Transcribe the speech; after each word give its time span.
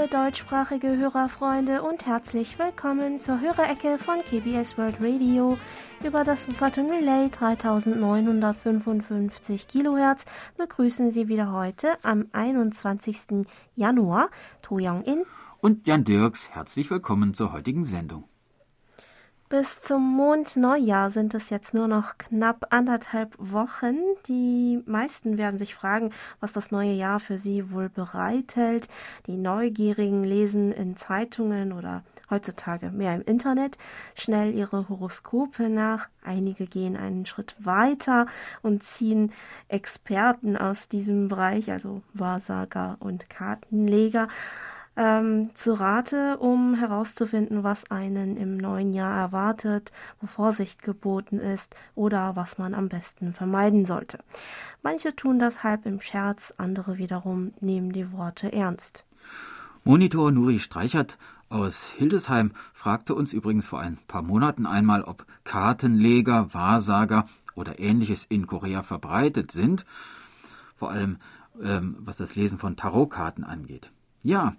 liebe 0.00 0.12
deutschsprachige 0.12 0.96
Hörerfreunde 0.96 1.82
und 1.82 2.06
herzlich 2.06 2.58
willkommen 2.58 3.20
zur 3.20 3.38
Hörerecke 3.40 3.98
von 3.98 4.20
KBS 4.20 4.78
World 4.78 4.96
Radio 5.00 5.58
über 6.02 6.24
das 6.24 6.48
Wupperton 6.48 6.90
Relay 6.90 7.28
3955 7.28 9.68
Kilohertz 9.68 10.24
begrüßen 10.56 11.10
Sie 11.10 11.28
wieder 11.28 11.52
heute 11.52 11.88
am 12.02 12.28
21. 12.32 13.44
Januar 13.74 14.30
To 14.62 14.76
Young 14.76 15.02
In 15.02 15.26
und 15.60 15.86
Jan 15.86 16.04
Dirks. 16.04 16.48
Herzlich 16.50 16.90
willkommen 16.90 17.34
zur 17.34 17.52
heutigen 17.52 17.84
Sendung. 17.84 18.29
Bis 19.50 19.82
zum 19.82 20.14
Mondneujahr 20.14 21.10
sind 21.10 21.34
es 21.34 21.50
jetzt 21.50 21.74
nur 21.74 21.88
noch 21.88 22.18
knapp 22.18 22.68
anderthalb 22.70 23.34
Wochen. 23.36 23.96
Die 24.28 24.80
meisten 24.86 25.38
werden 25.38 25.58
sich 25.58 25.74
fragen, 25.74 26.12
was 26.38 26.52
das 26.52 26.70
neue 26.70 26.92
Jahr 26.92 27.18
für 27.18 27.36
sie 27.36 27.72
wohl 27.72 27.88
bereithält. 27.88 28.86
Die 29.26 29.36
Neugierigen 29.36 30.22
lesen 30.22 30.70
in 30.70 30.96
Zeitungen 30.96 31.72
oder 31.72 32.04
heutzutage 32.30 32.92
mehr 32.92 33.12
im 33.16 33.22
Internet 33.22 33.76
schnell 34.14 34.54
ihre 34.54 34.88
Horoskope 34.88 35.68
nach. 35.68 36.08
Einige 36.22 36.68
gehen 36.68 36.96
einen 36.96 37.26
Schritt 37.26 37.56
weiter 37.58 38.26
und 38.62 38.84
ziehen 38.84 39.32
Experten 39.66 40.56
aus 40.56 40.88
diesem 40.88 41.26
Bereich, 41.26 41.72
also 41.72 42.02
Wahrsager 42.14 42.98
und 43.00 43.28
Kartenleger, 43.28 44.28
ähm, 45.00 45.50
zu 45.54 45.72
Rate, 45.72 46.36
um 46.36 46.74
herauszufinden, 46.74 47.64
was 47.64 47.90
einen 47.90 48.36
im 48.36 48.58
neuen 48.58 48.92
Jahr 48.92 49.16
erwartet, 49.16 49.92
wo 50.20 50.26
Vorsicht 50.26 50.82
geboten 50.82 51.38
ist 51.38 51.74
oder 51.94 52.36
was 52.36 52.58
man 52.58 52.74
am 52.74 52.90
besten 52.90 53.32
vermeiden 53.32 53.86
sollte. 53.86 54.18
Manche 54.82 55.16
tun 55.16 55.38
das 55.38 55.64
halb 55.64 55.86
im 55.86 56.02
Scherz, 56.02 56.52
andere 56.58 56.98
wiederum 56.98 57.54
nehmen 57.60 57.92
die 57.92 58.12
Worte 58.12 58.52
ernst. 58.52 59.06
Monitor 59.84 60.30
Nuri 60.32 60.58
Streichert 60.58 61.16
aus 61.48 61.86
Hildesheim 61.96 62.52
fragte 62.74 63.14
uns 63.14 63.32
übrigens 63.32 63.68
vor 63.68 63.80
ein 63.80 63.96
paar 64.06 64.22
Monaten 64.22 64.66
einmal, 64.66 65.02
ob 65.02 65.24
Kartenleger, 65.44 66.52
Wahrsager 66.52 67.24
oder 67.54 67.78
ähnliches 67.78 68.26
in 68.28 68.46
Korea 68.46 68.82
verbreitet 68.82 69.50
sind, 69.50 69.86
vor 70.76 70.90
allem 70.90 71.16
ähm, 71.62 71.96
was 72.00 72.18
das 72.18 72.36
Lesen 72.36 72.58
von 72.58 72.76
Tarotkarten 72.76 73.44
angeht. 73.44 73.90
Ja, 74.22 74.54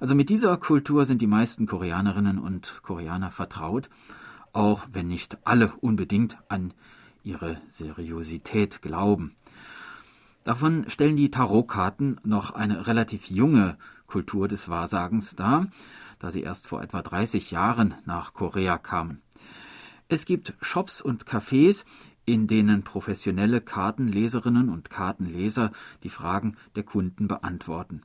also 0.00 0.16
mit 0.16 0.28
dieser 0.28 0.56
Kultur 0.56 1.06
sind 1.06 1.22
die 1.22 1.28
meisten 1.28 1.66
Koreanerinnen 1.66 2.38
und 2.38 2.80
Koreaner 2.82 3.30
vertraut, 3.30 3.88
auch 4.52 4.86
wenn 4.92 5.06
nicht 5.06 5.38
alle 5.44 5.72
unbedingt 5.80 6.36
an 6.48 6.74
ihre 7.22 7.60
Seriosität 7.68 8.82
glauben. 8.82 9.32
Davon 10.42 10.84
stellen 10.88 11.16
die 11.16 11.30
Tarotkarten 11.30 12.20
noch 12.24 12.50
eine 12.50 12.88
relativ 12.88 13.30
junge 13.30 13.78
Kultur 14.08 14.48
des 14.48 14.68
Wahrsagens 14.68 15.36
dar, 15.36 15.68
da 16.18 16.32
sie 16.32 16.42
erst 16.42 16.66
vor 16.66 16.82
etwa 16.82 17.00
30 17.00 17.52
Jahren 17.52 17.94
nach 18.06 18.34
Korea 18.34 18.78
kamen. 18.78 19.22
Es 20.08 20.26
gibt 20.26 20.54
Shops 20.60 21.00
und 21.00 21.24
Cafés, 21.24 21.84
in 22.26 22.46
denen 22.46 22.82
professionelle 22.82 23.60
Kartenleserinnen 23.60 24.68
und 24.68 24.90
Kartenleser 24.90 25.70
die 26.02 26.10
Fragen 26.10 26.56
der 26.74 26.82
Kunden 26.82 27.28
beantworten. 27.28 28.02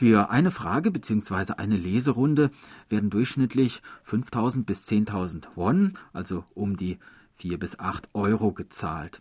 Für 0.00 0.30
eine 0.30 0.50
Frage 0.50 0.90
bzw. 0.90 1.56
eine 1.58 1.76
Leserunde 1.76 2.50
werden 2.88 3.10
durchschnittlich 3.10 3.82
5000 4.04 4.64
bis 4.64 4.88
10.000 4.88 5.48
Won, 5.56 5.92
also 6.14 6.42
um 6.54 6.78
die 6.78 6.98
4 7.34 7.58
bis 7.58 7.78
8 7.78 8.08
Euro 8.14 8.54
gezahlt. 8.54 9.20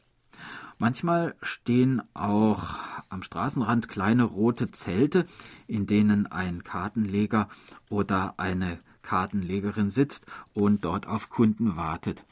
Manchmal 0.78 1.36
stehen 1.42 2.02
auch 2.14 2.76
am 3.10 3.24
Straßenrand 3.24 3.90
kleine 3.90 4.24
rote 4.24 4.72
Zelte, 4.72 5.26
in 5.68 5.86
denen 5.86 6.28
ein 6.28 6.64
Kartenleger 6.64 7.50
oder 7.90 8.36
eine 8.38 8.80
Kartenlegerin 9.02 9.90
sitzt 9.90 10.28
und 10.54 10.86
dort 10.86 11.08
auf 11.08 11.30
Kunden 11.30 11.76
wartet. 11.76 12.24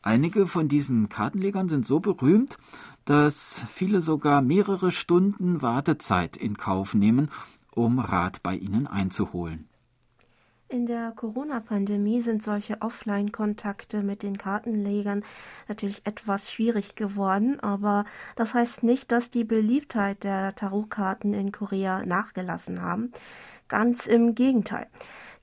Einige 0.00 0.46
von 0.46 0.68
diesen 0.68 1.10
Kartenlegern 1.10 1.68
sind 1.68 1.86
so 1.86 2.00
berühmt, 2.00 2.56
dass 3.06 3.64
viele 3.70 4.00
sogar 4.00 4.40
mehrere 4.40 4.90
Stunden 4.92 5.62
Wartezeit 5.62 6.36
in 6.36 6.56
Kauf 6.56 6.94
nehmen, 6.94 7.28
um 7.76 7.98
Rat 7.98 8.42
bei 8.42 8.56
ihnen 8.56 8.86
einzuholen. 8.86 9.68
In 10.68 10.86
der 10.86 11.12
Corona-Pandemie 11.12 12.20
sind 12.20 12.42
solche 12.42 12.82
Offline-Kontakte 12.82 14.02
mit 14.02 14.24
den 14.24 14.36
Kartenlegern 14.36 15.22
natürlich 15.68 16.04
etwas 16.04 16.50
schwierig 16.50 16.96
geworden, 16.96 17.60
aber 17.60 18.04
das 18.34 18.52
heißt 18.52 18.82
nicht, 18.82 19.12
dass 19.12 19.30
die 19.30 19.44
Beliebtheit 19.44 20.24
der 20.24 20.56
Tarotkarten 20.56 21.34
in 21.34 21.52
Korea 21.52 22.04
nachgelassen 22.04 22.82
haben. 22.82 23.12
Ganz 23.68 24.08
im 24.08 24.34
Gegenteil. 24.34 24.88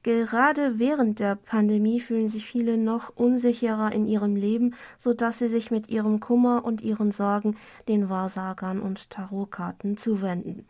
Gerade 0.04 0.78
während 0.80 1.22
der 1.22 1.36
Pandemie 1.36 2.02
fühlen 2.02 2.28
sich 2.28 2.46
viele 2.46 2.78
noch 2.78 3.16
unsicherer 3.16 3.94
in 3.94 4.06
ihrem 4.06 4.36
Leben, 4.36 4.76
so 5.00 5.14
dass 5.14 5.40
sie 5.40 5.48
sich 5.48 5.72
mit 5.72 5.90
ihrem 5.90 6.20
Kummer 6.20 6.66
und 6.66 6.82
ihren 6.82 7.12
Sorgen 7.12 7.56
den 7.88 8.10
Wahrsagern 8.10 8.82
und 8.82 9.10
Tarotkarten 9.10 9.96
zuwenden. 9.96 10.68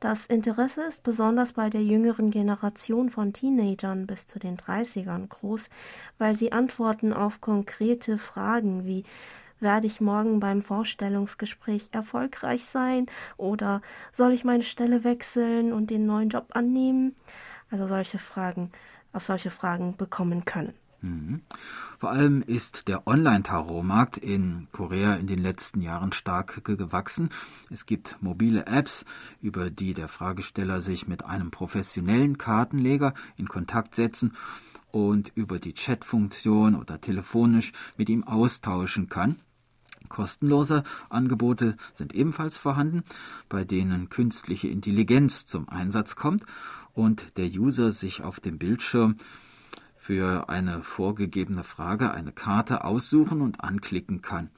Das 0.00 0.26
Interesse 0.26 0.84
ist 0.84 1.02
besonders 1.02 1.54
bei 1.54 1.70
der 1.70 1.82
jüngeren 1.82 2.30
Generation 2.30 3.10
von 3.10 3.32
Teenagern 3.32 4.06
bis 4.06 4.28
zu 4.28 4.38
den 4.38 4.56
30ern 4.56 5.26
groß, 5.26 5.70
weil 6.18 6.36
sie 6.36 6.52
Antworten 6.52 7.12
auf 7.12 7.40
konkrete 7.40 8.16
Fragen 8.16 8.86
wie 8.86 9.02
werde 9.58 9.88
ich 9.88 10.00
morgen 10.00 10.38
beim 10.38 10.62
Vorstellungsgespräch 10.62 11.88
erfolgreich 11.90 12.64
sein 12.64 13.06
oder 13.36 13.82
soll 14.12 14.32
ich 14.32 14.44
meine 14.44 14.62
Stelle 14.62 15.02
wechseln 15.02 15.72
und 15.72 15.90
den 15.90 16.06
neuen 16.06 16.28
Job 16.28 16.46
annehmen? 16.50 17.16
Also 17.68 17.88
solche 17.88 18.20
Fragen, 18.20 18.70
auf 19.12 19.24
solche 19.24 19.50
Fragen 19.50 19.96
bekommen 19.96 20.44
können. 20.44 20.74
Mhm. 21.00 21.42
Vor 21.98 22.10
allem 22.10 22.42
ist 22.42 22.88
der 22.88 23.06
Online-Tarot-Markt 23.06 24.16
in 24.16 24.68
Korea 24.72 25.14
in 25.14 25.26
den 25.26 25.38
letzten 25.38 25.80
Jahren 25.80 26.12
stark 26.12 26.64
gewachsen. 26.64 27.30
Es 27.70 27.86
gibt 27.86 28.16
mobile 28.20 28.66
Apps, 28.66 29.04
über 29.40 29.70
die 29.70 29.94
der 29.94 30.08
Fragesteller 30.08 30.80
sich 30.80 31.06
mit 31.06 31.24
einem 31.24 31.50
professionellen 31.50 32.38
Kartenleger 32.38 33.14
in 33.36 33.48
Kontakt 33.48 33.94
setzen 33.94 34.34
und 34.90 35.32
über 35.34 35.58
die 35.58 35.74
Chat-Funktion 35.74 36.74
oder 36.74 37.00
telefonisch 37.00 37.72
mit 37.96 38.08
ihm 38.08 38.24
austauschen 38.24 39.08
kann. 39.08 39.36
Kostenlose 40.08 40.84
Angebote 41.10 41.76
sind 41.92 42.14
ebenfalls 42.14 42.56
vorhanden, 42.58 43.04
bei 43.48 43.64
denen 43.64 44.08
künstliche 44.08 44.68
Intelligenz 44.68 45.46
zum 45.46 45.68
Einsatz 45.68 46.16
kommt 46.16 46.44
und 46.94 47.36
der 47.36 47.46
User 47.46 47.92
sich 47.92 48.22
auf 48.22 48.40
dem 48.40 48.58
Bildschirm 48.58 49.16
für 50.08 50.48
eine 50.48 50.82
vorgegebene 50.82 51.62
Frage 51.64 52.12
eine 52.12 52.32
Karte 52.32 52.82
aussuchen 52.82 53.42
und 53.42 53.62
anklicken 53.62 54.22
kann. 54.22 54.48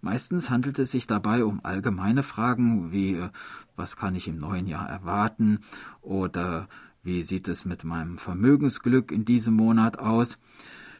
Meistens 0.00 0.48
handelt 0.48 0.78
es 0.78 0.90
sich 0.90 1.06
dabei 1.06 1.44
um 1.44 1.60
allgemeine 1.62 2.22
Fragen 2.22 2.90
wie 2.90 3.16
äh, 3.16 3.28
was 3.76 3.98
kann 3.98 4.14
ich 4.14 4.26
im 4.26 4.38
neuen 4.38 4.66
Jahr 4.66 4.88
erwarten 4.88 5.58
oder 6.00 6.66
wie 7.02 7.22
sieht 7.22 7.46
es 7.48 7.66
mit 7.66 7.84
meinem 7.84 8.16
Vermögensglück 8.16 9.12
in 9.12 9.26
diesem 9.26 9.52
Monat 9.52 9.98
aus. 9.98 10.38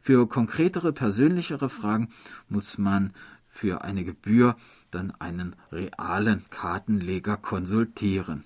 Für 0.03 0.29
konkretere, 0.29 0.93
persönlichere 0.93 1.71
Fragen 1.71 2.11
muss 2.51 2.77
man 2.77 3.15
für 3.49 3.83
eine 3.83 4.05
Gebühr 4.05 4.57
dann 4.91 5.11
einen 5.21 5.57
realen 5.73 6.45
Kartenleger 6.51 7.39
konsultieren. 7.39 8.45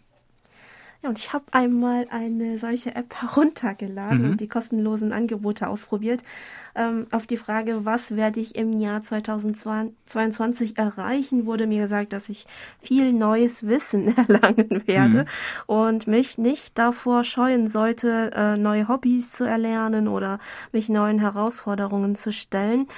Ja, 1.05 1.11
und 1.11 1.19
ich 1.19 1.35
habe 1.35 1.45
einmal 1.53 2.07
eine 2.11 2.59
solche 2.59 2.95
App 2.95 3.15
heruntergeladen 3.21 4.23
mhm. 4.23 4.31
und 4.31 4.41
die 4.41 4.49
kostenlosen 4.49 5.13
Angebote 5.13 5.69
ausprobiert. 5.69 6.23
Ähm, 6.75 7.07
auf 7.13 7.27
die 7.27 7.37
Frage, 7.37 7.85
was 7.85 8.17
werde 8.17 8.41
ich 8.41 8.57
im 8.57 8.73
Jahr 8.73 9.03
2022 9.03 10.79
erreichen, 10.79 11.47
wurde 11.47 11.67
mir 11.67 11.83
gesagt, 11.83 12.13
dass 12.13 12.29
ich 12.29 12.47
viel 12.81 13.13
neues 13.13 13.67
Wissen 13.67 14.17
erlangen 14.17 14.83
werde 14.87 15.19
mhm. 15.19 15.27
und 15.67 16.07
mich 16.07 16.39
nicht 16.39 16.79
davor 16.79 17.23
scheuen 17.23 17.69
sollte, 17.69 18.33
äh, 18.35 18.57
neue 18.57 18.89
Hobbys 18.89 19.31
zu 19.31 19.45
erlernen 19.45 20.09
oder 20.09 20.39
mich 20.73 20.89
neuen 20.89 21.21
Herausforderungen 21.21 22.17
zu 22.17 22.33
stellen. 22.33 22.89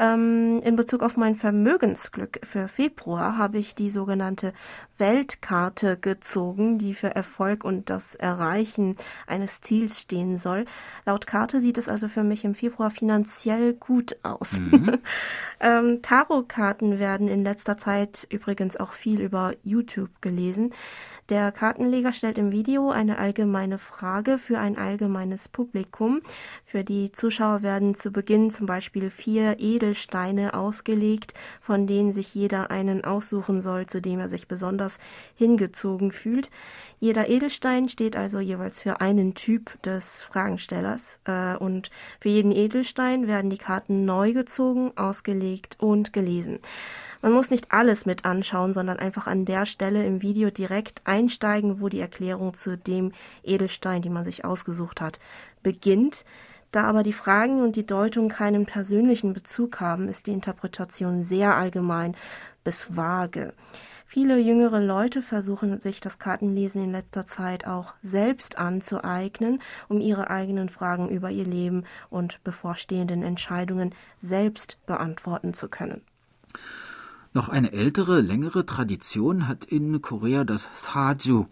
Ähm, 0.00 0.62
in 0.64 0.76
Bezug 0.76 1.02
auf 1.02 1.18
mein 1.18 1.36
Vermögensglück 1.36 2.40
für 2.42 2.68
Februar 2.68 3.36
habe 3.36 3.58
ich 3.58 3.74
die 3.74 3.90
sogenannte 3.90 4.54
Weltkarte 4.96 5.98
gezogen, 5.98 6.78
die 6.78 6.94
für 6.94 7.14
Erfolg 7.14 7.64
und 7.64 7.90
das 7.90 8.14
Erreichen 8.14 8.96
eines 9.26 9.60
Ziels 9.60 10.00
stehen 10.00 10.38
soll. 10.38 10.64
Laut 11.04 11.26
Karte 11.26 11.60
sieht 11.60 11.76
es 11.76 11.86
also 11.86 12.08
für 12.08 12.24
mich 12.24 12.46
im 12.46 12.54
Februar 12.54 12.90
finanziell 12.90 13.74
gut 13.74 14.16
aus. 14.22 14.58
Mhm. 14.58 15.00
ähm, 15.60 16.00
Tarotkarten 16.00 16.98
werden 16.98 17.28
in 17.28 17.44
letzter 17.44 17.76
Zeit 17.76 18.26
übrigens 18.30 18.78
auch 18.78 18.92
viel 18.92 19.20
über 19.20 19.52
YouTube 19.62 20.22
gelesen. 20.22 20.72
Der 21.30 21.52
Kartenleger 21.52 22.12
stellt 22.12 22.38
im 22.38 22.50
Video 22.50 22.90
eine 22.90 23.18
allgemeine 23.18 23.78
Frage 23.78 24.36
für 24.36 24.58
ein 24.58 24.76
allgemeines 24.76 25.48
Publikum. 25.48 26.22
Für 26.64 26.82
die 26.82 27.12
Zuschauer 27.12 27.62
werden 27.62 27.94
zu 27.94 28.10
Beginn 28.10 28.50
zum 28.50 28.66
Beispiel 28.66 29.10
vier 29.10 29.60
Edelsteine 29.60 30.54
ausgelegt, 30.54 31.34
von 31.60 31.86
denen 31.86 32.10
sich 32.10 32.34
jeder 32.34 32.72
einen 32.72 33.04
aussuchen 33.04 33.60
soll, 33.60 33.86
zu 33.86 34.02
dem 34.02 34.18
er 34.18 34.26
sich 34.26 34.48
besonders 34.48 34.98
hingezogen 35.36 36.10
fühlt. 36.10 36.50
Jeder 36.98 37.28
Edelstein 37.28 37.88
steht 37.88 38.16
also 38.16 38.40
jeweils 38.40 38.82
für 38.82 39.00
einen 39.00 39.34
Typ 39.34 39.80
des 39.82 40.24
Fragenstellers 40.24 41.20
äh, 41.26 41.54
und 41.54 41.90
für 42.18 42.28
jeden 42.28 42.50
Edelstein 42.50 43.28
werden 43.28 43.50
die 43.50 43.58
Karten 43.58 44.04
neu 44.04 44.32
gezogen, 44.32 44.90
ausgelegt 44.96 45.76
und 45.78 46.12
gelesen. 46.12 46.58
Man 47.22 47.32
muss 47.32 47.50
nicht 47.50 47.72
alles 47.72 48.06
mit 48.06 48.24
anschauen, 48.24 48.72
sondern 48.72 48.98
einfach 48.98 49.26
an 49.26 49.44
der 49.44 49.66
Stelle 49.66 50.06
im 50.06 50.22
Video 50.22 50.50
direkt 50.50 51.02
einsteigen, 51.04 51.80
wo 51.80 51.88
die 51.88 52.00
Erklärung 52.00 52.54
zu 52.54 52.78
dem 52.78 53.12
Edelstein, 53.42 54.00
den 54.00 54.14
man 54.14 54.24
sich 54.24 54.44
ausgesucht 54.44 55.00
hat, 55.00 55.20
beginnt. 55.62 56.24
Da 56.72 56.84
aber 56.84 57.02
die 57.02 57.12
Fragen 57.12 57.62
und 57.62 57.76
die 57.76 57.84
Deutung 57.86 58.28
keinen 58.28 58.64
persönlichen 58.64 59.34
Bezug 59.34 59.80
haben, 59.80 60.08
ist 60.08 60.28
die 60.28 60.32
Interpretation 60.32 61.22
sehr 61.22 61.56
allgemein 61.56 62.16
bis 62.64 62.96
vage. 62.96 63.52
Viele 64.06 64.38
jüngere 64.38 64.80
Leute 64.80 65.22
versuchen 65.22 65.78
sich 65.78 66.00
das 66.00 66.18
Kartenlesen 66.18 66.82
in 66.82 66.90
letzter 66.90 67.26
Zeit 67.26 67.66
auch 67.66 67.94
selbst 68.02 68.58
anzueignen, 68.58 69.62
um 69.88 70.00
ihre 70.00 70.30
eigenen 70.30 70.68
Fragen 70.68 71.08
über 71.08 71.30
ihr 71.30 71.44
Leben 71.44 71.84
und 72.08 72.42
bevorstehenden 72.42 73.22
Entscheidungen 73.22 73.94
selbst 74.20 74.78
beantworten 74.86 75.54
zu 75.54 75.68
können. 75.68 76.02
Noch 77.32 77.48
eine 77.48 77.72
ältere, 77.72 78.20
längere 78.22 78.66
Tradition 78.66 79.46
hat 79.46 79.64
in 79.64 80.02
Korea 80.02 80.42
das 80.42 80.68
Saju, 80.74 81.46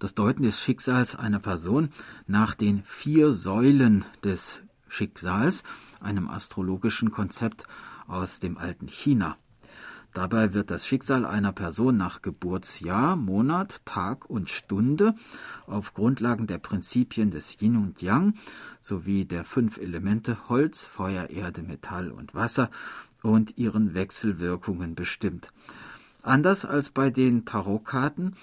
das 0.00 0.14
Deuten 0.16 0.42
des 0.42 0.60
Schicksals 0.60 1.14
einer 1.14 1.38
Person 1.38 1.90
nach 2.26 2.56
den 2.56 2.82
vier 2.84 3.32
Säulen 3.32 4.04
des 4.24 4.60
Schicksals, 4.88 5.62
einem 6.00 6.28
astrologischen 6.28 7.12
Konzept 7.12 7.62
aus 8.08 8.40
dem 8.40 8.58
alten 8.58 8.88
China. 8.88 9.36
Dabei 10.14 10.52
wird 10.52 10.72
das 10.72 10.84
Schicksal 10.84 11.24
einer 11.26 11.52
Person 11.52 11.96
nach 11.96 12.20
Geburtsjahr, 12.20 13.14
Monat, 13.14 13.84
Tag 13.84 14.28
und 14.28 14.50
Stunde 14.50 15.14
auf 15.66 15.94
Grundlagen 15.94 16.48
der 16.48 16.58
Prinzipien 16.58 17.30
des 17.30 17.60
Yin 17.60 17.76
und 17.76 18.02
Yang 18.02 18.34
sowie 18.80 19.24
der 19.24 19.44
fünf 19.44 19.78
Elemente 19.78 20.48
Holz, 20.48 20.84
Feuer, 20.84 21.30
Erde, 21.30 21.62
Metall 21.62 22.10
und 22.10 22.34
Wasser 22.34 22.70
und 23.24 23.56
ihren 23.56 23.94
Wechselwirkungen 23.94 24.94
bestimmt. 24.94 25.50
Anders 26.22 26.64
als 26.64 26.90
bei 26.90 27.10
den 27.10 27.44
Tarotkarten, 27.44 28.36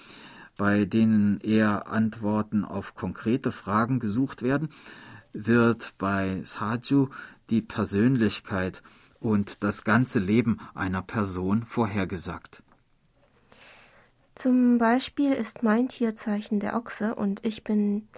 bei 0.56 0.84
denen 0.84 1.40
eher 1.40 1.86
Antworten 1.88 2.64
auf 2.64 2.94
konkrete 2.94 3.52
Fragen 3.52 4.00
gesucht 4.00 4.42
werden, 4.42 4.68
wird 5.32 5.94
bei 5.98 6.42
Saju 6.44 7.08
die 7.48 7.62
Persönlichkeit 7.62 8.82
und 9.20 9.62
das 9.62 9.84
ganze 9.84 10.18
Leben 10.18 10.58
einer 10.74 11.02
Person 11.02 11.64
vorhergesagt. 11.64 12.62
Zum 14.34 14.78
Beispiel 14.78 15.32
ist 15.32 15.62
mein 15.62 15.88
Tierzeichen 15.88 16.58
der 16.58 16.74
Ochse 16.76 17.14
und 17.14 17.44
ich 17.44 17.62
bin 17.62 18.08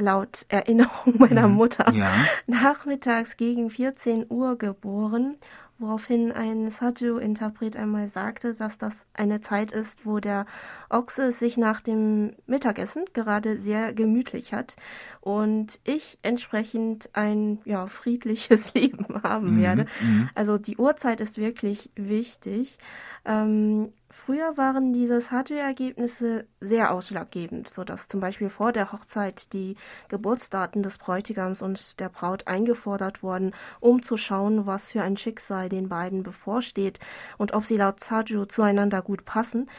laut 0.00 0.46
Erinnerung 0.48 1.18
meiner 1.18 1.46
mhm. 1.48 1.54
Mutter 1.54 1.92
ja. 1.92 2.10
nachmittags 2.46 3.36
gegen 3.36 3.70
14 3.70 4.26
Uhr 4.28 4.56
geboren, 4.58 5.36
woraufhin 5.78 6.30
ein 6.30 6.70
Saju-Interpret 6.70 7.76
einmal 7.76 8.08
sagte, 8.08 8.54
dass 8.54 8.76
das 8.76 9.06
eine 9.14 9.40
Zeit 9.40 9.72
ist, 9.72 10.04
wo 10.04 10.18
der 10.18 10.44
Ochse 10.90 11.32
sich 11.32 11.56
nach 11.56 11.80
dem 11.80 12.34
Mittagessen 12.46 13.04
gerade 13.14 13.58
sehr 13.58 13.94
gemütlich 13.94 14.52
hat 14.52 14.76
und 15.20 15.80
ich 15.84 16.18
entsprechend 16.22 17.10
ein 17.14 17.60
ja, 17.64 17.86
friedliches 17.86 18.74
Leben 18.74 19.22
haben 19.22 19.56
mhm. 19.56 19.62
werde. 19.62 19.86
Mhm. 20.00 20.28
Also 20.34 20.58
die 20.58 20.76
Uhrzeit 20.76 21.20
ist 21.20 21.38
wirklich 21.38 21.90
wichtig. 21.96 22.78
Ähm, 23.24 23.92
Früher 24.12 24.56
waren 24.56 24.92
diese 24.92 25.30
Hardware-Ergebnisse 25.30 26.44
sehr 26.60 26.92
ausschlaggebend, 26.92 27.68
sodass 27.68 28.08
zum 28.08 28.18
Beispiel 28.18 28.50
vor 28.50 28.72
der 28.72 28.90
Hochzeit 28.90 29.52
die 29.52 29.76
Geburtsdaten 30.08 30.82
des 30.82 30.98
Bräutigams 30.98 31.62
und 31.62 32.00
der 32.00 32.08
Braut 32.08 32.48
eingefordert 32.48 33.22
wurden, 33.22 33.54
um 33.78 34.02
zu 34.02 34.16
schauen, 34.16 34.66
was 34.66 34.90
für 34.90 35.02
ein 35.02 35.16
Schicksal 35.16 35.68
den 35.68 35.88
beiden 35.88 36.24
bevorsteht 36.24 36.98
und 37.38 37.54
ob 37.54 37.64
sie 37.66 37.76
laut 37.76 38.00
Saju 38.00 38.46
zueinander 38.46 39.00
gut 39.00 39.24
passen. 39.24 39.70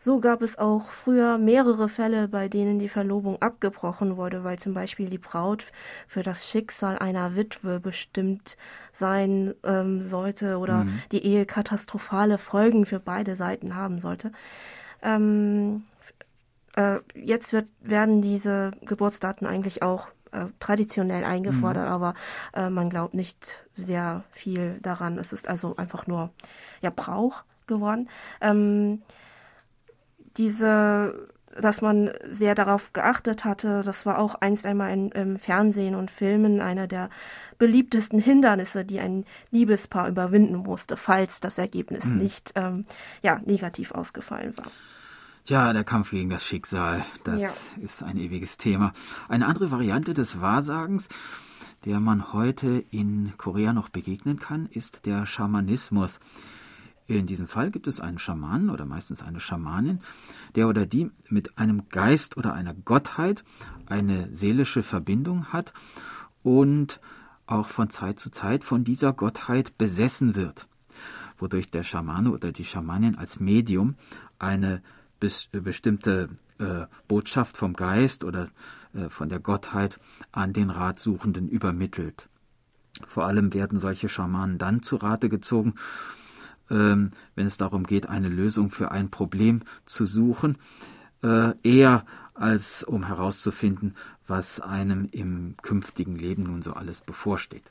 So 0.00 0.20
gab 0.20 0.42
es 0.42 0.58
auch 0.58 0.90
früher 0.90 1.38
mehrere 1.38 1.88
Fälle, 1.88 2.28
bei 2.28 2.48
denen 2.48 2.78
die 2.78 2.88
Verlobung 2.88 3.42
abgebrochen 3.42 4.16
wurde, 4.16 4.44
weil 4.44 4.58
zum 4.58 4.72
Beispiel 4.74 5.10
die 5.10 5.18
Braut 5.18 5.66
für 6.06 6.22
das 6.22 6.48
Schicksal 6.48 6.98
einer 6.98 7.34
Witwe 7.34 7.80
bestimmt 7.80 8.56
sein 8.92 9.54
ähm, 9.64 10.00
sollte 10.06 10.58
oder 10.58 10.84
mhm. 10.84 11.02
die 11.10 11.24
Ehe 11.24 11.46
katastrophale 11.46 12.38
Folgen 12.38 12.86
für 12.86 13.00
beide 13.00 13.34
Seiten 13.34 13.74
haben 13.74 13.98
sollte. 13.98 14.30
Ähm, 15.02 15.84
äh, 16.76 17.00
jetzt 17.14 17.52
wird, 17.52 17.68
werden 17.80 18.22
diese 18.22 18.70
Geburtsdaten 18.82 19.46
eigentlich 19.48 19.82
auch 19.82 20.08
äh, 20.30 20.46
traditionell 20.60 21.24
eingefordert, 21.24 21.86
mhm. 21.86 21.92
aber 21.92 22.14
äh, 22.54 22.70
man 22.70 22.88
glaubt 22.88 23.14
nicht 23.14 23.58
sehr 23.76 24.22
viel 24.30 24.78
daran. 24.80 25.18
Es 25.18 25.32
ist 25.32 25.48
also 25.48 25.76
einfach 25.76 26.06
nur 26.06 26.30
ja 26.82 26.90
Brauch 26.94 27.42
geworden. 27.66 28.08
Ähm, 28.40 29.02
diese, 30.38 31.28
dass 31.60 31.82
man 31.82 32.10
sehr 32.30 32.54
darauf 32.54 32.92
geachtet 32.92 33.44
hatte, 33.44 33.82
das 33.84 34.06
war 34.06 34.18
auch 34.18 34.36
einst 34.36 34.64
einmal 34.64 34.92
in, 34.92 35.10
im 35.10 35.38
Fernsehen 35.38 35.94
und 35.94 36.10
Filmen 36.10 36.60
einer 36.60 36.86
der 36.86 37.10
beliebtesten 37.58 38.20
Hindernisse, 38.20 38.84
die 38.84 39.00
ein 39.00 39.24
Liebespaar 39.50 40.08
überwinden 40.08 40.56
musste, 40.56 40.96
falls 40.96 41.40
das 41.40 41.58
Ergebnis 41.58 42.04
hm. 42.04 42.18
nicht 42.18 42.52
ähm, 42.54 42.86
ja, 43.22 43.40
negativ 43.44 43.92
ausgefallen 43.92 44.54
war. 44.56 44.70
Ja, 45.46 45.72
der 45.72 45.84
Kampf 45.84 46.10
gegen 46.10 46.28
das 46.28 46.44
Schicksal, 46.44 47.04
das 47.24 47.40
ja. 47.40 47.50
ist 47.82 48.02
ein 48.02 48.18
ewiges 48.18 48.58
Thema. 48.58 48.92
Eine 49.28 49.46
andere 49.46 49.70
Variante 49.70 50.12
des 50.12 50.42
Wahrsagens, 50.42 51.08
der 51.86 52.00
man 52.00 52.34
heute 52.34 52.84
in 52.90 53.32
Korea 53.38 53.72
noch 53.72 53.88
begegnen 53.88 54.38
kann, 54.38 54.66
ist 54.66 55.06
der 55.06 55.24
Schamanismus. 55.24 56.20
In 57.08 57.24
diesem 57.24 57.48
Fall 57.48 57.70
gibt 57.70 57.86
es 57.86 58.00
einen 58.00 58.18
Schamanen 58.18 58.68
oder 58.68 58.84
meistens 58.84 59.22
eine 59.22 59.40
Schamanin, 59.40 60.00
der 60.54 60.68
oder 60.68 60.84
die 60.84 61.10
mit 61.30 61.56
einem 61.56 61.88
Geist 61.88 62.36
oder 62.36 62.52
einer 62.52 62.74
Gottheit 62.74 63.44
eine 63.86 64.32
seelische 64.34 64.82
Verbindung 64.82 65.46
hat 65.46 65.72
und 66.42 67.00
auch 67.46 67.68
von 67.68 67.88
Zeit 67.88 68.20
zu 68.20 68.30
Zeit 68.30 68.62
von 68.62 68.84
dieser 68.84 69.14
Gottheit 69.14 69.78
besessen 69.78 70.36
wird, 70.36 70.68
wodurch 71.38 71.70
der 71.70 71.82
Schamane 71.82 72.30
oder 72.30 72.52
die 72.52 72.66
Schamanin 72.66 73.16
als 73.16 73.40
Medium 73.40 73.96
eine 74.38 74.82
bestimmte 75.18 76.28
äh, 76.58 76.84
Botschaft 77.08 77.56
vom 77.56 77.72
Geist 77.72 78.22
oder 78.22 78.48
äh, 78.92 79.08
von 79.08 79.30
der 79.30 79.40
Gottheit 79.40 79.98
an 80.30 80.52
den 80.52 80.68
Ratsuchenden 80.68 81.48
übermittelt. 81.48 82.28
Vor 83.06 83.24
allem 83.24 83.54
werden 83.54 83.78
solche 83.78 84.10
Schamanen 84.10 84.58
dann 84.58 84.82
zu 84.82 84.96
Rate 84.96 85.30
gezogen, 85.30 85.74
wenn 86.68 87.46
es 87.46 87.56
darum 87.56 87.84
geht, 87.84 88.08
eine 88.08 88.28
Lösung 88.28 88.70
für 88.70 88.90
ein 88.90 89.10
Problem 89.10 89.60
zu 89.84 90.06
suchen, 90.06 90.58
äh, 91.22 91.52
eher 91.62 92.04
als 92.34 92.84
um 92.84 93.06
herauszufinden, 93.06 93.94
was 94.26 94.60
einem 94.60 95.08
im 95.10 95.56
künftigen 95.62 96.16
Leben 96.16 96.44
nun 96.44 96.62
so 96.62 96.74
alles 96.74 97.00
bevorsteht. 97.00 97.64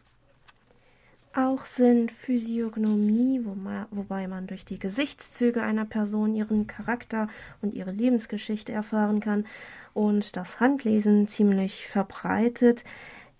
Auch 1.33 1.65
sind 1.65 2.11
Physiognomie, 2.11 3.45
wobei 3.91 4.27
man 4.27 4.47
durch 4.47 4.65
die 4.65 4.79
Gesichtszüge 4.79 5.61
einer 5.61 5.85
Person 5.85 6.33
ihren 6.33 6.65
Charakter 6.65 7.27
und 7.61 7.75
ihre 7.75 7.91
Lebensgeschichte 7.91 8.71
erfahren 8.71 9.19
kann, 9.19 9.45
und 9.93 10.35
das 10.35 10.59
Handlesen 10.59 11.27
ziemlich 11.27 11.87
verbreitet. 11.87 12.83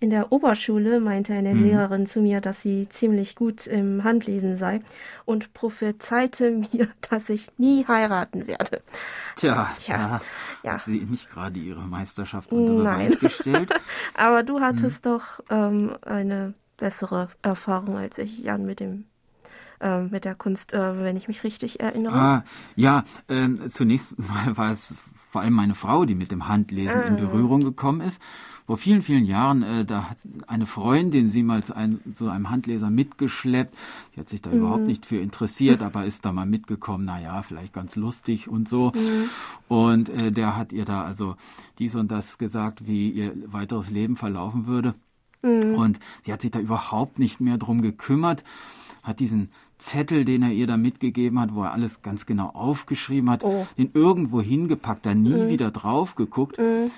In 0.00 0.10
der 0.10 0.30
Oberschule 0.30 1.00
meinte 1.00 1.32
eine 1.32 1.54
mhm. 1.54 1.64
Lehrerin 1.64 2.06
zu 2.06 2.20
mir, 2.20 2.40
dass 2.40 2.62
sie 2.62 2.88
ziemlich 2.88 3.34
gut 3.34 3.66
im 3.66 4.04
Handlesen 4.04 4.56
sei 4.56 4.80
und 5.24 5.52
prophezeite 5.54 6.50
mir, 6.72 6.88
dass 7.10 7.28
ich 7.28 7.48
nie 7.58 7.84
heiraten 7.86 8.46
werde. 8.46 8.82
Tja, 9.36 9.70
Tja 9.78 10.20
ja. 10.62 10.74
hat 10.74 10.84
sie 10.84 11.00
nicht 11.00 11.30
gerade 11.30 11.58
ihre 11.58 11.82
Meisterschaft 11.82 12.52
unter 12.52 12.74
Beweis 12.74 13.10
Nein. 13.10 13.18
gestellt. 13.20 13.70
Aber 14.14 14.44
du 14.44 14.60
hattest 14.60 15.04
mhm. 15.04 15.10
doch 15.10 15.24
ähm, 15.50 15.96
eine 16.02 16.54
bessere 16.76 17.28
Erfahrung 17.42 17.96
als 17.96 18.18
ich, 18.18 18.38
Jan, 18.38 18.64
mit 18.64 18.78
dem 18.78 19.04
äh, 19.80 20.02
mit 20.02 20.24
der 20.24 20.34
Kunst, 20.34 20.72
äh, 20.72 21.02
wenn 21.02 21.16
ich 21.16 21.28
mich 21.28 21.44
richtig 21.44 21.80
erinnere. 21.80 22.14
Ah, 22.14 22.44
ja, 22.76 23.04
äh, 23.28 23.48
zunächst 23.68 24.18
mal 24.18 24.56
war 24.56 24.70
es 24.70 25.02
vor 25.30 25.42
allem 25.42 25.54
meine 25.54 25.74
Frau, 25.74 26.04
die 26.04 26.14
mit 26.14 26.32
dem 26.32 26.48
Handlesen 26.48 27.02
in 27.02 27.14
ah. 27.14 27.16
Berührung 27.16 27.60
gekommen 27.60 28.00
ist. 28.00 28.20
Vor 28.66 28.76
vielen, 28.76 29.02
vielen 29.02 29.24
Jahren, 29.24 29.62
äh, 29.62 29.84
da 29.84 30.10
hat 30.10 30.18
eine 30.46 30.66
Freundin 30.66 31.28
sie 31.28 31.42
mal 31.42 31.64
zu 31.64 31.74
einem, 31.74 32.00
zu 32.12 32.28
einem 32.28 32.50
Handleser 32.50 32.90
mitgeschleppt. 32.90 33.74
Sie 34.14 34.20
hat 34.20 34.28
sich 34.28 34.42
da 34.42 34.50
mhm. 34.50 34.58
überhaupt 34.58 34.84
nicht 34.84 35.06
für 35.06 35.18
interessiert, 35.18 35.82
aber 35.82 36.04
ist 36.04 36.24
da 36.24 36.32
mal 36.32 36.46
mitgekommen, 36.46 37.04
na 37.06 37.20
ja, 37.20 37.42
vielleicht 37.42 37.72
ganz 37.72 37.96
lustig 37.96 38.48
und 38.48 38.68
so. 38.68 38.92
Mhm. 38.94 39.30
Und 39.68 40.08
äh, 40.10 40.32
der 40.32 40.56
hat 40.56 40.72
ihr 40.72 40.84
da 40.84 41.04
also 41.04 41.36
dies 41.78 41.94
und 41.94 42.10
das 42.10 42.36
gesagt, 42.36 42.86
wie 42.86 43.10
ihr 43.10 43.32
weiteres 43.46 43.90
Leben 43.90 44.16
verlaufen 44.16 44.66
würde. 44.66 44.94
Mhm. 45.42 45.74
Und 45.74 45.98
sie 46.22 46.32
hat 46.32 46.42
sich 46.42 46.50
da 46.50 46.58
überhaupt 46.58 47.18
nicht 47.18 47.40
mehr 47.40 47.58
drum 47.58 47.80
gekümmert, 47.80 48.44
hat 49.02 49.20
diesen 49.20 49.50
Zettel, 49.78 50.24
den 50.24 50.42
er 50.42 50.50
ihr 50.50 50.66
da 50.66 50.76
mitgegeben 50.76 51.38
hat, 51.40 51.54
wo 51.54 51.62
er 51.62 51.72
alles 51.72 52.02
ganz 52.02 52.26
genau 52.26 52.48
aufgeschrieben 52.48 53.30
hat, 53.30 53.44
oh. 53.44 53.66
den 53.76 53.90
irgendwo 53.94 54.40
hingepackt, 54.40 55.06
da 55.06 55.14
nie 55.14 55.30
mhm. 55.30 55.48
wieder 55.48 55.70
drauf 55.70 56.14
geguckt. 56.14 56.58
Mhm. 56.58 56.90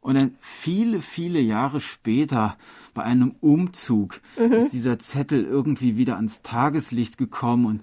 Und 0.00 0.14
dann 0.14 0.36
viele, 0.40 1.00
viele 1.00 1.40
Jahre 1.40 1.80
später 1.80 2.56
bei 2.94 3.02
einem 3.02 3.34
Umzug 3.40 4.20
mhm. 4.38 4.52
ist 4.52 4.72
dieser 4.72 4.98
Zettel 4.98 5.44
irgendwie 5.44 5.96
wieder 5.96 6.16
ans 6.16 6.42
Tageslicht 6.42 7.18
gekommen 7.18 7.66
und 7.66 7.82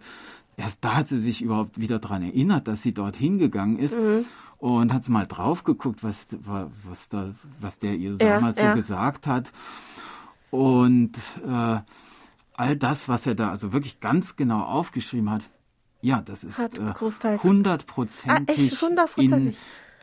erst 0.58 0.84
da 0.84 0.96
hat 0.96 1.08
sie 1.08 1.20
sich 1.20 1.42
überhaupt 1.42 1.80
wieder 1.80 2.00
daran 2.00 2.24
erinnert, 2.24 2.68
dass 2.68 2.82
sie 2.82 2.94
dort 2.94 3.16
hingegangen 3.16 3.78
ist 3.78 3.98
mhm. 3.98 4.26
und 4.58 4.94
hat 4.94 5.08
mal 5.10 5.28
drauf 5.28 5.64
geguckt, 5.64 6.04
was, 6.04 6.28
was, 6.42 7.10
da, 7.10 7.32
was 7.60 7.80
der 7.80 7.96
ihr 7.96 8.16
damals 8.16 8.58
ja, 8.58 8.70
so 8.72 8.76
gesagt 8.76 9.28
hat. 9.28 9.52
Und 10.52 11.18
äh, 11.46 11.80
all 12.58 12.76
das, 12.76 13.10
was 13.10 13.28
er 13.28 13.36
da 13.36 13.50
also 13.50 13.74
wirklich 13.74 14.00
ganz 14.00 14.36
genau 14.36 14.62
aufgeschrieben 14.62 15.30
hat, 15.30 15.50
ja, 16.02 16.22
das 16.22 16.44
ist 16.44 16.60
äh, 16.60 16.94
hundertprozentig 17.44 18.84
ah, 18.84 19.20
in 19.20 19.56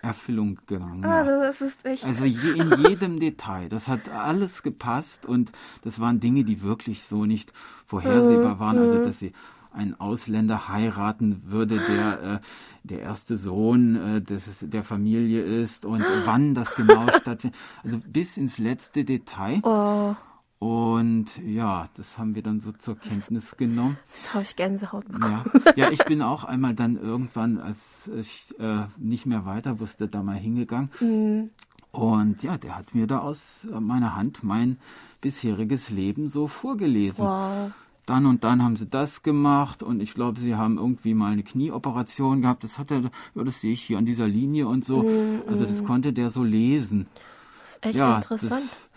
Erfüllung 0.03 0.59
gegangen. 0.67 1.05
Also 1.05 1.31
das 1.31 1.61
ist 1.61 1.85
echt. 1.87 2.05
Also 2.05 2.25
je, 2.25 2.51
in 2.51 2.73
jedem 2.89 3.21
Detail. 3.21 3.69
Das 3.69 3.87
hat 3.87 4.09
alles 4.09 4.65
gepasst 4.65 5.25
und 5.27 5.53
das 5.83 6.01
waren 6.01 6.19
Dinge, 6.19 6.43
die 6.43 6.63
wirklich 6.63 7.05
so 7.05 7.25
nicht 7.25 7.53
vorhersehbar 7.87 8.59
waren. 8.59 8.79
Also 8.79 8.97
mhm. 8.97 9.05
dass 9.05 9.21
sie 9.21 9.33
einen 9.73 9.99
Ausländer 9.99 10.69
heiraten 10.69 11.43
würde, 11.47 11.79
der 11.79 12.23
äh, 12.23 12.41
der 12.83 13.01
erste 13.01 13.37
Sohn 13.37 14.17
äh, 14.17 14.21
des, 14.21 14.59
der 14.61 14.83
Familie 14.83 15.43
ist 15.43 15.85
und 15.85 16.05
wann 16.25 16.55
das 16.55 16.75
genau 16.75 17.07
stattfindet. 17.21 17.59
Also 17.85 17.99
bis 17.99 18.37
ins 18.37 18.59
letzte 18.59 19.05
Detail. 19.05 19.61
Oh. 19.63 20.17
Und 20.63 21.39
ja, 21.45 21.89
das 21.97 22.19
haben 22.19 22.37
wir 22.37 22.43
dann 22.45 22.61
so 22.61 22.71
zur 22.71 22.97
Kenntnis 22.97 23.57
genommen. 23.57 23.99
Das 24.13 24.33
habe 24.33 24.45
ich 24.45 24.55
Gänsehaut 24.55 25.09
bekommen. 25.09 25.43
Ja. 25.65 25.73
ja, 25.75 25.91
ich 25.91 26.05
bin 26.05 26.23
auch 26.23 26.45
einmal 26.45 26.73
dann 26.73 26.97
irgendwann, 26.97 27.59
als 27.59 28.09
ich 28.17 28.55
äh, 28.61 28.85
nicht 28.97 29.27
mehr 29.27 29.45
weiter 29.45 29.81
wusste, 29.81 30.07
da 30.07 30.23
mal 30.23 30.37
hingegangen. 30.37 30.93
Mhm. 31.01 31.51
Und 31.91 32.45
ja, 32.45 32.59
der 32.59 32.77
hat 32.77 32.95
mir 32.95 33.09
da 33.09 33.19
aus 33.19 33.67
meiner 33.73 34.15
Hand 34.15 34.45
mein 34.45 34.79
bisheriges 35.21 35.91
Leben 35.91 36.29
so 36.29 36.47
vorgelesen. 36.47 37.25
Wow. 37.25 37.73
Dann 38.07 38.25
und 38.27 38.45
dann 38.45 38.63
haben 38.63 38.77
sie 38.77 38.87
das 38.87 39.25
gemacht 39.25 39.83
und 39.83 40.01
ich 40.01 40.15
glaube, 40.15 40.39
sie 40.39 40.55
haben 40.55 40.79
irgendwie 40.79 41.15
mal 41.15 41.33
eine 41.33 41.43
Knieoperation 41.43 42.41
gehabt. 42.41 42.63
Das 42.63 42.79
hat 42.79 42.93
er, 42.93 43.01
ja, 43.35 43.43
das 43.43 43.61
sehe 43.61 43.73
ich 43.73 43.83
hier 43.83 43.99
an 43.99 44.07
dieser 44.07 44.29
Linie 44.29 44.69
und 44.69 44.85
so. 44.85 45.03
Mhm. 45.03 45.43
Also 45.49 45.67
das 45.67 45.83
konnte 45.83 46.13
der 46.13 46.31
so 46.31 46.45
lesen. 46.45 47.09
Das 47.59 47.71
ist 47.73 47.85
echt 47.85 47.97
ja, 47.97 48.17
interessant. 48.19 48.63
Das, 48.63 48.92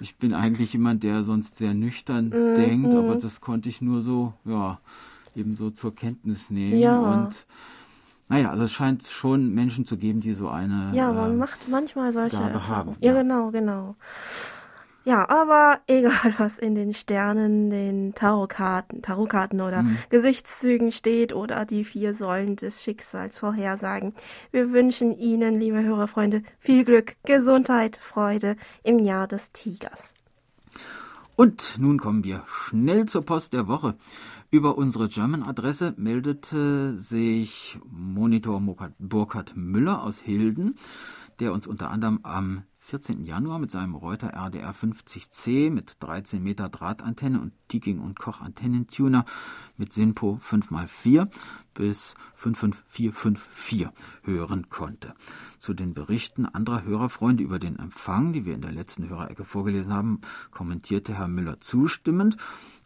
ich 0.00 0.16
bin 0.16 0.34
eigentlich 0.34 0.72
jemand, 0.72 1.02
der 1.02 1.22
sonst 1.22 1.56
sehr 1.56 1.74
nüchtern 1.74 2.28
mm, 2.28 2.54
denkt, 2.56 2.94
aber 2.94 3.16
mhm. 3.16 3.20
das 3.20 3.40
konnte 3.40 3.68
ich 3.68 3.80
nur 3.80 4.00
so, 4.00 4.32
ja, 4.44 4.78
eben 5.36 5.54
so 5.54 5.70
zur 5.70 5.94
Kenntnis 5.94 6.50
nehmen. 6.50 6.78
Ja. 6.78 6.98
Und 6.98 7.46
naja, 8.28 8.50
also 8.50 8.64
es 8.64 8.72
scheint 8.72 9.02
schon 9.04 9.52
Menschen 9.54 9.86
zu 9.86 9.96
geben, 9.96 10.20
die 10.20 10.34
so 10.34 10.48
eine. 10.48 10.90
Ja, 10.94 11.12
man 11.12 11.32
äh, 11.32 11.36
macht 11.36 11.68
manchmal 11.68 12.12
solche 12.12 12.38
Gabe 12.38 12.68
Haben. 12.68 12.96
Ja, 13.00 13.12
ja, 13.12 13.22
genau, 13.22 13.50
genau. 13.50 13.96
Ja, 15.04 15.28
aber 15.30 15.80
egal, 15.86 16.34
was 16.38 16.58
in 16.58 16.74
den 16.74 16.92
Sternen, 16.92 17.70
den 17.70 18.14
Tarotkarten, 18.14 19.00
Tarotkarten 19.00 19.60
oder 19.62 19.82
mhm. 19.82 19.96
Gesichtszügen 20.10 20.92
steht 20.92 21.32
oder 21.32 21.64
die 21.64 21.84
vier 21.84 22.12
Säulen 22.12 22.56
des 22.56 22.82
Schicksals 22.82 23.38
vorhersagen. 23.38 24.12
Wir 24.50 24.72
wünschen 24.72 25.16
Ihnen, 25.16 25.58
liebe 25.58 25.82
Hörerfreunde, 25.82 26.42
viel 26.58 26.84
Glück, 26.84 27.16
Gesundheit, 27.24 27.98
Freude 28.00 28.56
im 28.82 28.98
Jahr 28.98 29.26
des 29.26 29.52
Tigers. 29.52 30.12
Und 31.34 31.78
nun 31.78 31.98
kommen 31.98 32.22
wir 32.22 32.44
schnell 32.46 33.06
zur 33.06 33.24
Post 33.24 33.54
der 33.54 33.66
Woche. 33.66 33.96
Über 34.50 34.76
unsere 34.76 35.08
German-Adresse 35.08 35.94
meldete 35.96 36.94
sich 36.94 37.78
Monitor 37.90 38.60
Burkhard 38.98 39.56
Müller 39.56 40.02
aus 40.02 40.18
Hilden, 40.18 40.74
der 41.38 41.54
uns 41.54 41.66
unter 41.66 41.90
anderem 41.90 42.20
am 42.24 42.64
14. 42.90 43.24
Januar 43.24 43.60
mit 43.60 43.70
seinem 43.70 43.94
Reuter 43.94 44.34
RDR 44.34 44.74
50C 44.74 45.70
mit 45.70 45.94
13 46.00 46.42
Meter 46.42 46.68
Drahtantenne 46.68 47.40
und 47.40 47.52
Tiking 47.68 48.00
und 48.00 48.18
Koch 48.18 48.40
Antennentuner 48.40 49.24
mit 49.76 49.92
SINPO 49.92 50.40
5x4 50.42 51.28
bis 51.72 52.16
55454 52.34 53.90
hören 54.24 54.68
konnte. 54.70 55.14
Zu 55.60 55.72
den 55.72 55.94
Berichten 55.94 56.46
anderer 56.46 56.82
Hörerfreunde 56.82 57.44
über 57.44 57.60
den 57.60 57.78
Empfang, 57.78 58.32
die 58.32 58.44
wir 58.44 58.54
in 58.54 58.62
der 58.62 58.72
letzten 58.72 59.08
Hörerecke 59.08 59.44
vorgelesen 59.44 59.92
haben, 59.92 60.20
kommentierte 60.50 61.14
Herr 61.14 61.28
Müller 61.28 61.60
zustimmend. 61.60 62.38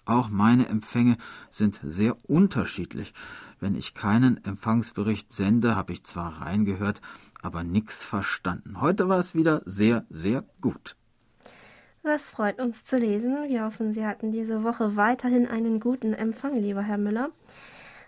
Auch 0.05 0.29
meine 0.29 0.69
Empfänge 0.69 1.17
sind 1.49 1.81
sehr 1.83 2.29
unterschiedlich. 2.29 3.15
Wenn 3.59 3.75
ich 3.75 3.95
keinen 3.95 4.45
Empfangsbericht 4.45 5.33
sende, 5.33 5.77
habe 5.77 5.95
ich 5.95 6.05
zwar 6.05 6.43
reingehört, 6.43 7.01
aber 7.45 7.63
nichts 7.63 8.05
verstanden. 8.05 8.81
Heute 8.81 9.09
war 9.09 9.19
es 9.19 9.35
wieder 9.35 9.63
sehr, 9.67 10.05
sehr 10.09 10.45
gut. 10.61 10.97
Das 12.03 12.31
freut 12.31 12.61
uns 12.61 12.85
zu 12.85 12.97
lesen. 12.97 13.49
Wir 13.49 13.65
hoffen, 13.65 13.95
Sie 13.95 14.07
hatten 14.07 14.33
diese 14.33 14.63
Woche 14.63 14.97
weiterhin 14.97 15.47
einen 15.47 15.81
guten 15.81 16.13
Empfang, 16.13 16.55
lieber 16.57 16.83
Herr 16.83 16.99
Müller. 16.99 17.31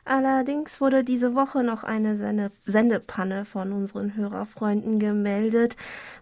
Allerdings 0.07 0.81
wurde 0.81 1.03
diese 1.03 1.35
Woche 1.35 1.65
noch 1.65 1.83
eine 1.83 2.17
Sende 2.17 2.53
Sendepanne 2.65 3.45
von 3.45 3.73
unseren 3.73 4.15
Hörerfreunden 4.15 5.01
gemeldet. 5.01 5.77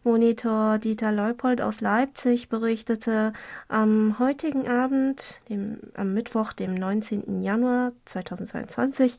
Monitor 0.05 0.79
Dieter 0.79 1.13
Leupold 1.13 1.61
aus 1.61 1.83
Leipzig 1.83 2.49
berichtete 2.49 3.35
am 3.69 4.19
heutigen 4.19 4.67
Abend, 4.69 5.39
dem, 5.51 5.81
am 5.95 6.15
Mittwoch, 6.15 6.55
dem 6.55 6.75
19. 6.75 7.43
Januar 7.43 7.93
2022, 8.07 9.19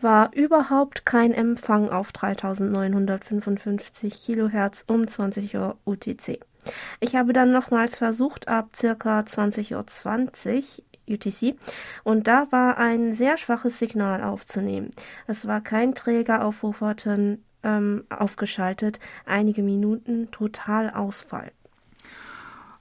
war 0.00 0.32
überhaupt 0.34 1.06
kein 1.06 1.32
Empfang 1.32 1.90
auf 1.90 2.12
3955 2.12 4.22
Kilohertz 4.22 4.84
um 4.86 5.06
20 5.06 5.56
Uhr 5.56 5.76
UTC. 5.84 6.40
Ich 7.00 7.16
habe 7.16 7.32
dann 7.32 7.52
nochmals 7.52 7.96
versucht, 7.96 8.48
ab 8.48 8.70
circa 8.74 9.20
20.20 9.20 9.76
Uhr 9.76 9.86
20 9.86 10.84
UTC 11.08 11.56
und 12.02 12.26
da 12.26 12.50
war 12.50 12.78
ein 12.78 13.14
sehr 13.14 13.36
schwaches 13.36 13.78
Signal 13.78 14.24
aufzunehmen. 14.24 14.90
Es 15.26 15.46
war 15.46 15.60
kein 15.60 15.94
Träger 15.94 16.44
auf 16.44 16.62
Wofferton 16.62 17.44
ähm, 17.62 18.04
aufgeschaltet, 18.10 18.98
einige 19.24 19.62
Minuten 19.62 20.30
total 20.30 20.90
Ausfall. 20.90 21.52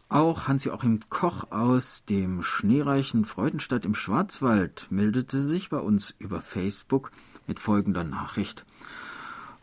Auch 0.07 0.47
Hans-Joachim 0.47 0.99
Koch 1.09 1.51
aus 1.51 2.05
dem 2.05 2.43
schneereichen 2.43 3.25
Freudenstadt 3.25 3.85
im 3.85 3.95
Schwarzwald 3.95 4.85
meldete 4.91 5.41
sich 5.41 5.69
bei 5.69 5.79
uns 5.79 6.13
über 6.19 6.41
Facebook 6.41 7.11
mit 7.47 7.59
folgender 7.59 8.03
Nachricht. 8.03 8.65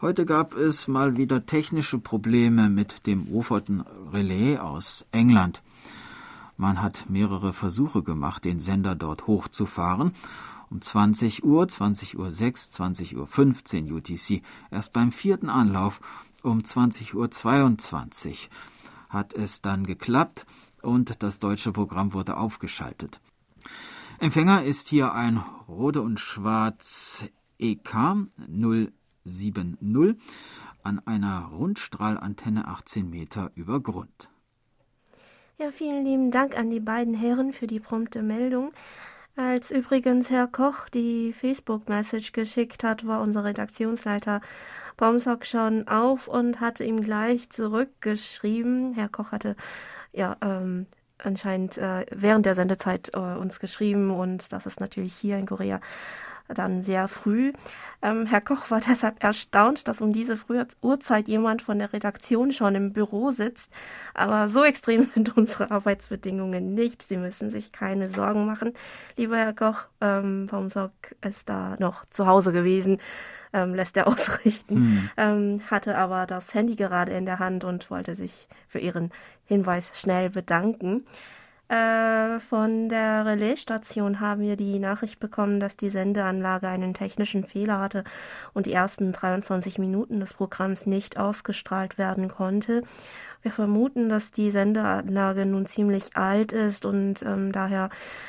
Heute 0.01 0.27
gab 0.27 0.57
es 0.57 0.89
mal 0.89 1.17
wieder 1.17 1.47
technische 1.47 2.01
Probleme 2.01 2.69
mit 2.69 3.07
dem 3.07 3.31
Woferton 3.31 3.85
Relais 4.13 4.59
aus 4.59 5.07
England. 5.13 5.63
Man 6.57 6.83
hat 6.83 7.09
mehrere 7.09 7.53
Versuche 7.53 8.03
gemacht, 8.03 8.45
den 8.45 8.59
Sender 8.59 8.97
dort 8.97 9.29
hochzufahren. 9.29 10.11
Um 10.71 10.81
20 10.81 11.45
Uhr, 11.45 11.69
20 11.69 12.19
Uhr 12.19 12.33
6, 12.33 12.73
20 12.73 13.17
Uhr 13.17 13.29
15 13.29 13.93
UTC. 13.93 14.43
Erst 14.73 14.93
beim 14.93 15.13
vierten 15.13 15.49
Anlauf 15.49 16.01
um 16.43 16.65
20 16.65 17.15
Uhr 17.15 17.31
22 17.31 18.51
hat 19.13 19.35
es 19.35 19.61
dann 19.61 19.85
geklappt 19.85 20.47
und 20.83 21.23
das 21.23 21.39
deutsche 21.39 21.73
Programm 21.73 22.13
wurde 22.15 22.37
aufgeschaltet. 22.37 23.21
Empfänger 24.19 24.65
ist 24.65 24.89
hier 24.89 25.13
ein 25.15 25.39
Rode 25.69 26.03
und 26.03 26.21
Schwarz 26.21 27.25
EK 27.59 27.95
070 29.25 30.17
an 30.83 31.01
einer 31.07 31.51
Rundstrahlantenne 31.53 32.67
18 32.67 33.09
Meter 33.09 33.51
über 33.55 33.81
Grund. 33.81 34.31
Ja, 35.59 35.71
vielen 35.71 36.05
lieben 36.05 36.31
Dank 36.31 36.57
an 36.57 36.71
die 36.71 36.81
beiden 36.81 37.15
Herren 37.15 37.53
für 37.53 37.69
die 37.69 37.79
prompte 37.79 38.23
Meldung. 38.23 38.73
Als 39.35 39.71
übrigens 39.71 40.29
Herr 40.29 40.47
Koch 40.47 40.91
die 40.91 41.33
Facebook-Message 41.33 42.33
geschickt 42.33 42.85
hat, 42.85 43.07
war 43.07 43.23
unser 43.23 43.45
Redaktionsleiter 43.45 44.43
Bomsock 44.99 45.47
schon 45.47 45.89
auf 45.89 46.29
und 46.29 46.61
hatte 46.61 46.85
ihm 46.85 47.01
gleich 47.01 47.49
zurückgeschrieben. 47.49 48.93
Herr 48.93 49.09
Koch 49.09 49.33
hatte 49.33 49.57
ja 50.13 50.37
ähm, 50.43 50.87
anscheinend 51.17 51.79
äh, 51.79 52.05
während 52.11 52.45
der 52.45 52.55
Sendezeit 52.55 53.11
äh, 53.15 53.19
uns 53.19 53.59
geschrieben 53.59 54.11
und 54.11 54.53
das 54.53 54.67
ist 54.67 54.81
natürlich 54.81 55.15
hier 55.15 55.39
in 55.39 55.47
Korea 55.47 55.81
dann 56.55 56.83
sehr 56.83 57.09
früh. 57.09 57.53
Ähm, 58.03 58.27
Herr 58.27 58.41
Koch 58.41 58.71
war 58.71 58.81
deshalb 58.89 59.23
erstaunt, 59.23 59.89
dass 59.89 60.01
um 60.01 60.13
diese 60.13 60.37
frühe 60.37 60.67
Uhrzeit 60.83 61.29
jemand 61.29 61.63
von 61.63 61.79
der 61.79 61.93
Redaktion 61.93 62.53
schon 62.53 62.75
im 62.75 62.93
Büro 62.93 63.31
sitzt. 63.31 63.73
Aber 64.15 64.49
so 64.49 64.65
extrem 64.65 65.05
sind 65.15 65.37
unsere 65.37 65.71
Arbeitsbedingungen 65.71 66.75
nicht. 66.75 67.03
Sie 67.03 67.17
müssen 67.17 67.51
sich 67.51 67.73
keine 67.73 68.09
Sorgen 68.09 68.47
machen. 68.47 68.75
Lieber 69.17 69.37
Herr 69.37 69.55
Koch, 69.55 69.85
ähm, 70.01 70.47
Baumsock 70.47 70.93
ist 71.25 71.49
da 71.49 71.77
noch 71.79 72.05
zu 72.07 72.27
Hause 72.27 72.53
gewesen. 72.53 72.99
Ähm, 73.55 73.75
lässt 73.75 73.97
er 73.99 74.07
ausrichten, 74.09 74.77
hm. 74.77 75.11
ähm, 75.19 75.61
hatte 75.71 75.99
aber 75.99 76.27
das 76.27 76.55
Handy 76.55 76.75
gerade 76.75 77.13
in 77.13 77.27
der 77.27 77.39
Hand 77.39 77.65
und 77.65 77.91
wollte 77.91 78.15
sich 78.15 78.49
für 78.67 78.79
Ihren 78.79 79.11
Hinweis 79.45 79.93
schnell 79.95 80.31
bedanken. 80.31 81.05
Äh, 81.73 82.39
von 82.39 82.91
der 82.91 83.25
Relaisstation 83.25 84.21
haben 84.21 84.43
wir 84.43 84.57
die 84.57 84.79
Nachricht 84.79 85.19
bekommen, 85.21 85.59
dass 85.59 85.79
die 85.79 85.89
Sendeanlage 85.89 86.69
einen 86.69 86.93
technischen 86.93 87.45
Fehler 87.45 87.81
hatte 87.81 88.05
und 88.53 88.67
die 88.67 88.75
ersten 88.75 89.13
23 89.13 89.79
Minuten 89.79 90.21
des 90.21 90.35
Programms 90.35 90.85
nicht 90.85 91.17
ausgestrahlt 91.17 91.97
werden 91.97 92.29
konnte. 92.29 92.83
Wir 93.41 93.53
vermuten, 93.53 94.11
dass 94.11 94.33
die 94.33 94.51
Sendeanlage 94.51 95.47
nun 95.47 95.65
ziemlich 95.65 96.15
alt 96.15 96.53
ist 96.53 96.85
und 96.85 97.23
ähm, 97.23 97.53
daher 97.53 97.89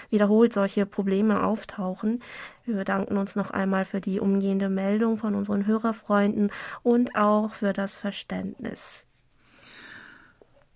wiederholt 0.09 0.53
solche 0.53 0.85
Probleme 0.85 1.43
auftauchen. 1.43 2.21
Wir 2.63 2.75
bedanken 2.75 3.17
uns 3.17 3.35
noch 3.35 3.51
einmal 3.51 3.83
für 3.83 3.99
die 3.99 4.21
umgehende 4.21 4.69
Meldung 4.69 5.17
von 5.17 5.35
unseren 5.35 5.67
Hörerfreunden 5.67 6.49
und 6.81 7.17
auch 7.17 7.53
für 7.55 7.73
das 7.73 7.97
Verständnis. 7.97 9.05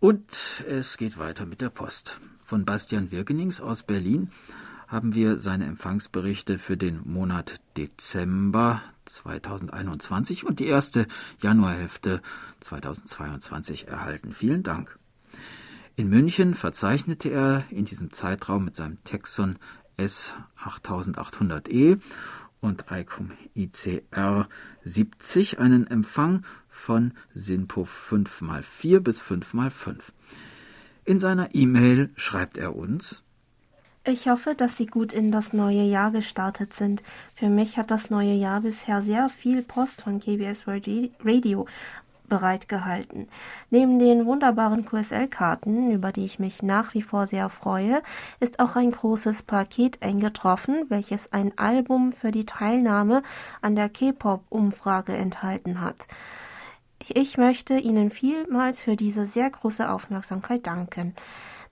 Und 0.02 0.66
es 0.68 0.98
geht 0.98 1.18
weiter 1.18 1.46
mit 1.46 1.62
der 1.62 1.70
Post. 1.70 2.20
Von 2.48 2.64
Bastian 2.64 3.12
Wirkenings 3.12 3.60
aus 3.60 3.84
Berlin 3.84 4.30
haben 4.88 5.14
wir 5.14 5.38
seine 5.38 5.66
Empfangsberichte 5.66 6.60
für 6.60 6.78
den 6.78 7.02
Monat 7.04 7.56
Dezember 7.76 8.82
2021 9.04 10.46
und 10.46 10.62
die 10.62 10.68
erste 10.68 11.08
Januarhälfte 11.42 12.22
2022 12.62 13.90
erhalten. 13.90 14.34
Vielen 14.34 14.64
Dank. 14.64 14.98
In 15.98 16.08
München 16.08 16.54
verzeichnete 16.54 17.28
er 17.28 17.66
in 17.70 17.84
diesem 17.84 18.14
Zeitraum 18.14 18.64
mit 18.64 18.78
seinem 18.78 19.04
Texon 19.04 19.60
S8800E 19.98 22.00
und 22.62 22.86
ICOM 22.90 23.34
ICR 23.56 24.48
70 24.86 25.60
einen 25.60 25.86
Empfang 25.86 26.46
von 26.70 27.12
SINPO 27.34 27.84
5x4 27.84 29.02
bis 29.02 29.22
5x5. 29.22 29.98
In 31.08 31.22
seiner 31.22 31.56
E-Mail 31.56 32.10
schreibt 32.18 32.58
er 32.58 32.76
uns 32.76 33.24
Ich 34.04 34.28
hoffe, 34.28 34.56
dass 34.56 34.76
Sie 34.76 34.88
gut 34.88 35.14
in 35.14 35.32
das 35.32 35.54
neue 35.54 35.84
Jahr 35.84 36.12
gestartet 36.12 36.74
sind. 36.74 37.02
Für 37.34 37.48
mich 37.48 37.78
hat 37.78 37.92
das 37.92 38.10
neue 38.10 38.34
Jahr 38.34 38.60
bisher 38.60 39.02
sehr 39.02 39.30
viel 39.30 39.64
Post 39.64 40.02
von 40.02 40.20
KBS 40.20 40.66
Radio 40.68 41.66
bereitgehalten. 42.28 43.30
Neben 43.70 44.00
den 44.00 44.26
wunderbaren 44.26 44.84
QSL-Karten, 44.84 45.92
über 45.92 46.12
die 46.12 46.26
ich 46.26 46.40
mich 46.40 46.62
nach 46.62 46.94
wie 46.94 47.04
vor 47.04 47.26
sehr 47.26 47.50
freue, 47.50 48.02
ist 48.42 48.60
auch 48.60 48.76
ein 48.76 48.92
großes 48.92 49.44
Paket 49.44 50.04
eingetroffen, 50.04 50.88
welches 50.90 51.32
ein 51.32 51.58
Album 51.58 52.12
für 52.12 52.32
die 52.32 52.46
Teilnahme 52.46 53.24
an 53.62 53.78
der 53.78 53.88
K-Pop-Umfrage 53.88 55.16
enthalten 55.16 55.80
hat. 55.80 56.06
Ich 57.10 57.38
möchte 57.38 57.78
Ihnen 57.78 58.12
vielmals 58.12 58.82
für 58.82 58.98
diese 58.98 59.26
sehr 59.26 59.50
große 59.50 59.90
Aufmerksamkeit 59.90 60.68
danken. 60.68 61.16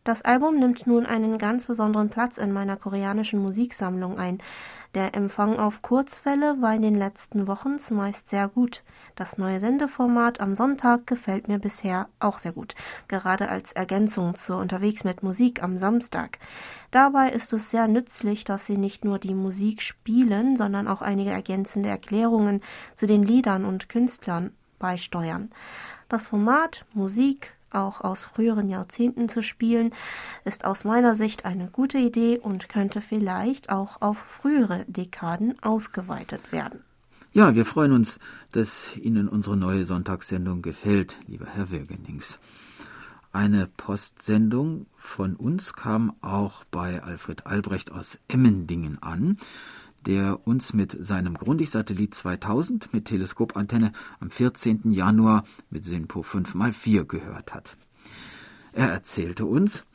Das 0.05 0.21
Album 0.21 0.59
nimmt 0.59 0.85
nun 0.85 1.05
einen 1.05 1.39
ganz 1.39 1.65
besonderen 1.65 2.09
Platz 2.09 2.37
in 2.37 2.51
meiner 2.53 2.77
koreanischen 2.77 3.41
Musiksammlung 3.41 4.19
ein. 4.19 4.37
Der 4.93 5.15
Empfang 5.15 5.57
auf 5.57 5.81
Kurzwelle 5.81 6.61
war 6.61 6.75
in 6.75 6.83
den 6.83 6.95
letzten 6.95 7.47
Wochen 7.47 7.79
zumeist 7.79 8.29
sehr 8.29 8.47
gut. 8.47 8.83
Das 9.15 9.37
neue 9.37 9.59
Sendeformat 9.59 10.39
am 10.39 10.55
Sonntag 10.55 11.07
gefällt 11.07 11.47
mir 11.47 11.57
bisher 11.57 12.07
auch 12.19 12.37
sehr 12.37 12.53
gut, 12.53 12.75
gerade 13.07 13.49
als 13.49 13.73
Ergänzung 13.73 14.35
zu 14.35 14.55
Unterwegs 14.55 15.03
mit 15.03 15.23
Musik 15.23 15.63
am 15.63 15.79
Samstag. 15.79 16.37
Dabei 16.91 17.31
ist 17.31 17.51
es 17.51 17.71
sehr 17.71 17.87
nützlich, 17.87 18.45
dass 18.45 18.67
sie 18.67 18.77
nicht 18.77 19.03
nur 19.03 19.17
die 19.17 19.33
Musik 19.33 19.81
spielen, 19.81 20.55
sondern 20.55 20.87
auch 20.87 21.01
einige 21.01 21.31
ergänzende 21.31 21.89
Erklärungen 21.89 22.61
zu 22.93 23.07
den 23.07 23.23
Liedern 23.23 23.65
und 23.65 23.89
Künstlern 23.89 24.51
beisteuern. 24.85 25.49
Das 26.09 26.27
Format 26.27 26.85
Musik 26.93 27.53
auch 27.71 28.01
aus 28.01 28.21
früheren 28.23 28.69
Jahrzehnten 28.69 29.27
zu 29.29 29.41
spielen, 29.41 29.89
ist 30.45 30.63
aus 30.63 30.83
meiner 30.83 31.15
Sicht 31.15 31.43
eine 31.43 31.69
gute 31.69 31.97
Idee 31.97 32.37
und 32.37 32.69
könnte 32.69 33.01
vielleicht 33.01 33.71
auch 33.71 33.99
auf 34.03 34.17
frühere 34.19 34.85
Dekaden 34.87 35.55
ausgeweitet 35.63 36.51
werden. 36.51 36.83
Ja, 37.33 37.55
wir 37.55 37.65
freuen 37.65 37.93
uns, 37.93 38.19
dass 38.51 38.95
Ihnen 38.95 39.27
unsere 39.27 39.57
neue 39.57 39.85
Sonntagssendung 39.85 40.61
gefällt, 40.61 41.17
lieber 41.25 41.47
Herr 41.47 41.71
Wirgenings. 41.71 42.37
Eine 43.33 43.67
Postsendung 43.75 44.85
von 44.95 45.35
uns 45.35 45.73
kam 45.73 46.13
auch 46.21 46.63
bei 46.65 47.01
Alfred 47.01 47.47
Albrecht 47.47 47.91
aus 47.91 48.19
Emmendingen 48.27 49.01
an 49.01 49.37
der 50.05 50.47
uns 50.47 50.73
mit 50.73 50.95
seinem 51.03 51.35
Grundig-Satellit 51.35 52.13
2000 52.13 52.93
mit 52.93 53.05
Teleskopantenne 53.05 53.91
am 54.19 54.29
14. 54.29 54.91
Januar 54.91 55.43
mit 55.69 55.85
SINPO 55.85 56.21
5x4 56.21 57.05
gehört 57.05 57.53
hat. 57.53 57.77
Er 58.73 58.89
erzählte 58.89 59.45
uns, 59.45 59.85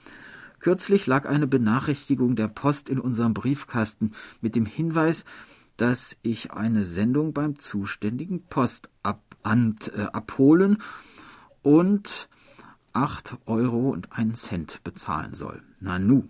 kürzlich 0.59 1.07
lag 1.07 1.27
eine 1.29 1.47
Benachrichtigung 1.47 2.35
der 2.35 2.49
Post 2.49 2.89
in 2.89 2.99
unserem 2.99 3.35
Briefkasten 3.35 4.13
mit 4.41 4.57
dem 4.57 4.67
Hinweis, 4.67 5.25
dass 5.77 6.17
ich 6.23 6.53
eine 6.53 6.85
Sendung 6.85 7.33
beim 7.33 7.59
zuständigen 7.59 8.43
Postamt 8.43 9.93
äh, 9.95 10.07
abholen 10.13 10.79
und 11.63 12.29
8 12.93 13.39
Euro 13.47 13.91
und 13.91 14.13
einen 14.13 14.35
Cent 14.35 14.83
bezahlen 14.83 15.35
soll. 15.35 15.63
Nanu 15.81 16.29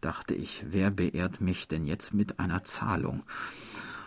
dachte 0.00 0.34
ich, 0.34 0.64
wer 0.68 0.90
beehrt 0.90 1.40
mich 1.40 1.68
denn 1.68 1.86
jetzt 1.86 2.14
mit 2.14 2.38
einer 2.38 2.64
Zahlung? 2.64 3.22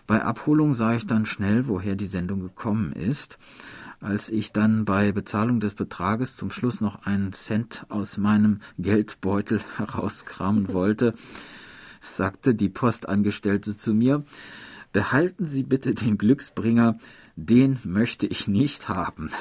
Bei 0.06 0.24
Abholung 0.24 0.74
sah 0.74 0.96
ich 0.96 1.08
dann 1.08 1.26
schnell, 1.26 1.68
woher 1.68 1.96
die 1.96 2.06
Sendung 2.06 2.42
gekommen 2.42 2.92
ist. 2.92 3.38
Als 4.02 4.30
ich 4.30 4.52
dann 4.52 4.84
bei 4.84 5.14
Bezahlung 5.14 5.62
des 5.62 5.76
Betrages 5.76 6.36
zum 6.36 6.52
Schluss 6.52 6.82
noch 6.82 7.06
einen 7.06 7.32
Cent 7.32 7.86
aus 7.88 8.18
meinem 8.18 8.60
Geldbeutel 8.78 9.62
herauskramen 9.78 10.74
wollte, 10.74 11.14
sagte 12.02 12.54
die 12.54 12.68
Postangestellte 12.68 13.78
zu 13.78 13.94
mir, 13.94 14.26
behalten 14.92 15.48
Sie 15.48 15.64
bitte 15.64 15.94
den 15.94 16.18
Glücksbringer, 16.18 16.98
den 17.38 17.80
möchte 17.84 18.28
ich 18.28 18.48
nicht 18.48 18.90
haben. 18.90 19.30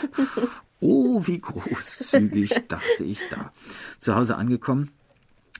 Oh, 0.85 1.25
wie 1.29 1.39
großzügig, 1.39 2.65
dachte 2.67 3.05
ich 3.05 3.21
da. 3.31 3.53
Zu 4.01 4.17
Hause 4.17 4.37
angekommen, 4.37 4.91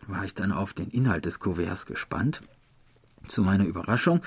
war 0.07 0.25
ich 0.25 0.35
dann 0.35 0.53
auf 0.53 0.75
den 0.75 0.91
Inhalt 0.91 1.25
des 1.25 1.41
Kuverts 1.41 1.87
gespannt. 1.87 2.43
Zu 3.27 3.43
meiner 3.43 3.65
Überraschung 3.65 4.21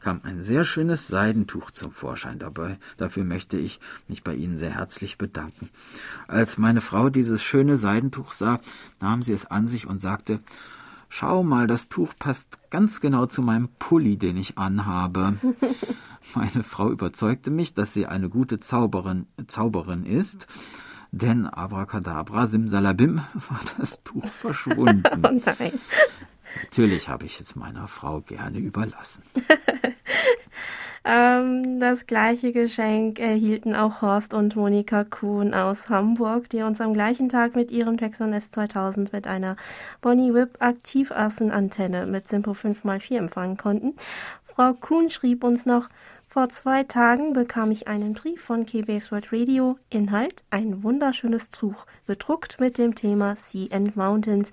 kam 0.00 0.20
ein 0.24 0.42
sehr 0.42 0.64
schönes 0.64 1.08
Seidentuch 1.08 1.70
zum 1.70 1.92
Vorschein 1.92 2.38
dabei. 2.38 2.78
Dafür 2.98 3.24
möchte 3.24 3.56
ich 3.56 3.80
mich 4.06 4.22
bei 4.22 4.34
Ihnen 4.34 4.58
sehr 4.58 4.74
herzlich 4.74 5.16
bedanken. 5.16 5.70
Als 6.28 6.58
meine 6.58 6.80
Frau 6.80 7.08
dieses 7.08 7.42
schöne 7.42 7.76
Seidentuch 7.76 8.32
sah, 8.32 8.60
nahm 9.00 9.22
sie 9.22 9.32
es 9.32 9.46
an 9.46 9.66
sich 9.66 9.86
und 9.86 10.02
sagte, 10.02 10.40
Schau 11.16 11.44
mal, 11.44 11.68
das 11.68 11.88
Tuch 11.88 12.12
passt 12.18 12.58
ganz 12.70 13.00
genau 13.00 13.26
zu 13.26 13.40
meinem 13.40 13.68
Pulli, 13.78 14.16
den 14.16 14.36
ich 14.36 14.58
anhabe. 14.58 15.34
Meine 16.34 16.64
Frau 16.64 16.90
überzeugte 16.90 17.52
mich, 17.52 17.72
dass 17.72 17.94
sie 17.94 18.06
eine 18.06 18.28
gute 18.28 18.58
Zauberin, 18.58 19.26
Zauberin 19.46 20.04
ist 20.04 20.48
denn 21.18 21.46
Abracadabra, 21.46 22.46
Simsalabim, 22.46 23.16
war 23.48 23.60
das 23.78 24.02
Tuch 24.02 24.26
verschwunden. 24.26 25.02
oh 25.24 25.40
nein. 25.44 25.72
Natürlich 26.62 27.08
habe 27.08 27.24
ich 27.26 27.40
es 27.40 27.56
meiner 27.56 27.88
Frau 27.88 28.20
gerne 28.20 28.58
überlassen. 28.58 29.22
ähm, 31.04 31.80
das 31.80 32.06
gleiche 32.06 32.52
Geschenk 32.52 33.18
erhielten 33.18 33.74
auch 33.74 34.02
Horst 34.02 34.34
und 34.34 34.54
Monika 34.54 35.04
Kuhn 35.04 35.52
aus 35.52 35.88
Hamburg, 35.88 36.48
die 36.50 36.62
uns 36.62 36.80
am 36.80 36.94
gleichen 36.94 37.28
Tag 37.28 37.56
mit 37.56 37.70
ihrem 37.70 37.96
Texon 37.96 38.32
S2000 38.32 39.08
mit 39.12 39.26
einer 39.26 39.56
Bonnie 40.00 40.32
Whip 40.32 40.56
Aktivaußenantenne 40.60 42.06
mit 42.06 42.28
Simpo 42.28 42.52
5x4 42.52 43.16
empfangen 43.16 43.56
konnten. 43.56 43.94
Frau 44.44 44.72
Kuhn 44.74 45.10
schrieb 45.10 45.42
uns 45.42 45.66
noch, 45.66 45.88
vor 46.34 46.48
zwei 46.48 46.82
Tagen 46.82 47.32
bekam 47.32 47.70
ich 47.70 47.86
einen 47.86 48.12
Brief 48.12 48.42
von 48.42 48.66
KBS 48.66 49.12
World 49.12 49.32
Radio. 49.32 49.78
Inhalt 49.88 50.42
ein 50.50 50.82
wunderschönes 50.82 51.50
Tuch, 51.50 51.86
bedruckt 52.06 52.58
mit 52.58 52.76
dem 52.76 52.96
Thema 52.96 53.36
Sea 53.36 53.68
and 53.70 53.94
Mountains. 53.94 54.50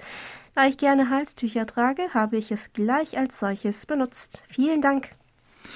Da 0.53 0.67
ich 0.67 0.77
gerne 0.77 1.09
Halstücher 1.09 1.65
trage, 1.65 2.03
habe 2.13 2.37
ich 2.37 2.51
es 2.51 2.73
gleich 2.73 3.17
als 3.17 3.39
solches 3.39 3.87
benutzt. 3.87 4.43
Vielen 4.47 4.81
Dank. 4.81 5.15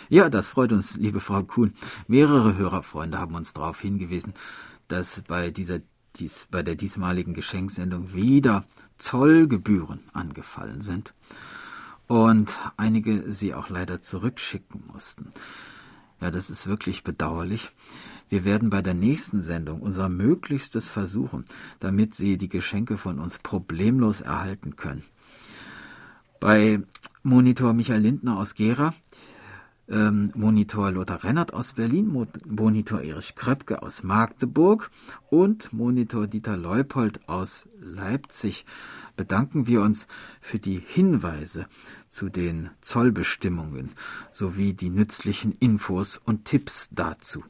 Ja, 0.08 0.30
das 0.30 0.48
freut 0.48 0.74
uns, 0.74 0.96
liebe 0.96 1.20
Frau 1.20 1.42
Kuhn. 1.42 1.74
Mehrere 2.08 2.56
Hörerfreunde 2.56 3.18
haben 3.20 3.34
uns 3.34 3.54
darauf 3.54 3.82
hingewiesen, 3.82 4.36
dass 4.88 5.24
bei 5.28 5.50
dieser 5.50 5.80
dies, 6.18 6.48
bei 6.52 6.62
der 6.62 6.76
diesmaligen 6.76 7.34
Geschenksendung 7.34 8.14
wieder 8.14 8.64
Zollgebühren 9.00 10.02
angefallen 10.14 10.82
sind. 10.82 11.16
und 12.08 12.60
einige 12.78 13.34
sie 13.34 13.56
auch 13.56 13.70
leider 13.70 14.04
zurückschicken 14.04 14.84
mussten. 14.86 15.34
Ja, 16.26 16.32
das 16.32 16.50
ist 16.50 16.66
wirklich 16.66 17.04
bedauerlich. 17.04 17.70
Wir 18.30 18.46
werden 18.46 18.72
bei 18.72 18.82
der 18.82 18.96
nächsten 18.96 19.44
Sendung 19.44 19.80
unser 19.80 20.10
Möglichstes 20.10 20.88
versuchen, 20.88 21.46
damit 21.80 22.16
Sie 22.16 22.40
die 22.40 22.50
Geschenke 22.50 22.98
von 22.98 23.20
uns 23.20 23.38
problemlos 23.38 24.22
erhalten 24.22 24.76
können. 24.76 25.04
Bei 26.40 26.82
Monitor 27.22 27.74
Michael 27.74 28.02
Lindner 28.02 28.40
aus 28.40 28.56
Gera 28.56 28.96
ähm, 29.90 30.32
Monitor 30.36 30.92
Lothar 30.92 31.24
Rennert 31.24 31.54
aus 31.54 31.74
Berlin, 31.74 32.28
Monitor 32.46 33.02
Erich 33.02 33.36
Kröpke 33.36 33.82
aus 33.82 34.04
Magdeburg 34.04 34.90
und 35.30 35.74
Monitor 35.74 36.28
Dieter 36.28 36.58
Leupold 36.58 37.28
aus 37.28 37.68
Leipzig 37.80 38.66
bedanken 39.16 39.68
wir 39.68 39.82
uns 39.82 40.08
für 40.42 40.60
die 40.60 40.82
Hinweise 40.86 41.68
zu 42.10 42.30
den 42.30 42.70
Zollbestimmungen 42.82 43.92
sowie 44.32 44.74
die 44.74 44.90
nützlichen 44.90 45.54
Infos 45.60 46.18
und 46.18 46.46
Tipps 46.46 46.90
dazu. 46.92 47.44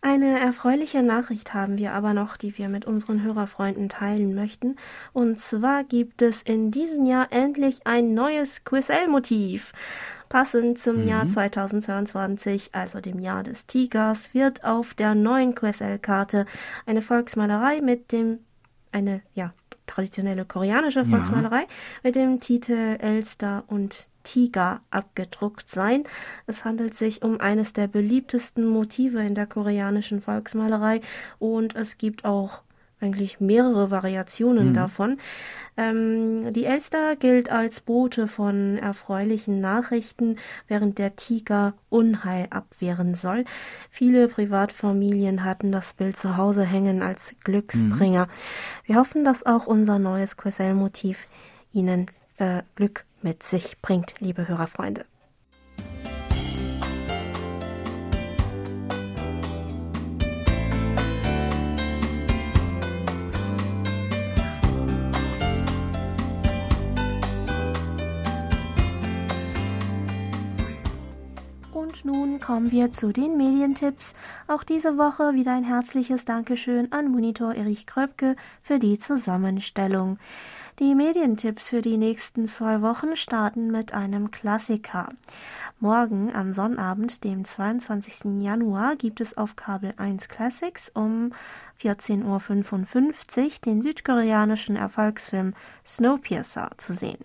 Eine 0.00 0.38
erfreuliche 0.38 1.02
Nachricht 1.02 1.54
haben 1.54 1.76
wir 1.76 1.92
aber 1.92 2.14
noch, 2.14 2.36
die 2.36 2.56
wir 2.56 2.68
mit 2.68 2.84
unseren 2.84 3.24
Hörerfreunden 3.24 3.88
teilen 3.88 4.32
möchten. 4.32 4.76
Und 5.12 5.40
zwar 5.40 5.82
gibt 5.82 6.22
es 6.22 6.40
in 6.40 6.70
diesem 6.70 7.04
Jahr 7.04 7.32
endlich 7.32 7.84
ein 7.84 8.14
neues 8.14 8.62
QSL-Motiv. 8.64 9.72
Passend 10.28 10.78
zum 10.78 11.02
mhm. 11.02 11.08
Jahr 11.08 11.26
2022, 11.26 12.70
also 12.74 13.00
dem 13.00 13.18
Jahr 13.18 13.42
des 13.42 13.66
Tigers, 13.66 14.34
wird 14.34 14.64
auf 14.64 14.94
der 14.94 15.14
neuen 15.14 15.54
QSL-Karte 15.54 16.46
eine 16.86 17.02
Volksmalerei 17.02 17.80
mit 17.80 18.12
dem, 18.12 18.40
eine, 18.92 19.22
ja, 19.34 19.54
traditionelle 19.86 20.44
koreanische 20.44 21.04
Volksmalerei 21.04 21.62
ja. 21.62 21.66
mit 22.02 22.14
dem 22.14 22.40
Titel 22.40 22.96
Elster 23.00 23.64
und 23.68 24.08
Tiger 24.22 24.82
abgedruckt 24.90 25.68
sein. 25.68 26.04
Es 26.46 26.64
handelt 26.64 26.94
sich 26.94 27.22
um 27.22 27.40
eines 27.40 27.72
der 27.72 27.88
beliebtesten 27.88 28.66
Motive 28.66 29.20
in 29.22 29.34
der 29.34 29.46
koreanischen 29.46 30.20
Volksmalerei 30.20 31.00
und 31.38 31.74
es 31.74 31.96
gibt 31.96 32.26
auch 32.26 32.62
eigentlich 33.00 33.40
mehrere 33.40 33.90
Variationen 33.90 34.70
mhm. 34.70 34.74
davon. 34.74 35.18
Ähm, 35.76 36.52
die 36.52 36.64
Elster 36.64 37.16
gilt 37.16 37.50
als 37.50 37.80
Bote 37.80 38.26
von 38.26 38.78
erfreulichen 38.78 39.60
Nachrichten, 39.60 40.36
während 40.66 40.98
der 40.98 41.16
Tiger 41.16 41.74
Unheil 41.88 42.48
abwehren 42.50 43.14
soll. 43.14 43.44
Viele 43.90 44.28
Privatfamilien 44.28 45.44
hatten 45.44 45.70
das 45.70 45.92
Bild 45.92 46.16
zu 46.16 46.36
Hause 46.36 46.64
hängen 46.64 47.02
als 47.02 47.34
Glücksbringer. 47.44 48.26
Mhm. 48.26 48.30
Wir 48.84 48.96
hoffen, 48.96 49.24
dass 49.24 49.46
auch 49.46 49.66
unser 49.66 49.98
neues 49.98 50.36
Quasell-Motiv 50.36 51.28
Ihnen 51.72 52.10
äh, 52.38 52.62
Glück 52.74 53.04
mit 53.22 53.42
sich 53.42 53.80
bringt, 53.80 54.14
liebe 54.20 54.48
Hörerfreunde. 54.48 55.04
Kommen 72.38 72.70
wir 72.72 72.92
zu 72.92 73.12
den 73.12 73.36
Medientipps. 73.36 74.14
Auch 74.46 74.62
diese 74.62 74.96
Woche 74.96 75.34
wieder 75.34 75.52
ein 75.52 75.64
herzliches 75.64 76.24
Dankeschön 76.24 76.92
an 76.92 77.10
Monitor 77.10 77.54
Erich 77.54 77.86
Kröpke 77.86 78.36
für 78.62 78.78
die 78.78 78.98
Zusammenstellung. 78.98 80.18
Die 80.78 80.94
Medientipps 80.94 81.70
für 81.70 81.82
die 81.82 81.96
nächsten 81.96 82.46
zwei 82.46 82.82
Wochen 82.82 83.16
starten 83.16 83.70
mit 83.70 83.94
einem 83.94 84.30
Klassiker. 84.30 85.08
Morgen 85.80 86.34
am 86.34 86.52
Sonnabend, 86.52 87.24
dem 87.24 87.44
22. 87.44 88.40
Januar, 88.40 88.96
gibt 88.96 89.20
es 89.20 89.36
auf 89.36 89.56
Kabel 89.56 89.94
1 89.96 90.28
Classics 90.28 90.90
um 90.94 91.32
14.55 91.82 93.44
Uhr 93.44 93.50
den 93.66 93.82
südkoreanischen 93.82 94.76
Erfolgsfilm 94.76 95.54
Snowpiercer 95.84 96.70
zu 96.76 96.92
sehen. 96.94 97.24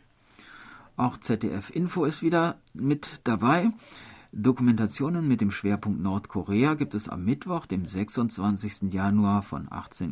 Auch 0.97 1.17
ZDF 1.17 1.69
Info 1.69 2.05
ist 2.05 2.21
wieder 2.21 2.57
mit 2.73 3.21
dabei. 3.23 3.69
Dokumentationen 4.35 5.27
mit 5.27 5.41
dem 5.41 5.51
Schwerpunkt 5.51 6.01
Nordkorea 6.01 6.73
gibt 6.73 6.95
es 6.95 7.07
am 7.07 7.23
Mittwoch, 7.23 7.67
dem 7.67 7.85
26. 7.85 8.91
Januar 8.91 9.43
von 9.43 9.67
18.45 9.67 10.11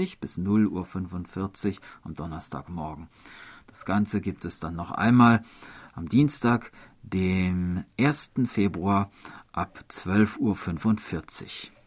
Uhr 0.00 0.16
bis 0.18 0.38
0.45 0.38 1.66
Uhr 1.66 1.74
am 2.04 2.14
Donnerstagmorgen. 2.14 3.08
Das 3.66 3.84
Ganze 3.84 4.22
gibt 4.22 4.46
es 4.46 4.60
dann 4.60 4.76
noch 4.76 4.92
einmal 4.92 5.42
am 5.94 6.08
Dienstag, 6.08 6.72
dem 7.02 7.84
1. 8.00 8.32
Februar 8.46 9.10
ab 9.52 9.78
12.45 9.90 11.68
Uhr. 11.70 11.78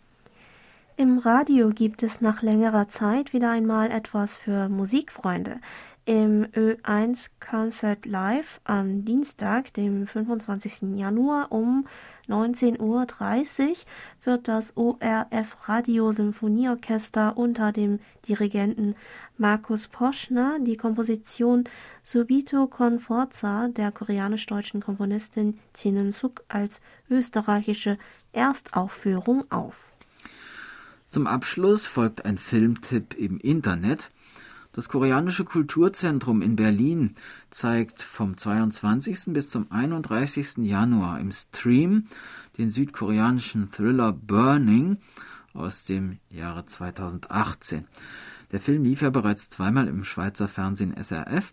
Im 0.98 1.18
Radio 1.18 1.70
gibt 1.70 2.04
es 2.04 2.22
nach 2.22 2.44
längerer 2.44 2.88
Zeit 2.88 3.34
wieder 3.34 3.50
einmal 3.50 3.90
etwas 3.90 4.38
für 4.38 4.70
Musikfreunde. 4.70 5.60
Im 6.06 6.48
Ö1 6.48 7.30
Concert 7.40 8.08
Live 8.08 8.60
am 8.64 9.06
Dienstag, 9.06 9.72
dem 9.76 10.08
25. 10.08 10.98
Januar 10.98 11.52
um 11.52 11.86
19.30 12.28 12.80
Uhr 12.80 13.06
wird 14.24 14.48
das 14.48 14.76
ORF 14.76 15.70
Radio 15.70 16.12
Symphonieorchester 16.12 17.38
unter 17.38 17.72
dem 17.72 18.00
Dirigenten 18.28 18.96
Markus 19.38 19.88
Poschner 19.88 20.58
die 20.60 20.76
Komposition 20.76 21.66
Subito 22.04 22.66
con 22.66 23.00
Forza 23.00 23.68
der 23.68 23.92
koreanisch-deutschen 23.92 24.82
Komponistin 24.82 25.60
Chinen 25.76 26.14
Suk 26.14 26.44
als 26.48 26.82
österreichische 27.12 28.00
Erstaufführung 28.32 29.46
auf. 29.52 29.78
Zum 31.10 31.28
Abschluss 31.28 31.86
folgt 31.86 32.26
ein 32.26 32.40
Filmtipp 32.40 33.14
im 33.20 33.38
Internet. 33.38 34.10
Das 34.74 34.88
Koreanische 34.88 35.44
Kulturzentrum 35.44 36.42
in 36.42 36.56
Berlin 36.56 37.16
zeigt 37.50 38.02
vom 38.02 38.38
22. 38.38 39.34
bis 39.34 39.50
zum 39.50 39.70
31. 39.70 40.60
Januar 40.60 41.20
im 41.20 41.34
Stream 41.34 42.08
den 42.58 42.72
südkoreanischen 42.72 43.70
Thriller 43.70 44.14
Burning 44.14 44.96
aus 45.54 45.84
dem 45.84 46.20
Jahre 46.30 46.66
2018. 46.66 47.86
Der 48.54 48.62
Film 48.62 48.86
lief 48.86 49.02
ja 49.02 49.10
bereits 49.10 49.50
zweimal 49.50 49.90
im 49.90 50.06
Schweizer 50.06 50.48
Fernsehen 50.48 50.96
SRF. 50.96 51.52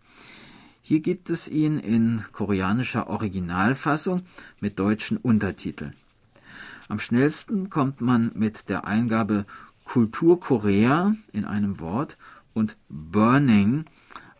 Hier 0.81 1.01
gibt 1.01 1.29
es 1.29 1.49
ihn 1.49 1.81
in 1.81 2.23
koreanischer 2.31 3.09
Originalfassung 3.09 4.23
mit 4.61 4.79
deutschen 4.79 5.17
Untertiteln. 5.17 5.95
Am 6.89 7.01
schnellsten 7.01 7.69
kommt 7.69 8.01
man 8.01 8.31
mit 8.37 8.69
der 8.69 8.87
Eingabe 8.87 9.45
Kultur 9.85 10.39
Korea 10.39 11.17
in 11.33 11.45
einem 11.45 11.81
Wort 11.81 12.17
und 12.55 12.77
Burning 12.89 13.85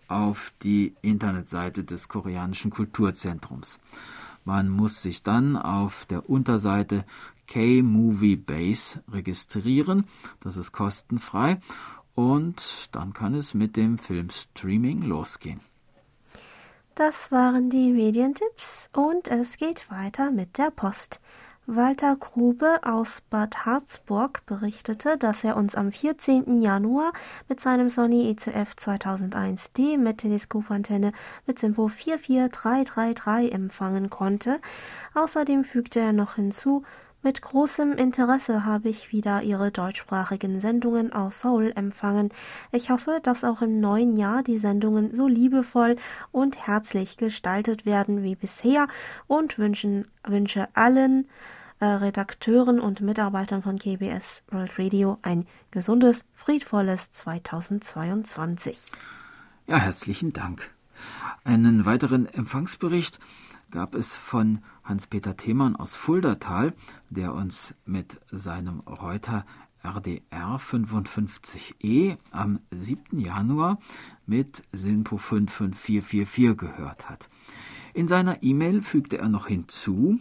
auf 0.09 0.53
die 0.63 0.95
Internetseite 1.03 1.85
des 1.85 2.09
koreanischen 2.09 2.71
Kulturzentrums. 2.71 3.79
Man 4.45 4.69
muss 4.69 5.03
sich 5.03 5.23
dann 5.23 5.57
auf 5.57 6.07
der 6.07 6.31
Unterseite 6.31 7.05
K-Movie 7.47 8.37
Base 8.37 9.03
registrieren. 9.11 10.05
Das 10.41 10.57
ist 10.57 10.73
kostenfrei. 10.73 11.61
Und 12.15 12.89
dann 12.93 13.13
kann 13.13 13.35
es 13.35 13.55
mit 13.55 13.77
dem 13.77 13.99
Filmstreaming 13.99 15.03
losgehen. 15.03 15.61
Das 16.95 17.31
waren 17.31 17.71
die 17.71 17.93
Medientipps 17.93 18.89
und 18.93 19.29
es 19.29 19.57
geht 19.57 19.89
weiter 19.89 20.33
mit 20.33 20.59
der 20.59 20.73
Post. 20.73 21.21
Walter 21.71 22.17
Grube 22.17 22.81
aus 22.83 23.21
Bad 23.29 23.67
Harzburg 23.67 24.47
berichtete, 24.47 25.19
dass 25.19 25.45
er 25.45 25.59
uns 25.59 25.75
am 25.75 25.93
14. 25.93 26.63
Januar 26.63 27.13
mit 27.47 27.61
seinem 27.61 27.91
Sony 27.91 28.31
ECF 28.31 28.73
2001D 28.73 29.99
mit 29.99 30.17
Teleskopantenne 30.17 31.13
mit 31.45 31.59
Simpo 31.59 31.89
44333 31.89 33.53
empfangen 33.53 34.09
konnte. 34.09 34.61
Außerdem 35.13 35.65
fügte 35.65 36.01
er 36.01 36.15
noch 36.15 36.37
hinzu, 36.37 36.85
mit 37.23 37.43
großem 37.43 37.93
Interesse 37.93 38.65
habe 38.65 38.89
ich 38.89 39.13
wieder 39.13 39.43
Ihre 39.43 39.71
deutschsprachigen 39.71 40.61
Sendungen 40.61 41.13
aus 41.13 41.43
Seoul 41.43 41.73
empfangen. 41.77 42.31
Ich 42.73 42.89
hoffe, 42.89 43.19
dass 43.23 43.45
auch 43.45 43.61
im 43.61 43.79
neuen 43.79 44.17
Jahr 44.17 44.43
die 44.43 44.57
Sendungen 44.57 45.13
so 45.13 45.27
liebevoll 45.27 45.97
und 46.33 46.67
herzlich 46.67 47.19
gestaltet 47.19 47.85
werden 47.85 48.23
wie 48.23 48.37
bisher 48.37 48.87
und 49.27 49.59
wünschen, 49.59 50.07
wünsche 50.25 50.69
allen 50.73 51.29
Redakteuren 51.81 52.81
und 52.81 53.01
Mitarbeitern 53.01 53.63
von 53.63 53.79
KBS 53.79 54.43
World 54.51 54.79
Radio 54.79 55.19
ein 55.23 55.47
gesundes, 55.71 56.25
friedvolles 56.35 57.13
2022. 57.13 58.91
Ja, 59.67 59.77
herzlichen 59.77 60.33
Dank. 60.33 60.71
Einen 61.45 61.87
weiteren 61.87 62.27
Empfangsbericht 62.27 63.21
gab 63.71 63.95
es 63.95 64.17
von 64.17 64.59
Hans-Peter 64.83 65.37
Themann 65.37 65.77
aus 65.77 65.95
Fuldatal, 65.95 66.75
der 67.11 67.35
uns 67.35 67.75
mit 67.85 68.19
seinem 68.33 68.81
Reuter 68.81 69.47
RDR 69.85 70.59
55E 70.59 72.17
am 72.33 72.59
7. 72.71 73.19
Januar 73.19 73.79
mit 74.27 74.65
SINPO 74.73 75.19
55444 75.19 76.57
gehört 76.57 77.09
hat. 77.09 77.29
In 77.95 78.09
seiner 78.09 78.43
E-Mail 78.43 78.83
fügte 78.83 79.19
er 79.19 79.29
noch 79.29 79.47
hinzu, 79.47 80.19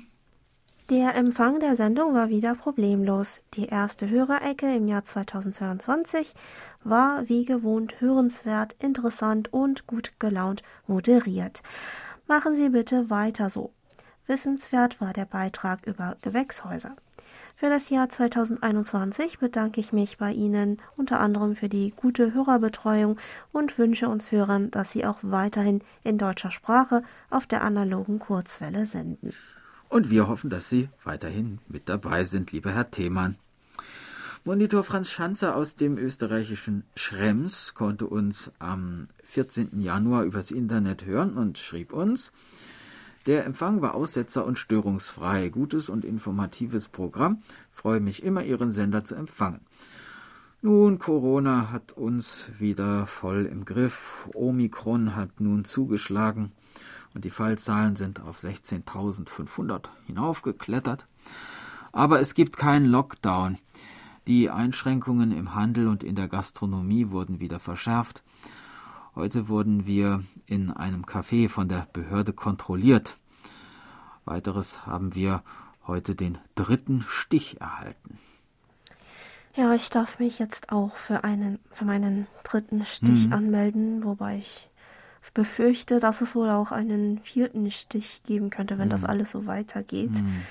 der 0.90 1.16
Empfang 1.16 1.60
der 1.60 1.76
Sendung 1.76 2.14
war 2.14 2.30
wieder 2.30 2.56
problemlos. 2.56 3.42
Die 3.56 3.66
erste 3.66 4.10
Hörerecke 4.10 4.74
im 4.74 4.88
Jahr 4.88 5.04
2022 5.04 6.34
war 6.84 7.28
wie 7.28 7.44
gewohnt 7.44 8.00
hörenswert, 8.00 8.78
interessant 8.80 9.52
und 9.52 9.86
gut 9.86 10.14
gelaunt 10.18 10.64
moderiert. 10.88 11.62
Machen 12.28 12.56
Sie 12.56 12.70
bitte 12.70 13.10
weiter 13.10 13.50
so. 13.50 13.74
Wissenswert 14.28 15.02
war 15.02 15.12
der 15.12 15.26
Beitrag 15.26 15.86
über 15.86 16.16
Gewächshäuser. 16.22 16.96
Für 17.58 17.70
das 17.70 17.90
Jahr 17.90 18.08
2021 18.08 19.40
bedanke 19.40 19.82
ich 19.82 19.92
mich 19.92 20.18
bei 20.18 20.32
Ihnen 20.32 20.78
unter 20.96 21.20
anderem 21.20 21.56
für 21.56 21.68
die 21.68 21.92
gute 21.98 22.34
Hörerbetreuung 22.34 23.18
und 23.52 23.78
wünsche 23.78 24.08
uns 24.08 24.32
Hörern, 24.32 24.72
dass 24.72 24.92
Sie 24.92 25.06
auch 25.06 25.18
weiterhin 25.22 25.82
in 26.04 26.18
deutscher 26.18 26.52
Sprache 26.52 27.02
auf 27.30 27.46
der 27.46 27.64
analogen 27.64 28.20
Kurzwelle 28.20 28.86
senden. 28.86 29.34
Und 29.90 30.10
wir 30.10 30.28
hoffen, 30.28 30.50
dass 30.50 30.70
Sie 30.70 30.90
weiterhin 31.04 31.60
mit 31.68 31.88
dabei 31.88 32.24
sind, 32.24 32.52
lieber 32.52 32.72
Herr 32.72 32.92
Themann. 32.92 33.38
Monitor 34.44 34.84
Franz 34.84 35.10
Schanzer 35.10 35.56
aus 35.56 35.76
dem 35.76 35.98
österreichischen 35.98 36.84
Schrems 36.96 37.74
konnte 37.74 38.08
uns 38.08 38.52
am 38.60 39.08
14. 39.24 39.82
Januar 39.82 40.24
übers 40.24 40.52
Internet 40.52 41.06
hören 41.06 41.38
und 41.38 41.58
schrieb 41.58 41.92
uns, 41.94 42.32
der 43.26 43.46
Empfang 43.46 43.82
war 43.82 43.94
aussetzer- 43.94 44.46
und 44.46 44.58
störungsfrei. 44.58 45.50
Gutes 45.50 45.90
und 45.90 46.06
informatives 46.06 46.88
Programm. 46.88 47.42
Freue 47.74 48.00
mich 48.00 48.24
immer, 48.24 48.44
Ihren 48.44 48.72
Sender 48.72 49.04
zu 49.04 49.16
empfangen. 49.16 49.60
Nun, 50.62 50.98
Corona 50.98 51.70
hat 51.72 51.92
uns 51.92 52.48
wieder 52.58 53.06
voll 53.06 53.46
im 53.46 53.66
Griff. 53.66 54.30
Omikron 54.34 55.16
hat 55.16 55.42
nun 55.42 55.66
zugeschlagen 55.66 56.54
die 57.20 57.30
Fallzahlen 57.30 57.96
sind 57.96 58.22
auf 58.22 58.40
16.500 58.40 59.86
hinaufgeklettert. 60.06 61.08
Aber 61.92 62.20
es 62.20 62.34
gibt 62.34 62.58
keinen 62.58 62.86
Lockdown. 62.86 63.58
Die 64.28 64.50
Einschränkungen 64.50 65.32
im 65.32 65.56
Handel 65.56 65.88
und 65.88 66.04
in 66.04 66.16
der 66.16 66.28
Gastronomie 66.28 67.10
wurden 67.10 67.40
wieder 67.40 67.60
verschärft. 67.60 68.24
Heute 69.16 69.48
wurden 69.48 69.86
wir 69.86 70.24
in 70.46 70.70
einem 70.70 71.06
Café 71.06 71.50
von 71.50 71.68
der 71.68 71.88
Behörde 71.94 72.34
kontrolliert. 72.34 73.18
Weiteres 74.26 74.86
haben 74.86 75.16
wir 75.16 75.44
heute 75.88 76.14
den 76.14 76.38
dritten 76.56 77.06
Stich 77.08 77.62
erhalten. 77.62 78.20
Ja, 79.56 79.74
ich 79.74 79.90
darf 79.90 80.20
mich 80.20 80.38
jetzt 80.38 80.72
auch 80.72 80.96
für 80.98 81.24
einen 81.24 81.58
für 81.72 81.86
meinen 81.86 82.28
dritten 82.44 82.86
Stich 82.86 83.28
mhm. 83.28 83.34
anmelden, 83.34 84.04
wobei 84.04 84.38
ich 84.38 84.70
befürchte, 85.34 86.00
dass 86.00 86.22
es 86.22 86.36
wohl 86.36 86.50
auch 86.50 86.72
einen 86.72 87.20
vierten 87.20 87.70
Stich 87.72 88.24
geben 88.24 88.50
könnte, 88.50 88.78
wenn 88.78 88.88
mhm. 88.88 88.92
das 88.92 89.04
alles 89.04 89.32
so 89.32 89.46
weitergeht. 89.46 90.12
Mhm. 90.12 90.44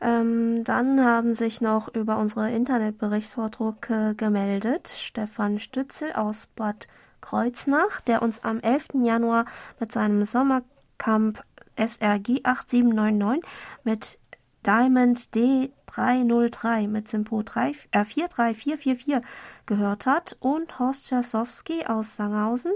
Ähm, 0.00 0.64
dann 0.64 1.04
haben 1.04 1.34
sich 1.34 1.60
noch 1.60 1.94
über 1.94 2.18
unsere 2.18 2.50
Internetberichtsvordrucke 2.50 4.14
gemeldet 4.16 4.88
Stefan 4.88 5.60
Stützel 5.60 6.12
aus 6.12 6.48
Bad 6.56 6.88
Kreuznach, 7.20 8.00
der 8.00 8.20
uns 8.20 8.42
am 8.42 8.58
11. 8.58 8.88
Januar 9.04 9.44
mit 9.78 9.92
seinem 9.92 10.24
Sommercamp 10.24 11.44
SRG 11.76 12.40
8799 12.42 13.48
mit 13.84 14.18
Diamond 14.64 15.18
D303 15.34 16.86
mit 16.88 17.08
Simpo 17.08 17.42
3, 17.42 17.70
äh, 17.90 18.04
43444 18.04 19.20
gehört 19.66 20.06
hat 20.06 20.36
und 20.40 20.78
Horst 20.78 21.10
Jasowski 21.10 21.84
aus 21.86 22.16
Sanghausen, 22.16 22.72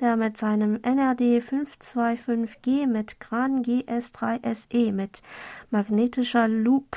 der 0.00 0.16
mit 0.16 0.36
seinem 0.36 0.80
NRD 0.82 1.40
525G 1.40 2.86
mit 2.86 3.20
Gran 3.20 3.62
GS3SE 3.62 4.92
mit 4.92 5.22
magnetischer 5.70 6.48
Loop 6.48 6.96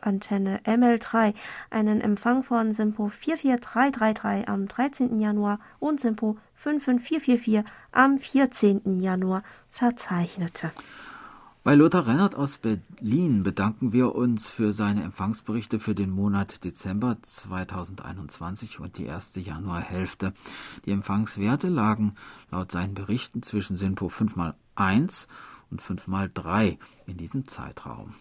Antenne 0.00 0.60
ML3 0.64 1.34
einen 1.70 2.00
Empfang 2.00 2.42
von 2.42 2.72
Simpo 2.72 3.08
44333 3.08 4.48
am 4.48 4.68
13. 4.68 5.18
Januar 5.18 5.58
und 5.80 6.00
Simpo 6.00 6.38
55444 6.54 7.64
am 7.92 8.18
14. 8.18 9.00
Januar 9.00 9.42
verzeichnete. 9.70 10.70
Bei 11.66 11.74
Lothar 11.74 12.06
Rennert 12.06 12.36
aus 12.36 12.58
Berlin 12.58 13.42
bedanken 13.42 13.92
wir 13.92 14.14
uns 14.14 14.48
für 14.48 14.72
seine 14.72 15.02
Empfangsberichte 15.02 15.80
für 15.80 15.96
den 15.96 16.10
Monat 16.10 16.62
Dezember 16.62 17.16
2021 17.20 18.78
und 18.78 18.98
die 18.98 19.04
erste 19.04 19.40
Januarhälfte. 19.40 20.32
Die 20.84 20.92
Empfangswerte 20.92 21.68
lagen 21.68 22.14
laut 22.52 22.70
seinen 22.70 22.94
Berichten 22.94 23.42
zwischen 23.42 23.74
SINPO 23.74 24.06
5x1 24.06 25.26
und 25.72 25.82
5x3 25.82 26.78
in 27.08 27.16
diesem 27.16 27.48
Zeitraum. 27.48 28.14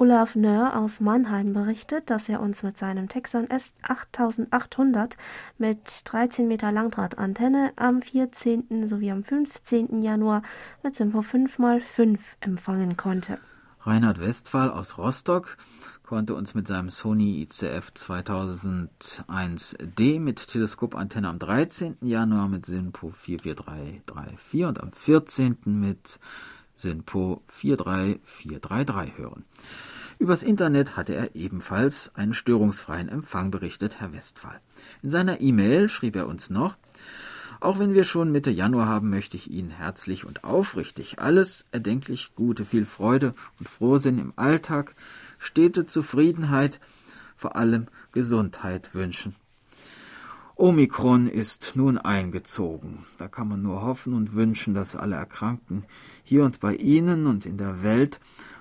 Olaf 0.00 0.34
Nöhr 0.34 0.76
aus 0.78 1.00
Mannheim 1.00 1.52
berichtet, 1.52 2.08
dass 2.08 2.30
er 2.30 2.40
uns 2.40 2.62
mit 2.62 2.78
seinem 2.78 3.10
Texon 3.10 3.46
S8800 3.48 5.18
mit 5.58 6.00
13 6.06 6.48
Meter 6.48 6.72
Langdrahtantenne 6.72 7.74
am 7.76 8.00
14. 8.00 8.86
sowie 8.86 9.10
am 9.10 9.24
15. 9.24 10.00
Januar 10.00 10.40
mit 10.82 10.96
Simpo 10.96 11.20
5x5 11.20 12.18
empfangen 12.40 12.96
konnte. 12.96 13.38
Reinhard 13.82 14.20
Westphal 14.20 14.70
aus 14.70 14.96
Rostock 14.96 15.58
konnte 16.02 16.34
uns 16.34 16.54
mit 16.54 16.66
seinem 16.66 16.88
Sony 16.88 17.42
ICF 17.42 17.92
2001D 17.94 20.18
mit 20.18 20.48
Teleskopantenne 20.48 21.28
am 21.28 21.38
13. 21.38 21.98
Januar 22.00 22.48
mit 22.48 22.64
SINPO 22.64 23.10
44334 23.10 24.64
und 24.64 24.82
am 24.82 24.92
14. 24.92 25.58
mit 25.66 26.18
SINPO 26.80 27.42
43433 27.48 29.18
hören. 29.18 29.44
Übers 30.18 30.42
Internet 30.42 30.96
hatte 30.96 31.14
er 31.14 31.34
ebenfalls 31.34 32.14
einen 32.14 32.34
störungsfreien 32.34 33.08
Empfang, 33.08 33.50
berichtet 33.50 34.00
Herr 34.00 34.12
Westphal. 34.12 34.60
In 35.02 35.08
seiner 35.08 35.40
E-Mail 35.40 35.88
schrieb 35.88 36.14
er 36.14 36.26
uns 36.26 36.50
noch, 36.50 36.76
auch 37.60 37.78
wenn 37.78 37.92
wir 37.92 38.04
schon 38.04 38.32
Mitte 38.32 38.50
Januar 38.50 38.86
haben, 38.86 39.10
möchte 39.10 39.36
ich 39.36 39.50
Ihnen 39.50 39.68
herzlich 39.68 40.24
und 40.24 40.44
aufrichtig 40.44 41.18
alles 41.18 41.66
erdenklich 41.72 42.34
Gute, 42.34 42.64
viel 42.64 42.86
Freude 42.86 43.34
und 43.58 43.68
Frohsinn 43.68 44.18
im 44.18 44.32
Alltag, 44.36 44.94
stete 45.38 45.86
Zufriedenheit, 45.86 46.80
vor 47.36 47.56
allem 47.56 47.86
Gesundheit 48.12 48.94
wünschen. 48.94 49.36
Omikron 50.60 51.26
ist 51.26 51.72
nun 51.74 51.96
eingezogen. 51.96 53.06
Da 53.16 53.28
kann 53.28 53.48
man 53.48 53.62
nur 53.62 53.80
hoffen 53.80 54.12
und 54.12 54.34
wünschen, 54.34 54.74
dass 54.74 54.94
alle 54.94 55.16
Erkrankten 55.16 55.84
hier 56.22 56.44
und 56.44 56.60
bei 56.60 56.74
Ihnen 56.74 57.26
und 57.26 57.46
in 57.46 57.56
der 57.56 57.82
Welt 57.82 58.20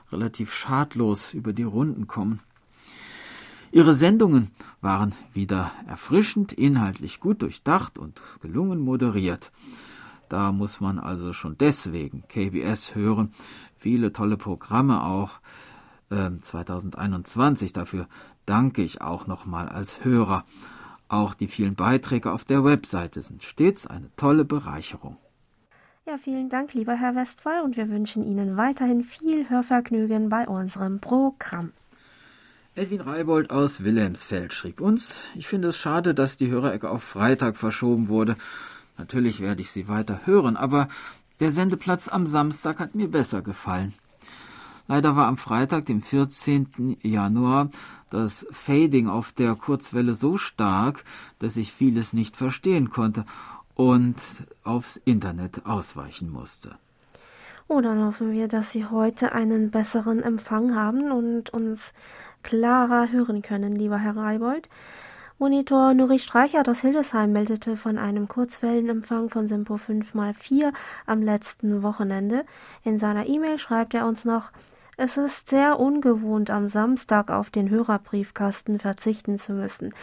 relativ 0.10 0.54
schadlos 0.54 1.34
über 1.34 1.52
die 1.52 1.64
Runden 1.64 2.08
kommen. 2.08 2.40
Ihre 3.74 3.94
Sendungen 3.94 4.52
waren 4.80 5.14
wieder 5.34 5.74
erfrischend, 5.88 6.54
inhaltlich 6.54 7.20
gut 7.20 7.42
durchdacht 7.42 8.00
und 8.00 8.22
gelungen 8.42 8.80
moderiert. 8.80 9.52
Da 10.30 10.54
muss 10.54 10.80
man 10.80 11.00
also 11.00 11.34
schon 11.34 11.58
deswegen 11.58 12.24
KBS 12.30 12.96
hören. 12.96 13.34
Viele 13.78 14.14
tolle 14.14 14.38
Programme 14.38 15.04
auch 15.04 15.42
äh, 16.12 16.30
2021. 16.42 17.74
Dafür 17.74 18.08
danke 18.46 18.84
ich 18.84 19.02
auch 19.02 19.28
nochmal 19.28 19.68
als 19.68 20.06
Hörer. 20.06 20.46
Auch 21.10 21.34
die 21.34 21.48
vielen 21.48 21.76
Beiträge 21.76 22.32
auf 22.32 22.46
der 22.46 22.64
Webseite 22.64 23.22
sind 23.24 23.44
stets 23.44 23.88
eine 23.88 24.10
tolle 24.16 24.46
Bereicherung. 24.46 25.18
Ja, 26.06 26.18
vielen 26.18 26.50
Dank, 26.50 26.74
lieber 26.74 26.96
Herr 26.96 27.16
Westphal, 27.16 27.62
und 27.62 27.78
wir 27.78 27.90
wünschen 27.90 28.24
Ihnen 28.24 28.58
weiterhin 28.58 29.04
viel 29.04 29.50
Hörvergnügen 29.50 30.30
bei 30.30 30.48
unserem 30.48 31.00
Programm. 31.00 31.72
Edwin 32.76 33.02
Reibold 33.02 33.52
aus 33.52 33.84
Wilhelmsfeld 33.84 34.54
schrieb 34.54 34.80
uns, 34.82 35.26
ich 35.36 35.48
finde 35.48 35.70
es 35.70 35.78
schade, 35.78 36.14
dass 36.14 36.38
die 36.38 36.50
Hörerecke 36.50 36.90
auf 36.90 37.04
Freitag 37.04 37.58
verschoben 37.58 38.08
wurde. 38.08 38.38
Natürlich 38.98 39.42
werde 39.42 39.62
ich 39.62 39.72
sie 39.72 39.88
weiter 39.88 40.22
hören, 40.26 40.58
aber 40.58 40.88
der 41.40 41.52
Sendeplatz 41.52 42.08
am 42.08 42.26
Samstag 42.26 42.80
hat 42.80 42.96
mir 42.96 43.10
besser 43.10 43.42
gefallen. 43.42 43.94
Leider 44.90 45.16
war 45.16 45.28
am 45.28 45.38
Freitag, 45.38 45.86
dem 45.86 46.02
14. 46.02 46.98
Januar, 47.04 47.70
das 48.10 48.48
Fading 48.50 49.08
auf 49.08 49.32
der 49.32 49.54
Kurzwelle 49.54 50.16
so 50.16 50.38
stark, 50.38 51.04
dass 51.38 51.58
ich 51.58 51.72
vieles 51.72 52.12
nicht 52.12 52.36
verstehen 52.36 52.90
konnte 52.90 53.24
und 53.76 54.16
aufs 54.64 54.98
Internet 55.06 55.68
ausweichen 55.68 56.32
musste. 56.32 56.72
Oh, 57.68 57.82
dann 57.82 58.04
hoffen 58.04 58.32
wir, 58.32 58.48
dass 58.48 58.72
Sie 58.72 58.84
heute 58.84 59.32
einen 59.32 59.70
besseren 59.70 60.24
Empfang 60.24 60.74
haben 60.74 61.12
und 61.12 61.52
uns 61.52 61.94
klarer 62.42 63.12
hören 63.12 63.44
können, 63.44 63.76
lieber 63.76 64.00
Herr 64.00 64.18
Reibold. 64.18 64.70
Monitor 65.38 65.94
Nuri 65.94 66.18
Streichert 66.18 66.68
aus 66.68 66.82
Hildesheim 66.82 67.32
meldete 67.32 67.78
von 67.78 68.00
einem 68.00 68.28
Kurzwellenempfang 68.28 69.30
von 69.30 69.46
Simpo 69.46 69.76
5x4 69.76 70.74
am 71.06 71.22
letzten 71.22 71.84
Wochenende. 71.84 72.44
In 72.84 72.98
seiner 72.98 73.28
E-Mail 73.28 73.60
schreibt 73.60 73.94
er 73.94 74.08
uns 74.08 74.26
noch, 74.26 74.52
es 75.00 75.16
ist 75.16 75.48
sehr 75.48 75.80
ungewohnt, 75.80 76.50
am 76.50 76.68
Samstag 76.68 77.32
auf 77.32 77.50
den 77.50 77.70
Hörerbriefkasten 77.70 78.80
verzichten 78.80 79.38
zu 79.38 79.54
müssen. 79.54 79.94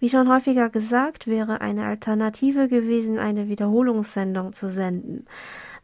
Wie 0.00 0.08
schon 0.08 0.28
häufiger 0.28 0.70
gesagt, 0.70 1.28
wäre 1.28 1.60
eine 1.60 1.86
Alternative 1.86 2.66
gewesen, 2.66 3.20
eine 3.20 3.46
Wiederholungssendung 3.46 4.52
zu 4.52 4.70
senden. 4.70 5.26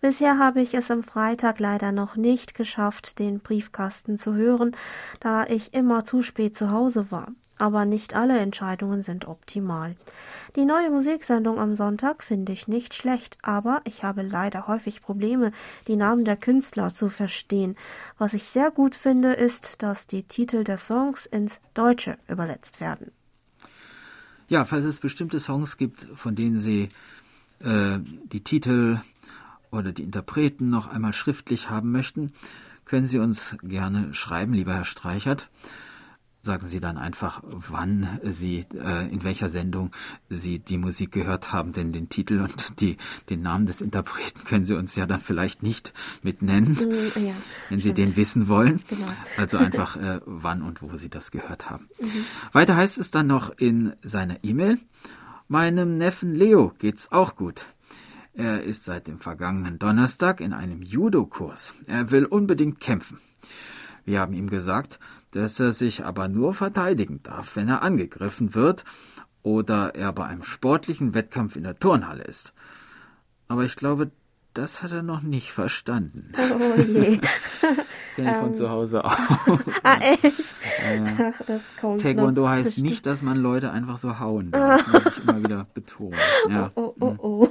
Bisher 0.00 0.38
habe 0.38 0.62
ich 0.62 0.74
es 0.74 0.90
am 0.90 1.04
Freitag 1.04 1.60
leider 1.60 1.92
noch 1.92 2.16
nicht 2.16 2.56
geschafft, 2.56 3.20
den 3.20 3.38
Briefkasten 3.38 4.18
zu 4.18 4.34
hören, 4.34 4.76
da 5.20 5.46
ich 5.46 5.72
immer 5.72 6.04
zu 6.04 6.22
spät 6.22 6.56
zu 6.56 6.72
Hause 6.72 7.12
war 7.12 7.28
aber 7.60 7.84
nicht 7.84 8.14
alle 8.14 8.38
Entscheidungen 8.38 9.02
sind 9.02 9.26
optimal. 9.26 9.96
Die 10.56 10.64
neue 10.64 10.90
Musiksendung 10.90 11.58
am 11.58 11.76
Sonntag 11.76 12.22
finde 12.22 12.52
ich 12.52 12.68
nicht 12.68 12.94
schlecht, 12.94 13.38
aber 13.42 13.82
ich 13.84 14.02
habe 14.02 14.22
leider 14.22 14.66
häufig 14.66 15.02
Probleme, 15.02 15.52
die 15.86 15.96
Namen 15.96 16.24
der 16.24 16.36
Künstler 16.36 16.92
zu 16.92 17.08
verstehen. 17.08 17.76
Was 18.18 18.34
ich 18.34 18.44
sehr 18.44 18.70
gut 18.70 18.94
finde, 18.94 19.32
ist, 19.32 19.82
dass 19.82 20.06
die 20.06 20.22
Titel 20.22 20.64
der 20.64 20.78
Songs 20.78 21.26
ins 21.26 21.60
Deutsche 21.74 22.18
übersetzt 22.28 22.80
werden. 22.80 23.12
Ja, 24.48 24.64
falls 24.64 24.84
es 24.84 24.98
bestimmte 24.98 25.38
Songs 25.38 25.76
gibt, 25.76 26.08
von 26.16 26.34
denen 26.34 26.58
Sie 26.58 26.88
äh, 27.60 27.98
die 28.00 28.42
Titel 28.42 28.98
oder 29.70 29.92
die 29.92 30.02
Interpreten 30.02 30.70
noch 30.70 30.88
einmal 30.88 31.12
schriftlich 31.12 31.70
haben 31.70 31.92
möchten, 31.92 32.32
können 32.84 33.06
Sie 33.06 33.20
uns 33.20 33.56
gerne 33.62 34.12
schreiben, 34.14 34.52
lieber 34.52 34.74
Herr 34.74 34.84
Streichert 34.84 35.48
sagen 36.42 36.66
Sie 36.66 36.80
dann 36.80 36.96
einfach, 36.96 37.42
wann 37.44 38.18
Sie, 38.24 38.66
äh, 38.74 39.12
in 39.12 39.24
welcher 39.24 39.50
Sendung 39.50 39.90
Sie 40.28 40.58
die 40.58 40.78
Musik 40.78 41.12
gehört 41.12 41.52
haben, 41.52 41.72
denn 41.72 41.92
den 41.92 42.08
Titel 42.08 42.40
und 42.40 42.80
die, 42.80 42.96
den 43.28 43.42
Namen 43.42 43.66
des 43.66 43.80
Interpreten 43.80 44.44
können 44.44 44.64
Sie 44.64 44.74
uns 44.74 44.96
ja 44.96 45.06
dann 45.06 45.20
vielleicht 45.20 45.62
nicht 45.62 45.92
mit 46.22 46.42
nennen, 46.42 46.72
mm, 46.72 47.24
ja, 47.26 47.34
wenn 47.68 47.80
Sie 47.80 47.92
den 47.92 48.16
wissen 48.16 48.48
wollen. 48.48 48.80
Genau. 48.88 49.06
Also 49.36 49.58
einfach, 49.58 49.96
äh, 49.96 50.20
wann 50.24 50.62
und 50.62 50.82
wo 50.82 50.96
Sie 50.96 51.10
das 51.10 51.30
gehört 51.30 51.68
haben. 51.70 51.88
Mhm. 52.00 52.24
Weiter 52.52 52.76
heißt 52.76 52.98
es 52.98 53.10
dann 53.10 53.26
noch 53.26 53.50
in 53.58 53.92
seiner 54.02 54.42
E-Mail, 54.42 54.78
meinem 55.48 55.98
Neffen 55.98 56.34
Leo 56.34 56.72
geht's 56.78 57.12
auch 57.12 57.36
gut. 57.36 57.66
Er 58.32 58.62
ist 58.62 58.84
seit 58.84 59.06
dem 59.06 59.20
vergangenen 59.20 59.78
Donnerstag 59.78 60.40
in 60.40 60.54
einem 60.54 60.80
Judo-Kurs. 60.80 61.74
Er 61.86 62.10
will 62.10 62.24
unbedingt 62.24 62.80
kämpfen. 62.80 63.18
Wir 64.06 64.20
haben 64.20 64.32
ihm 64.32 64.48
gesagt, 64.48 64.98
dass 65.32 65.60
er 65.60 65.72
sich 65.72 66.04
aber 66.04 66.28
nur 66.28 66.54
verteidigen 66.54 67.22
darf, 67.22 67.56
wenn 67.56 67.68
er 67.68 67.82
angegriffen 67.82 68.54
wird 68.54 68.84
oder 69.42 69.94
er 69.94 70.12
bei 70.12 70.24
einem 70.24 70.42
sportlichen 70.42 71.14
Wettkampf 71.14 71.56
in 71.56 71.64
der 71.64 71.78
Turnhalle 71.78 72.24
ist. 72.24 72.52
Aber 73.48 73.64
ich 73.64 73.76
glaube, 73.76 74.10
das 74.54 74.82
hat 74.82 74.90
er 74.90 75.02
noch 75.02 75.22
nicht 75.22 75.52
verstanden. 75.52 76.32
Oh 76.36 76.80
je. 76.80 77.20
Das 78.10 78.16
kenne 78.16 78.30
ich 78.32 78.36
von 78.38 78.48
um, 78.48 78.54
zu 78.54 78.68
Hause 78.68 79.04
auch. 79.04 79.16
ah, 79.84 79.98
echt? 80.00 80.24
Äh, 80.84 81.00
Ach, 81.16 81.40
das 81.46 81.62
kommt 81.80 82.00
Taekwondo 82.00 82.48
heißt 82.48 82.70
bestimmt. 82.70 82.86
nicht, 82.88 83.06
dass 83.06 83.22
man 83.22 83.36
Leute 83.36 83.70
einfach 83.70 83.98
so 83.98 84.18
hauen 84.18 84.50
darf. 84.50 84.82
Das 84.82 85.04
muss 85.04 85.16
ich 85.16 85.22
immer 85.22 85.42
wieder 85.42 85.66
betonen. 85.72 86.18
Ja. 86.48 86.72
Oh, 86.74 86.92
oh, 86.98 87.14
oh. 87.18 87.18
oh. 87.22 87.48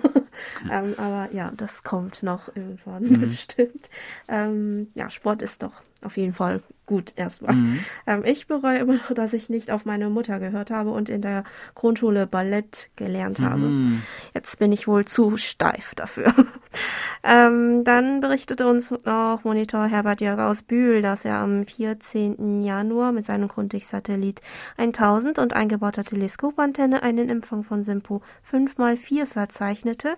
Ja. 0.68 0.84
Ähm, 0.84 0.94
aber 0.98 1.30
ja, 1.32 1.52
das 1.56 1.84
kommt 1.84 2.24
noch 2.24 2.54
irgendwann 2.54 3.04
mhm. 3.04 3.22
bestimmt. 3.22 3.89
Ähm, 4.28 4.89
ja, 4.96 5.10
Sport 5.10 5.42
ist 5.42 5.63
doch 5.63 5.82
auf 6.01 6.17
jeden 6.17 6.33
Fall 6.33 6.62
gut 6.85 7.13
erstmal. 7.15 7.53
Mhm. 7.53 7.79
Ähm, 8.07 8.23
ich 8.25 8.47
bereue 8.47 8.79
immer 8.79 8.93
noch, 8.93 9.13
dass 9.13 9.33
ich 9.33 9.47
nicht 9.47 9.69
auf 9.69 9.85
meine 9.85 10.09
Mutter 10.09 10.39
gehört 10.39 10.71
habe 10.71 10.89
und 10.89 11.07
in 11.07 11.21
der 11.21 11.43
Grundschule 11.75 12.25
Ballett 12.25 12.89
gelernt 12.95 13.39
habe. 13.39 13.62
Mhm. 13.62 14.01
Jetzt 14.33 14.57
bin 14.57 14.71
ich 14.71 14.88
wohl 14.88 15.05
zu 15.05 15.38
steif 15.38 15.93
dafür. 15.93 16.33
ähm, 17.23 17.83
dann 17.83 18.21
berichtete 18.21 18.67
uns 18.67 18.91
noch 18.91 19.41
Monitor 19.43 19.85
Herbert 19.85 20.19
Jörg 20.19 20.39
aus 20.39 20.63
Bühl, 20.63 21.03
dass 21.03 21.25
er 21.25 21.38
am 21.38 21.65
14. 21.65 22.63
Januar 22.63 23.12
mit 23.12 23.27
seinem 23.27 23.49
Grundig-Satellit 23.49 24.41
1000 24.77 25.38
und 25.38 25.53
eingebauter 25.53 26.03
Teleskopantenne 26.03 27.03
einen 27.03 27.29
Empfang 27.29 27.63
von 27.63 27.83
Simpo 27.83 28.23
5x4 28.51 29.27
verzeichnete. 29.27 30.15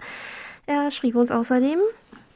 Er 0.68 0.90
schrieb 0.90 1.16
uns 1.16 1.32
außerdem, 1.32 1.80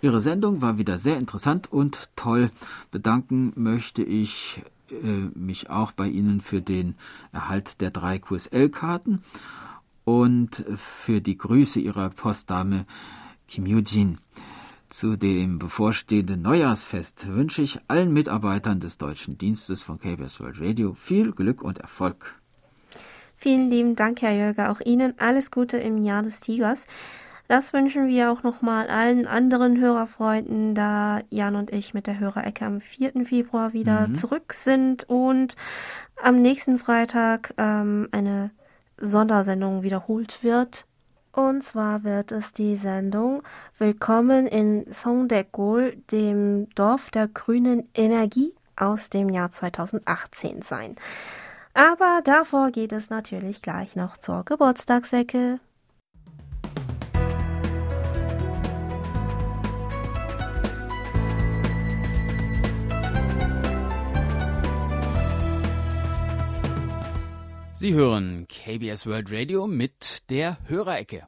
Ihre 0.02 0.22
Sendung 0.22 0.62
war 0.62 0.78
wieder 0.78 0.98
sehr 0.98 1.18
interessant 1.18 1.72
und 1.72 2.10
toll. 2.16 2.52
Bedanken 2.92 3.54
möchte 3.56 4.04
ich 4.04 4.62
äh, 4.92 4.96
mich 5.34 5.70
auch 5.70 5.92
bei 5.92 6.08
Ihnen 6.08 6.42
für 6.42 6.62
den 6.62 6.96
Erhalt 7.32 7.82
der 7.82 7.92
drei 7.92 8.20
QSL-Karten 8.20 9.24
und 10.04 10.64
für 10.76 11.22
die 11.22 11.38
Grüße 11.38 11.80
Ihrer 11.80 12.10
Postdame 12.10 12.86
Kim 13.48 13.66
Yoo-jin. 13.66 14.18
Zu 14.90 15.18
dem 15.18 15.60
bevorstehenden 15.60 16.42
Neujahrsfest 16.44 17.28
wünsche 17.28 17.62
ich 17.62 17.80
allen 17.88 18.14
Mitarbeitern 18.14 18.80
des 18.80 18.98
deutschen 18.98 19.38
Dienstes 19.38 19.82
von 19.82 20.00
KBS 20.00 20.40
World 20.40 20.62
Radio 20.62 20.94
viel 20.94 21.32
Glück 21.32 21.62
und 21.64 21.80
Erfolg. 21.80 22.36
Vielen 23.36 23.70
lieben 23.70 23.96
Dank, 23.96 24.22
Herr 24.22 24.34
Jörger. 24.34 24.72
Auch 24.72 24.80
Ihnen 24.80 25.16
alles 25.18 25.52
Gute 25.52 25.78
im 25.78 26.04
Jahr 26.04 26.24
des 26.24 26.40
Tigers. 26.40 26.86
Das 27.48 27.74
wünschen 27.74 28.08
wir 28.08 28.32
auch 28.32 28.42
nochmal 28.42 28.88
allen 28.88 29.28
anderen 29.28 29.80
Hörerfreunden, 29.80 30.74
da 30.74 31.20
Jan 31.30 31.56
und 31.56 31.72
ich 31.72 31.94
mit 31.94 32.08
der 32.08 32.20
Hörerecke 32.20 32.66
am 32.66 32.82
4. 32.82 33.26
Februar 33.26 33.74
wieder 33.74 34.08
mhm. 34.08 34.16
zurück 34.16 34.54
sind 34.54 35.04
und 35.04 35.56
am 36.22 36.42
nächsten 36.42 36.80
Freitag 36.80 37.54
ähm, 37.58 38.08
eine 38.12 38.50
Sondersendung 38.98 39.84
wiederholt 39.84 40.44
wird. 40.44 40.86
Und 41.34 41.64
zwar 41.64 42.04
wird 42.04 42.32
es 42.32 42.54
die 42.54 42.78
Sendung 42.78 43.44
Willkommen 43.78 44.48
in 44.48 44.92
Songdaegol, 44.92 45.98
dem 46.10 46.70
Dorf 46.76 47.12
der 47.12 47.28
grünen 47.28 47.90
Energie 47.94 48.56
aus 48.76 49.10
dem 49.10 49.30
Jahr 49.30 49.50
2018 49.50 50.62
sein. 50.62 50.96
Aber 51.74 52.22
davor 52.24 52.72
geht 52.72 52.94
es 52.94 53.10
natürlich 53.10 53.62
gleich 53.62 53.96
noch 53.96 54.18
zur 54.18 54.46
Geburtstagsecke. 54.46 55.60
Sie 67.86 67.94
hören 67.94 68.48
KBS 68.48 69.06
World 69.06 69.32
Radio 69.32 69.68
mit 69.68 70.32
der 70.32 70.58
Hörerecke. 70.68 71.28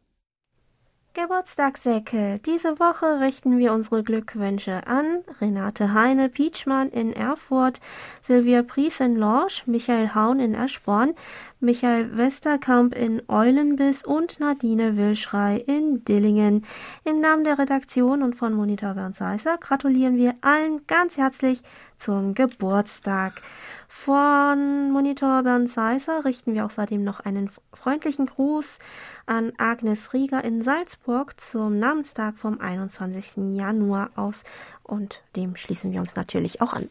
Geburtstagsecke. 1.13 2.39
Diese 2.43 2.79
Woche 2.79 3.19
richten 3.19 3.59
wir 3.59 3.73
unsere 3.73 4.01
Glückwünsche 4.01 4.87
an 4.87 5.23
Renate 5.39 5.93
Heine 5.93 6.29
Pietschmann 6.29 6.89
in 6.89 7.13
Erfurt, 7.13 7.79
Silvia 8.23 8.63
Pries 8.63 8.99
in 8.99 9.15
Lorsch, 9.15 9.67
Michael 9.67 10.15
Haun 10.15 10.39
in 10.39 10.55
Eschborn, 10.55 11.13
Michael 11.59 12.17
Westerkamp 12.17 12.95
in 12.95 13.21
Eulenbiss 13.27 14.03
und 14.03 14.39
Nadine 14.39 14.97
Wilschrei 14.97 15.57
in 15.57 16.03
Dillingen. 16.05 16.65
Im 17.03 17.19
Namen 17.19 17.43
der 17.43 17.57
Redaktion 17.59 18.23
und 18.23 18.35
von 18.35 18.53
Monitor 18.53 18.95
Bernd 18.95 19.15
Seisser 19.15 19.57
gratulieren 19.57 20.17
wir 20.17 20.33
allen 20.41 20.85
ganz 20.87 21.17
herzlich 21.17 21.61
zum 21.97 22.33
Geburtstag. 22.33 23.41
Von 23.87 24.91
Monitor 24.91 25.43
Bernd 25.43 25.69
Seisser 25.69 26.25
richten 26.25 26.53
wir 26.53 26.65
außerdem 26.65 27.03
noch 27.03 27.19
einen 27.19 27.49
freundlichen 27.73 28.27
Gruß 28.27 28.79
an 29.25 29.51
Agnes 29.57 30.13
Rieger 30.13 30.43
in 30.43 30.61
Salzburg 30.61 31.39
zum 31.39 31.79
Namenstag 31.79 32.37
vom 32.37 32.61
21. 32.61 33.55
Januar 33.55 34.11
aus 34.15 34.43
und 34.83 35.23
dem 35.35 35.55
schließen 35.55 35.91
wir 35.91 35.99
uns 35.99 36.15
natürlich 36.15 36.61
auch 36.61 36.73
an. 36.73 36.89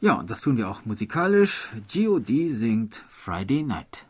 Ja, 0.00 0.14
und 0.14 0.30
das 0.30 0.40
tun 0.40 0.56
wir 0.56 0.68
auch 0.68 0.84
musikalisch. 0.84 1.70
G.O.D. 1.88 2.50
singt 2.50 3.04
Friday 3.08 3.62
Night. 3.62 4.06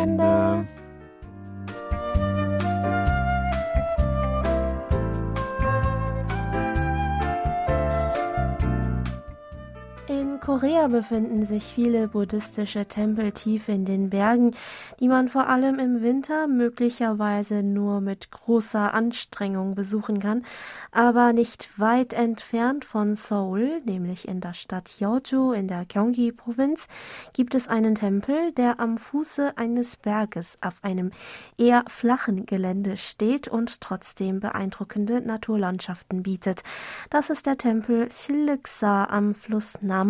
Wochenende. 0.00 0.39
Korea 10.80 10.98
befinden 10.98 11.44
sich 11.44 11.64
viele 11.64 12.08
buddhistische 12.08 12.86
Tempel 12.86 13.32
tief 13.32 13.68
in 13.68 13.84
den 13.84 14.08
Bergen, 14.08 14.52
die 14.98 15.08
man 15.08 15.28
vor 15.28 15.46
allem 15.46 15.78
im 15.78 16.00
Winter 16.00 16.46
möglicherweise 16.46 17.62
nur 17.62 18.00
mit 18.00 18.30
großer 18.30 18.94
Anstrengung 18.94 19.74
besuchen 19.74 20.20
kann. 20.20 20.42
Aber 20.90 21.34
nicht 21.34 21.68
weit 21.78 22.14
entfernt 22.14 22.86
von 22.86 23.14
Seoul, 23.14 23.82
nämlich 23.84 24.26
in 24.26 24.40
der 24.40 24.54
Stadt 24.54 24.98
Yeoju 24.98 25.52
in 25.52 25.68
der 25.68 25.84
Gyeonggi-Provinz, 25.84 26.88
gibt 27.34 27.54
es 27.54 27.68
einen 27.68 27.94
Tempel, 27.94 28.52
der 28.52 28.80
am 28.80 28.96
Fuße 28.96 29.58
eines 29.58 29.98
Berges 29.98 30.56
auf 30.62 30.76
einem 30.80 31.10
eher 31.58 31.84
flachen 31.88 32.46
Gelände 32.46 32.96
steht 32.96 33.48
und 33.48 33.82
trotzdem 33.82 34.40
beeindruckende 34.40 35.20
Naturlandschaften 35.20 36.22
bietet. 36.22 36.62
Das 37.10 37.28
ist 37.28 37.44
der 37.44 37.58
Tempel 37.58 38.10
Shilliksa 38.10 39.04
am 39.04 39.34
Fluss 39.34 39.76
Nam 39.82 40.08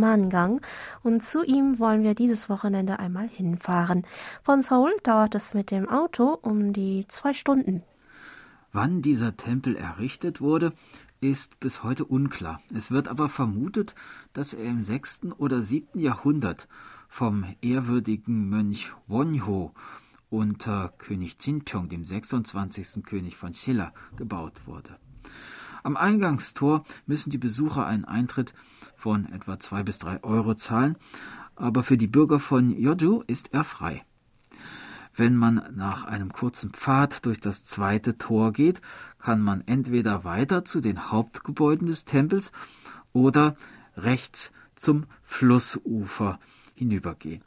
Und 1.03 1.23
zu 1.23 1.43
ihm 1.43 1.79
wollen 1.79 2.03
wir 2.03 2.15
dieses 2.15 2.49
Wochenende 2.49 2.99
einmal 2.99 3.29
hinfahren. 3.29 4.07
Von 4.43 4.63
Seoul 4.63 4.93
dauert 5.03 5.35
es 5.35 5.55
mit 5.55 5.71
dem 5.71 5.89
Auto 5.89 6.39
um 6.43 6.73
die 6.73 7.07
zwei 7.09 7.33
Stunden. 7.33 7.83
Wann 8.73 9.03
dieser 9.03 9.37
Tempel 9.37 9.77
errichtet 9.77 10.41
wurde, 10.41 10.73
ist 11.21 11.61
bis 11.61 11.83
heute 11.83 12.05
unklar. 12.05 12.63
Es 12.75 12.91
wird 12.91 13.09
aber 13.09 13.29
vermutet, 13.29 13.95
dass 14.33 14.55
er 14.55 14.65
im 14.65 14.85
sechsten 14.85 15.33
oder 15.33 15.63
siebten 15.63 15.99
Jahrhundert 15.99 16.69
vom 17.09 17.45
ehrwürdigen 17.61 18.49
Mönch 18.49 18.93
Wonho 19.07 19.75
unter 20.31 20.95
König 20.97 21.37
Jinpyong, 21.41 21.89
dem 21.89 22.05
26. 22.05 23.05
König 23.05 23.37
von 23.37 23.53
Chilla, 23.53 23.93
gebaut 24.17 24.67
wurde. 24.67 24.97
Am 25.83 25.97
Eingangstor 25.97 26.85
müssen 27.07 27.31
die 27.31 27.39
Besucher 27.39 27.87
einen 27.87 28.05
Eintritt 28.05 28.55
von 28.97 29.31
etwa 29.33 29.59
zwei 29.59 29.83
bis 29.83 29.99
drei 29.99 30.23
Euro 30.23 30.55
zahlen, 30.55 30.97
aber 31.57 31.83
für 31.83 31.97
die 31.97 32.07
Bürger 32.07 32.39
von 32.39 32.71
Yodu 32.71 33.23
ist 33.27 33.53
er 33.53 33.65
frei. 33.65 34.05
Wenn 35.15 35.37
man 35.37 35.63
nach 35.75 36.05
einem 36.05 36.33
kurzen 36.33 36.71
Pfad 36.71 37.27
durch 37.27 37.41
das 37.41 37.65
zweite 37.65 38.17
Tor 38.17 38.53
geht, 38.53 38.81
kann 39.19 39.41
man 39.41 39.63
entweder 39.67 40.25
weiter 40.25 40.65
zu 40.65 40.81
den 40.81 41.11
Hauptgebäuden 41.11 41.87
des 41.87 42.05
Tempels 42.05 42.53
oder 43.13 43.57
rechts 43.97 44.53
zum 44.75 45.05
Flussufer 45.23 46.39
hinübergehen. 46.75 47.43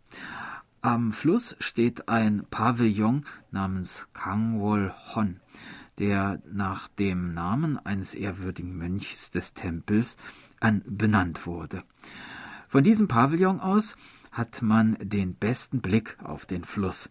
Am 0.81 1.13
Fluss 1.13 1.55
steht 1.59 2.09
ein 2.09 2.45
Pavillon 2.49 3.25
namens 3.51 4.07
Kangwol 4.13 4.93
Hon 5.15 5.39
der 5.99 6.41
nach 6.51 6.87
dem 6.87 7.33
Namen 7.33 7.77
eines 7.77 8.13
ehrwürdigen 8.13 8.77
Mönchs 8.77 9.31
des 9.31 9.53
Tempels 9.53 10.17
an 10.59 10.81
benannt 10.85 11.45
wurde. 11.45 11.83
Von 12.67 12.83
diesem 12.83 13.07
Pavillon 13.07 13.59
aus 13.59 13.95
hat 14.31 14.61
man 14.61 14.97
den 14.99 15.35
besten 15.35 15.81
Blick 15.81 16.17
auf 16.23 16.45
den 16.45 16.63
Fluss. 16.63 17.09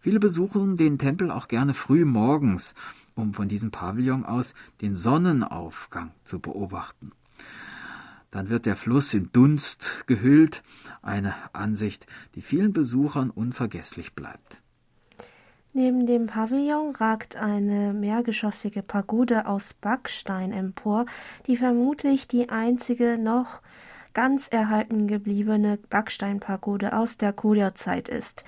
Viele 0.00 0.18
besuchen 0.20 0.76
den 0.76 0.98
Tempel 0.98 1.30
auch 1.30 1.48
gerne 1.48 1.74
früh 1.74 2.04
morgens, 2.04 2.74
um 3.14 3.32
von 3.32 3.48
diesem 3.48 3.70
Pavillon 3.70 4.24
aus 4.24 4.54
den 4.80 4.96
Sonnenaufgang 4.96 6.12
zu 6.24 6.40
beobachten. 6.40 7.12
Dann 8.30 8.48
wird 8.48 8.66
der 8.66 8.74
Fluss 8.74 9.14
in 9.14 9.30
Dunst 9.32 10.04
gehüllt, 10.08 10.64
eine 11.02 11.34
Ansicht, 11.52 12.06
die 12.34 12.42
vielen 12.42 12.72
Besuchern 12.72 13.30
unvergesslich 13.30 14.14
bleibt. 14.14 14.60
Neben 15.76 16.06
dem 16.06 16.28
Pavillon 16.28 16.94
ragt 16.94 17.34
eine 17.34 17.92
mehrgeschossige 17.92 18.84
Pagode 18.84 19.44
aus 19.48 19.74
Backstein 19.74 20.52
empor, 20.52 21.04
die 21.48 21.56
vermutlich 21.56 22.28
die 22.28 22.48
einzige 22.48 23.18
noch 23.18 23.60
ganz 24.12 24.46
erhalten 24.46 25.08
gebliebene 25.08 25.80
Backsteinpagode 25.90 26.92
aus 26.92 27.16
der 27.16 27.32
Goryeo-Zeit 27.32 28.08
ist. 28.08 28.44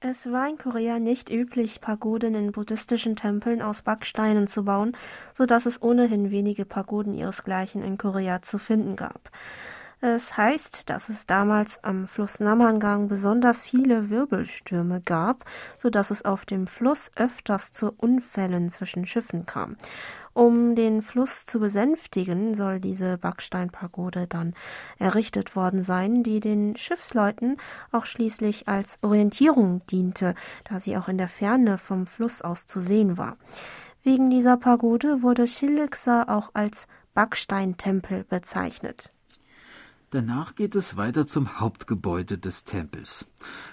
Es 0.00 0.32
war 0.32 0.48
in 0.48 0.58
Korea 0.58 0.98
nicht 0.98 1.30
üblich, 1.30 1.80
Pagoden 1.80 2.34
in 2.34 2.50
buddhistischen 2.50 3.14
Tempeln 3.14 3.62
aus 3.62 3.82
Backsteinen 3.82 4.48
zu 4.48 4.64
bauen, 4.64 4.96
so 5.34 5.46
dass 5.46 5.64
es 5.64 5.80
ohnehin 5.80 6.32
wenige 6.32 6.64
Pagoden 6.64 7.14
ihresgleichen 7.14 7.84
in 7.84 7.98
Korea 7.98 8.42
zu 8.42 8.58
finden 8.58 8.96
gab. 8.96 9.30
Es 10.00 10.36
heißt, 10.36 10.90
dass 10.90 11.08
es 11.08 11.26
damals 11.26 11.82
am 11.82 12.06
Fluss 12.06 12.38
Namangang 12.38 13.08
besonders 13.08 13.64
viele 13.64 14.10
Wirbelstürme 14.10 15.00
gab, 15.00 15.44
so 15.76 15.90
dass 15.90 16.12
es 16.12 16.24
auf 16.24 16.46
dem 16.46 16.68
Fluss 16.68 17.10
öfters 17.16 17.72
zu 17.72 17.92
Unfällen 17.96 18.68
zwischen 18.68 19.06
Schiffen 19.06 19.44
kam. 19.44 19.76
Um 20.34 20.76
den 20.76 21.02
Fluss 21.02 21.46
zu 21.46 21.58
besänftigen, 21.58 22.54
soll 22.54 22.78
diese 22.78 23.18
Backsteinpagode 23.18 24.28
dann 24.28 24.54
errichtet 25.00 25.56
worden 25.56 25.82
sein, 25.82 26.22
die 26.22 26.38
den 26.38 26.76
Schiffsleuten 26.76 27.56
auch 27.90 28.04
schließlich 28.04 28.68
als 28.68 29.00
Orientierung 29.02 29.84
diente, 29.86 30.36
da 30.62 30.78
sie 30.78 30.96
auch 30.96 31.08
in 31.08 31.18
der 31.18 31.26
Ferne 31.26 31.76
vom 31.76 32.06
Fluss 32.06 32.40
aus 32.40 32.68
zu 32.68 32.80
sehen 32.80 33.16
war. 33.16 33.36
Wegen 34.04 34.30
dieser 34.30 34.58
Pagode 34.58 35.22
wurde 35.22 35.48
Shilliksa 35.48 36.22
auch 36.28 36.50
als 36.54 36.86
Backsteintempel 37.14 38.22
bezeichnet. 38.22 39.12
Danach 40.10 40.54
geht 40.54 40.74
es 40.74 40.96
weiter 40.96 41.26
zum 41.26 41.60
Hauptgebäude 41.60 42.38
des 42.38 42.64
Tempels. 42.64 43.26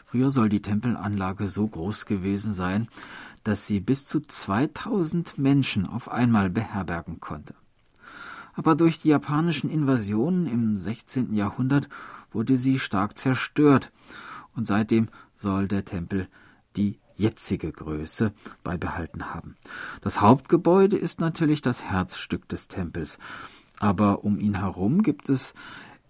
Früher 0.03 0.31
soll 0.31 0.49
die 0.49 0.61
Tempelanlage 0.61 1.47
so 1.47 1.65
groß 1.65 2.05
gewesen 2.05 2.51
sein, 2.51 2.89
dass 3.45 3.67
sie 3.67 3.79
bis 3.79 4.05
zu 4.05 4.19
2000 4.19 5.37
Menschen 5.37 5.87
auf 5.87 6.11
einmal 6.11 6.49
beherbergen 6.49 7.21
konnte. 7.21 7.55
Aber 8.53 8.75
durch 8.75 8.99
die 8.99 9.09
japanischen 9.09 9.69
Invasionen 9.69 10.45
im 10.45 10.77
16. 10.77 11.33
Jahrhundert 11.33 11.87
wurde 12.31 12.57
sie 12.57 12.79
stark 12.79 13.17
zerstört 13.17 13.93
und 14.55 14.67
seitdem 14.67 15.07
soll 15.37 15.69
der 15.69 15.85
Tempel 15.85 16.27
die 16.75 16.99
jetzige 17.15 17.71
Größe 17.71 18.33
beibehalten 18.61 19.33
haben. 19.33 19.55
Das 20.01 20.19
Hauptgebäude 20.19 20.97
ist 20.97 21.21
natürlich 21.21 21.61
das 21.61 21.81
Herzstück 21.81 22.49
des 22.49 22.67
Tempels, 22.67 23.19
aber 23.79 24.25
um 24.25 24.37
ihn 24.37 24.55
herum 24.55 25.01
gibt 25.01 25.29
es 25.29 25.53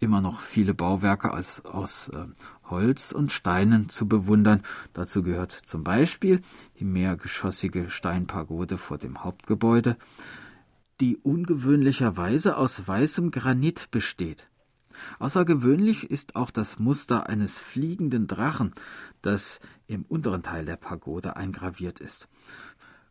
immer 0.06 0.22
noch 0.22 0.40
viele 0.40 0.74
Bauwerke 0.74 1.34
als, 1.34 1.66
aus 1.66 2.10
äh, 2.10 2.26
Holz 2.70 3.12
und 3.12 3.32
Steinen 3.32 3.90
zu 3.90 4.08
bewundern. 4.08 4.62
Dazu 4.94 5.24
gehört 5.24 5.52
zum 5.52 5.84
Beispiel 5.84 6.42
die 6.80 6.86
mehrgeschossige 6.86 7.90
Steinpagode 7.90 8.78
vor 8.78 8.98
dem 8.98 9.24
Hauptgebäude, 9.24 9.98
die 11.02 11.18
ungewöhnlicherweise 11.18 12.56
aus 12.56 12.88
weißem 12.88 13.32
Granit 13.32 13.92
besteht. 13.92 14.48
Außergewöhnlich 15.20 16.10
ist 16.10 16.36
auch 16.36 16.52
das 16.52 16.80
Muster 16.80 17.28
eines 17.28 17.60
fliegenden 17.60 18.28
Drachen, 18.28 18.74
das 19.22 19.60
im 19.88 20.04
unteren 20.04 20.42
Teil 20.42 20.66
der 20.66 20.78
Pagode 20.78 21.36
eingraviert 21.36 22.00
ist. 22.00 22.30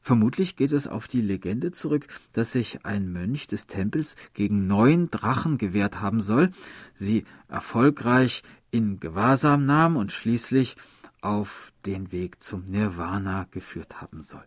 Vermutlich 0.04 0.56
geht 0.56 0.72
es 0.72 0.86
auf 0.86 1.08
die 1.08 1.22
Legende 1.22 1.72
zurück, 1.72 2.08
dass 2.34 2.52
sich 2.52 2.84
ein 2.84 3.10
Mönch 3.10 3.46
des 3.46 3.66
Tempels 3.66 4.16
gegen 4.34 4.66
neun 4.66 5.10
Drachen 5.10 5.56
gewehrt 5.56 6.02
haben 6.02 6.20
soll, 6.20 6.50
sie 6.92 7.24
erfolgreich 7.48 8.42
in 8.70 9.00
Gewahrsam 9.00 9.64
nahm 9.64 9.96
und 9.96 10.12
schließlich 10.12 10.76
auf 11.22 11.72
den 11.86 12.12
Weg 12.12 12.42
zum 12.42 12.66
Nirvana 12.66 13.46
geführt 13.50 14.02
haben 14.02 14.22
soll. 14.22 14.44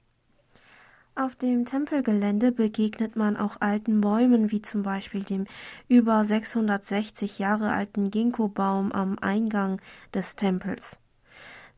Auf 1.15 1.35
dem 1.35 1.65
Tempelgelände 1.65 2.51
begegnet 2.51 3.15
man 3.15 3.35
auch 3.35 3.59
alten 3.59 3.99
Bäumen, 3.99 4.51
wie 4.51 4.61
zum 4.61 4.83
Beispiel 4.83 5.23
dem 5.23 5.47
über 5.87 6.23
660 6.23 7.39
Jahre 7.39 7.71
alten 7.71 8.11
Ginkgo-Baum 8.11 8.91
am 8.91 9.17
Eingang 9.17 9.81
des 10.13 10.35
Tempels. 10.35 10.99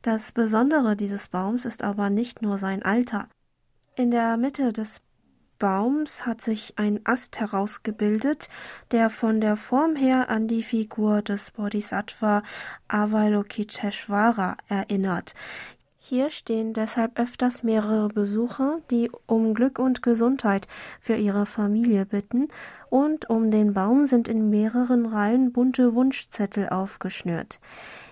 Das 0.02 0.34
Besondere 0.34 0.98
dieses 0.98 1.30
Baums 1.30 1.64
ist 1.64 1.82
aber 1.82 2.10
nicht 2.10 2.42
nur 2.42 2.58
sein 2.58 2.84
Alter. 2.84 3.30
In 4.00 4.12
der 4.12 4.38
Mitte 4.38 4.72
des 4.72 5.02
Baums 5.58 6.26
hat 6.26 6.40
sich 6.40 6.76
ein 6.78 7.02
Ast 7.04 7.42
herausgebildet, 7.42 8.48
der 8.92 9.10
von 9.10 9.42
der 9.42 9.58
Form 9.58 9.98
her 9.98 10.30
an 10.30 10.48
die 10.48 10.64
Figur 10.64 11.22
des 11.22 11.52
Bodhisattva 11.52 12.44
Avalokiteshvara 12.88 14.56
erinnert. 14.70 15.34
Hier 15.98 16.30
stehen 16.30 16.72
deshalb 16.72 17.20
öfters 17.20 17.62
mehrere 17.62 18.08
Besucher, 18.08 18.78
die 18.90 19.12
um 19.26 19.54
Glück 19.54 19.80
und 19.80 20.02
Gesundheit 20.02 20.70
für 21.02 21.16
ihre 21.16 21.46
Familie 21.46 22.06
bitten, 22.06 22.48
und 22.90 23.30
um 23.30 23.52
den 23.52 23.74
Baum 23.74 24.06
sind 24.06 24.30
in 24.30 24.50
mehreren 24.50 25.08
Reihen 25.08 25.52
bunte 25.52 25.94
Wunschzettel 25.94 26.70
aufgeschnürt. 26.70 27.60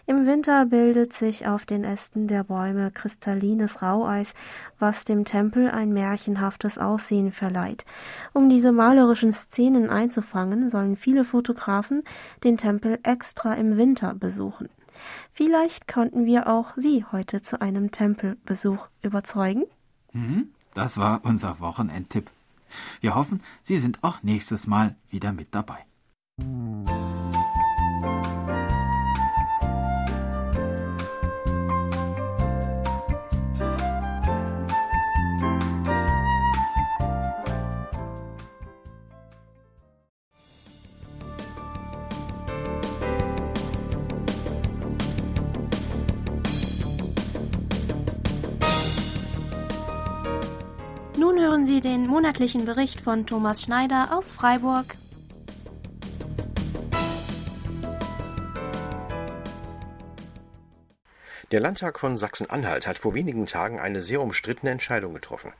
Im 0.09 0.25
Winter 0.25 0.65
bildet 0.65 1.11
sich 1.11 1.47
auf 1.47 1.65
den 1.65 1.83
Ästen 1.83 2.27
der 2.27 2.45
Bäume 2.45 2.91
kristallines 2.91 3.81
Raueis, 3.81 4.35
was 4.79 5.03
dem 5.03 5.25
Tempel 5.25 5.69
ein 5.69 5.91
märchenhaftes 5.91 6.77
Aussehen 6.77 7.33
verleiht. 7.33 7.83
Um 8.31 8.47
diese 8.47 8.71
malerischen 8.71 9.33
Szenen 9.33 9.89
einzufangen, 9.89 10.69
sollen 10.69 10.95
viele 10.95 11.25
Fotografen 11.25 12.03
den 12.45 12.55
Tempel 12.55 12.99
extra 13.03 13.55
im 13.55 13.75
Winter 13.75 14.13
besuchen. 14.13 14.69
Vielleicht 15.33 15.89
konnten 15.89 16.25
wir 16.25 16.47
auch 16.47 16.73
Sie 16.77 17.03
heute 17.11 17.41
zu 17.41 17.59
einem 17.59 17.91
Tempelbesuch 17.91 18.87
überzeugen. 19.01 19.65
Mhm, 20.13 20.51
das 20.73 20.97
war 20.97 21.19
unser 21.25 21.59
Wochenendtipp. 21.59 22.31
Wir 23.01 23.13
hoffen, 23.13 23.41
Sie 23.61 23.77
sind 23.77 24.05
auch 24.05 24.23
nächstes 24.23 24.67
Mal 24.67 24.95
wieder 25.09 25.33
mit 25.33 25.53
dabei. 25.53 25.85
Sie 51.77 51.81
den 51.81 52.07
monatlichen 52.07 52.65
Bericht 52.65 53.01
von 53.01 53.27
Thomas 53.27 53.61
Schneider 53.61 54.09
aus 54.11 54.31
Freiburg. 54.31 54.95
Der 61.51 61.59
Landtag 61.59 61.99
von 61.99 62.17
Sachsen-Anhalt 62.17 62.87
hat 62.87 62.97
vor 62.97 63.13
wenigen 63.13 63.45
Tagen 63.45 63.79
eine 63.79 64.01
sehr 64.01 64.21
umstrittene 64.21 64.71
Entscheidung 64.71 65.13
getroffen. 65.13 65.53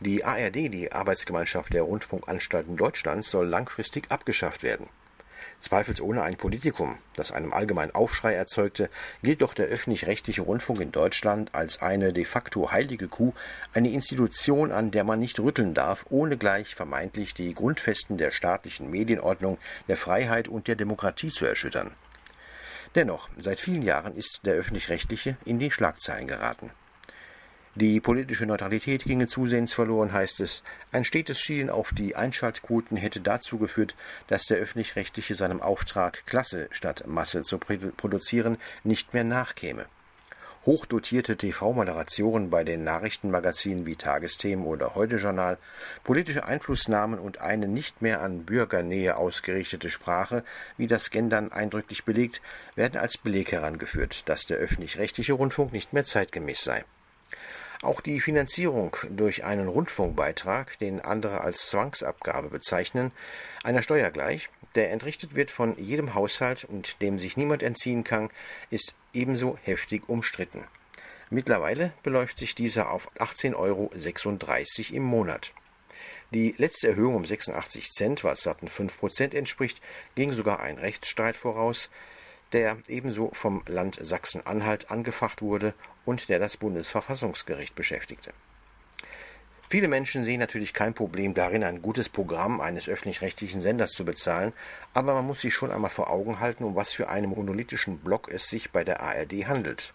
Die 0.00 0.22
ARD, 0.22 0.70
die 0.70 0.92
Arbeitsgemeinschaft 0.92 1.72
der 1.72 1.84
Rundfunkanstalten 1.84 2.76
Deutschlands, 2.76 3.30
soll 3.30 3.46
langfristig 3.46 4.12
abgeschafft 4.12 4.62
werden. 4.62 4.90
Zweifelsohne 5.60 6.22
ein 6.22 6.36
Politikum, 6.36 6.98
das 7.14 7.32
einem 7.32 7.52
allgemeinen 7.52 7.94
Aufschrei 7.94 8.34
erzeugte, 8.34 8.88
gilt 9.22 9.42
doch 9.42 9.54
der 9.54 9.66
öffentlich-rechtliche 9.66 10.42
Rundfunk 10.42 10.80
in 10.80 10.92
Deutschland 10.92 11.54
als 11.54 11.82
eine 11.82 12.12
de 12.12 12.24
facto 12.24 12.70
heilige 12.70 13.08
Kuh, 13.08 13.32
eine 13.74 13.90
Institution, 13.90 14.70
an 14.70 14.92
der 14.92 15.02
man 15.02 15.18
nicht 15.18 15.40
rütteln 15.40 15.74
darf, 15.74 16.06
ohne 16.10 16.36
gleich 16.36 16.76
vermeintlich 16.76 17.34
die 17.34 17.54
Grundfesten 17.54 18.18
der 18.18 18.30
staatlichen 18.30 18.90
Medienordnung, 18.90 19.58
der 19.88 19.96
Freiheit 19.96 20.46
und 20.46 20.68
der 20.68 20.76
Demokratie 20.76 21.30
zu 21.30 21.44
erschüttern. 21.44 21.90
Dennoch, 22.94 23.28
seit 23.38 23.58
vielen 23.60 23.82
Jahren 23.82 24.16
ist 24.16 24.40
der 24.44 24.54
öffentlich-rechtliche 24.54 25.36
in 25.44 25.58
die 25.58 25.70
Schlagzeilen 25.70 26.28
geraten. 26.28 26.70
Die 27.74 28.00
politische 28.00 28.46
Neutralität 28.46 29.04
ginge 29.04 29.26
zusehends 29.26 29.74
verloren, 29.74 30.12
heißt 30.12 30.40
es. 30.40 30.62
Ein 30.90 31.04
stetes 31.04 31.38
Schielen 31.38 31.70
auf 31.70 31.92
die 31.92 32.16
Einschaltquoten 32.16 32.96
hätte 32.96 33.20
dazu 33.20 33.58
geführt, 33.58 33.94
dass 34.26 34.46
der 34.46 34.58
öffentlich-rechtliche 34.58 35.34
seinem 35.34 35.60
Auftrag, 35.60 36.26
Klasse 36.26 36.68
statt 36.70 37.04
Masse 37.06 37.42
zu 37.42 37.58
produzieren, 37.58 38.56
nicht 38.84 39.14
mehr 39.14 39.24
nachkäme. 39.24 39.86
Hochdotierte 40.66 41.36
TV-Moderatoren 41.36 42.50
bei 42.50 42.64
den 42.64 42.84
Nachrichtenmagazinen 42.84 43.86
wie 43.86 43.96
Tagesthemen 43.96 44.66
oder 44.66 44.94
Heute-Journal, 44.94 45.56
politische 46.04 46.44
Einflussnahmen 46.44 47.20
und 47.20 47.40
eine 47.40 47.68
nicht 47.68 48.02
mehr 48.02 48.20
an 48.20 48.44
Bürgernähe 48.44 49.16
ausgerichtete 49.16 49.88
Sprache, 49.88 50.42
wie 50.76 50.88
das 50.88 51.10
Gendern 51.10 51.52
eindrücklich 51.52 52.04
belegt, 52.04 52.42
werden 52.74 52.98
als 52.98 53.18
Beleg 53.18 53.52
herangeführt, 53.52 54.28
dass 54.28 54.46
der 54.46 54.58
öffentlich-rechtliche 54.58 55.34
Rundfunk 55.34 55.72
nicht 55.72 55.92
mehr 55.92 56.04
zeitgemäß 56.04 56.64
sei. 56.64 56.84
Auch 57.80 58.00
die 58.00 58.20
Finanzierung 58.20 58.96
durch 59.10 59.44
einen 59.44 59.68
Rundfunkbeitrag, 59.68 60.78
den 60.80 61.00
andere 61.00 61.42
als 61.42 61.68
Zwangsabgabe 61.68 62.48
bezeichnen, 62.48 63.12
einer 63.62 63.82
Steuer 63.82 64.10
gleich, 64.10 64.48
der 64.74 64.90
entrichtet 64.90 65.36
wird 65.36 65.52
von 65.52 65.78
jedem 65.78 66.14
Haushalt 66.14 66.64
und 66.64 67.00
dem 67.02 67.20
sich 67.20 67.36
niemand 67.36 67.62
entziehen 67.62 68.02
kann, 68.02 68.30
ist 68.70 68.94
ebenso 69.12 69.58
heftig 69.62 70.08
umstritten. 70.08 70.64
Mittlerweile 71.30 71.92
beläuft 72.02 72.38
sich 72.38 72.56
dieser 72.56 72.90
auf 72.90 73.10
18,36 73.18 73.54
Euro 73.56 73.90
im 74.96 75.02
Monat. 75.04 75.52
Die 76.32 76.54
letzte 76.58 76.88
Erhöhung 76.88 77.14
um 77.14 77.24
86 77.24 77.92
Cent, 77.92 78.24
was 78.24 78.40
satten 78.40 78.68
5 78.68 78.98
Prozent 78.98 79.34
entspricht, 79.34 79.80
ging 80.14 80.32
sogar 80.32 80.60
ein 80.60 80.78
Rechtsstreit 80.78 81.36
voraus, 81.36 81.90
der 82.52 82.78
ebenso 82.88 83.30
vom 83.32 83.62
Land 83.66 83.98
Sachsen-Anhalt 84.00 84.90
angefacht 84.90 85.42
wurde 85.42 85.74
und 86.04 86.28
der 86.28 86.38
das 86.38 86.56
Bundesverfassungsgericht 86.56 87.74
beschäftigte. 87.74 88.32
Viele 89.70 89.88
Menschen 89.88 90.24
sehen 90.24 90.40
natürlich 90.40 90.72
kein 90.72 90.94
Problem 90.94 91.34
darin, 91.34 91.62
ein 91.62 91.82
gutes 91.82 92.08
Programm 92.08 92.58
eines 92.60 92.88
öffentlich-rechtlichen 92.88 93.60
Senders 93.60 93.90
zu 93.90 94.06
bezahlen, 94.06 94.54
aber 94.94 95.12
man 95.12 95.26
muss 95.26 95.42
sich 95.42 95.52
schon 95.52 95.70
einmal 95.70 95.90
vor 95.90 96.10
Augen 96.10 96.40
halten, 96.40 96.64
um 96.64 96.74
was 96.74 96.94
für 96.94 97.10
einen 97.10 97.28
monolithischen 97.28 97.98
Block 97.98 98.30
es 98.32 98.48
sich 98.48 98.70
bei 98.70 98.82
der 98.82 99.02
ARD 99.02 99.46
handelt. 99.46 99.92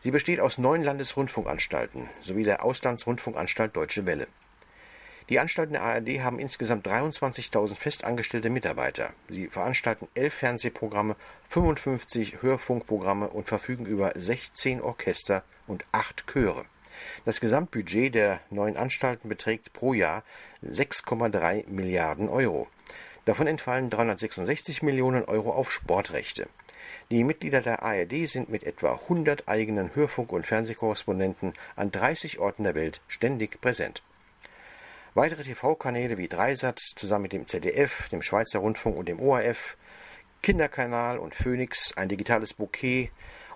Sie 0.00 0.12
besteht 0.12 0.38
aus 0.38 0.58
neun 0.58 0.84
Landesrundfunkanstalten 0.84 2.08
sowie 2.20 2.44
der 2.44 2.64
Auslandsrundfunkanstalt 2.64 3.74
Deutsche 3.74 4.06
Welle. 4.06 4.28
Die 5.28 5.40
Anstalten 5.40 5.74
der 5.74 5.82
ARD 5.82 6.20
haben 6.22 6.38
insgesamt 6.38 6.86
23.000 6.86 7.74
festangestellte 7.74 8.48
Mitarbeiter. 8.48 9.12
Sie 9.28 9.48
veranstalten 9.48 10.08
elf 10.14 10.32
Fernsehprogramme, 10.32 11.16
55 11.50 12.40
Hörfunkprogramme 12.40 13.28
und 13.28 13.46
verfügen 13.46 13.84
über 13.84 14.12
16 14.14 14.80
Orchester 14.80 15.44
und 15.66 15.84
acht 15.92 16.26
Chöre. 16.32 16.64
Das 17.26 17.40
Gesamtbudget 17.40 18.14
der 18.14 18.40
neuen 18.48 18.78
Anstalten 18.78 19.28
beträgt 19.28 19.74
pro 19.74 19.92
Jahr 19.92 20.24
6,3 20.64 21.70
Milliarden 21.70 22.30
Euro. 22.30 22.66
Davon 23.26 23.46
entfallen 23.46 23.90
366 23.90 24.82
Millionen 24.82 25.26
Euro 25.26 25.52
auf 25.52 25.70
Sportrechte. 25.70 26.48
Die 27.10 27.22
Mitglieder 27.22 27.60
der 27.60 27.82
ARD 27.82 28.26
sind 28.26 28.48
mit 28.48 28.64
etwa 28.64 28.92
100 28.94 29.46
eigenen 29.46 29.94
Hörfunk- 29.94 30.32
und 30.32 30.46
Fernsehkorrespondenten 30.46 31.52
an 31.76 31.90
30 31.90 32.38
Orten 32.38 32.64
der 32.64 32.74
Welt 32.74 33.02
ständig 33.08 33.60
präsent. 33.60 34.02
Weitere 35.18 35.42
TV-Kanäle 35.42 36.16
wie 36.16 36.28
Dreisat 36.28 36.78
zusammen 36.78 37.22
mit 37.22 37.32
dem 37.32 37.48
ZDF, 37.48 38.08
dem 38.10 38.22
Schweizer 38.22 38.60
Rundfunk 38.60 38.96
und 38.96 39.08
dem 39.08 39.18
ORF, 39.18 39.76
Kinderkanal 40.42 41.18
und 41.18 41.34
Phoenix, 41.34 41.92
ein 41.96 42.08
digitales 42.08 42.54
Bouquet 42.54 43.10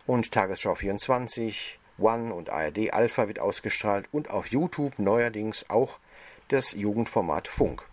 und 0.05 0.33
Tagesschau 0.33 0.75
24, 0.75 1.79
One 1.99 2.35
und 2.35 2.51
ARD 2.51 2.93
Alpha 2.93 3.29
wird 3.29 3.39
ausgestrahlt 3.39 4.09
und 4.11 4.29
auf 4.31 4.49
YouTube 4.49 4.99
neuerdings 4.99 5.65
auch 5.71 6.01
das 6.49 6.73
Jugendformat 6.73 7.47
Funk. 7.47 7.87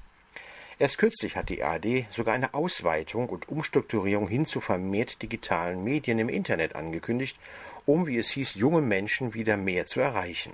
Erst 0.80 0.98
kürzlich 0.98 1.36
hat 1.36 1.50
die 1.50 1.64
ARD 1.64 2.08
sogar 2.10 2.34
eine 2.34 2.56
Ausweitung 2.56 3.30
und 3.30 3.50
Umstrukturierung 3.50 4.28
hin 4.28 4.48
zu 4.48 4.62
vermehrt 4.62 5.22
digitalen 5.22 5.84
Medien 5.84 6.18
im 6.18 6.30
Internet 6.30 6.76
angekündigt, 6.76 7.38
um, 7.86 8.08
wie 8.08 8.18
es 8.18 8.32
hieß, 8.32 8.56
junge 8.56 8.82
Menschen 8.82 9.36
wieder 9.36 9.58
mehr 9.58 9.86
zu 9.86 10.00
erreichen. 10.00 10.54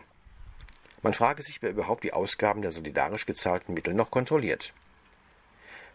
Man 1.06 1.14
frage 1.14 1.44
sich, 1.44 1.62
wer 1.62 1.70
überhaupt 1.70 2.04
die 2.04 2.14
Ausgaben 2.14 2.64
der 2.64 2.72
solidarisch 2.72 3.28
gezahlten 3.28 3.76
Mittel 3.76 3.94
noch 3.94 4.10
kontrolliert. 4.10 4.74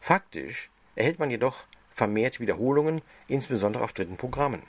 Faktisch 0.01 0.71
erhält 0.95 1.19
man 1.19 1.31
jedoch 1.31 1.65
vermehrt 1.93 2.39
Wiederholungen, 2.39 3.03
insbesondere 3.27 3.83
auf 3.83 3.93
dritten 3.93 4.17
Programmen. 4.17 4.63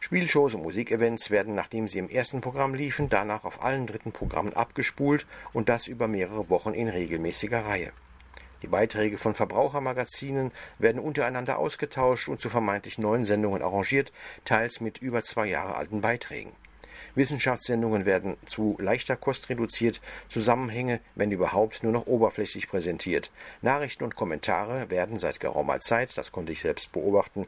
Spielshows 0.00 0.54
und 0.54 0.62
Musikevents 0.62 1.28
werden, 1.28 1.54
nachdem 1.54 1.86
sie 1.86 1.98
im 1.98 2.08
ersten 2.08 2.40
Programm 2.40 2.72
liefen, 2.72 3.10
danach 3.10 3.44
auf 3.44 3.62
allen 3.62 3.86
dritten 3.86 4.12
Programmen 4.12 4.54
abgespult 4.54 5.26
und 5.52 5.68
das 5.68 5.86
über 5.86 6.08
mehrere 6.08 6.48
Wochen 6.48 6.72
in 6.72 6.88
regelmäßiger 6.88 7.66
Reihe. 7.66 7.92
Die 8.62 8.68
Beiträge 8.68 9.18
von 9.18 9.34
Verbrauchermagazinen 9.34 10.50
werden 10.78 11.02
untereinander 11.02 11.58
ausgetauscht 11.58 12.30
und 12.30 12.40
zu 12.40 12.48
vermeintlich 12.48 12.96
neuen 12.96 13.26
Sendungen 13.26 13.60
arrangiert, 13.60 14.12
teils 14.46 14.80
mit 14.80 14.96
über 14.96 15.22
zwei 15.22 15.44
Jahre 15.44 15.76
alten 15.76 16.00
Beiträgen. 16.00 16.54
Wissenschaftssendungen 17.14 18.04
werden 18.04 18.36
zu 18.46 18.76
leichter 18.80 19.16
Kost 19.16 19.48
reduziert, 19.48 20.00
Zusammenhänge, 20.28 21.00
wenn 21.14 21.30
überhaupt, 21.30 21.82
nur 21.82 21.92
noch 21.92 22.06
oberflächlich 22.06 22.68
präsentiert. 22.68 23.30
Nachrichten 23.60 24.04
und 24.04 24.16
Kommentare 24.16 24.90
werden 24.90 25.18
seit 25.18 25.40
geraumer 25.40 25.80
Zeit, 25.80 26.16
das 26.16 26.32
konnte 26.32 26.52
ich 26.52 26.60
selbst 26.60 26.92
beobachten, 26.92 27.46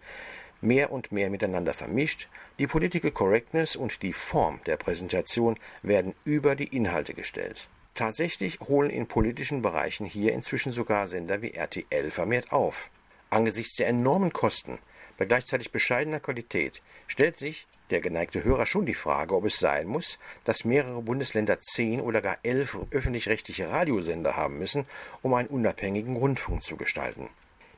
mehr 0.60 0.90
und 0.92 1.12
mehr 1.12 1.30
miteinander 1.30 1.74
vermischt, 1.74 2.28
die 2.58 2.66
Political 2.66 3.10
Correctness 3.10 3.76
und 3.76 4.02
die 4.02 4.12
Form 4.12 4.60
der 4.66 4.76
Präsentation 4.76 5.58
werden 5.82 6.14
über 6.24 6.56
die 6.56 6.76
Inhalte 6.76 7.14
gestellt. 7.14 7.68
Tatsächlich 7.94 8.58
holen 8.60 8.90
in 8.90 9.06
politischen 9.06 9.62
Bereichen 9.62 10.04
hier 10.04 10.32
inzwischen 10.32 10.72
sogar 10.72 11.06
Sender 11.06 11.42
wie 11.42 11.52
RTL 11.52 12.10
vermehrt 12.10 12.50
auf. 12.50 12.90
Angesichts 13.30 13.76
der 13.76 13.88
enormen 13.88 14.32
Kosten 14.32 14.78
bei 15.16 15.26
gleichzeitig 15.26 15.70
bescheidener 15.70 16.18
Qualität 16.18 16.82
stellt 17.06 17.38
sich 17.38 17.66
der 17.90 18.00
geneigte 18.00 18.44
Hörer 18.44 18.66
schon 18.66 18.86
die 18.86 18.94
Frage, 18.94 19.34
ob 19.34 19.44
es 19.44 19.58
sein 19.58 19.86
muss, 19.86 20.18
dass 20.44 20.64
mehrere 20.64 21.02
Bundesländer 21.02 21.60
zehn 21.60 22.00
oder 22.00 22.22
gar 22.22 22.38
elf 22.42 22.78
öffentlich-rechtliche 22.90 23.68
Radiosender 23.68 24.36
haben 24.36 24.58
müssen, 24.58 24.86
um 25.22 25.34
einen 25.34 25.48
unabhängigen 25.48 26.16
Rundfunk 26.16 26.62
zu 26.62 26.76
gestalten. 26.76 27.28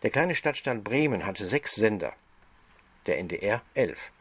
Der 0.03 0.11
kleine 0.11 0.35
Stadtstaat 0.35 0.85
Bremen 0.85 1.27
hatte 1.27 1.47
sechs 1.47 1.75
Sender, 1.75 2.13
der 3.07 3.19
NDR 3.19 3.63
elf. 3.75 4.13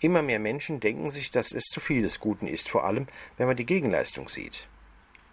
Immer 0.00 0.22
mehr 0.22 0.38
Menschen 0.38 0.78
denken 0.78 1.10
sich, 1.10 1.32
dass 1.32 1.50
es 1.50 1.64
zu 1.64 1.80
viel 1.80 2.02
des 2.02 2.20
Guten 2.20 2.46
ist, 2.46 2.68
vor 2.68 2.84
allem 2.84 3.08
wenn 3.36 3.48
man 3.48 3.56
die 3.56 3.66
Gegenleistung 3.66 4.28
sieht. 4.28 4.68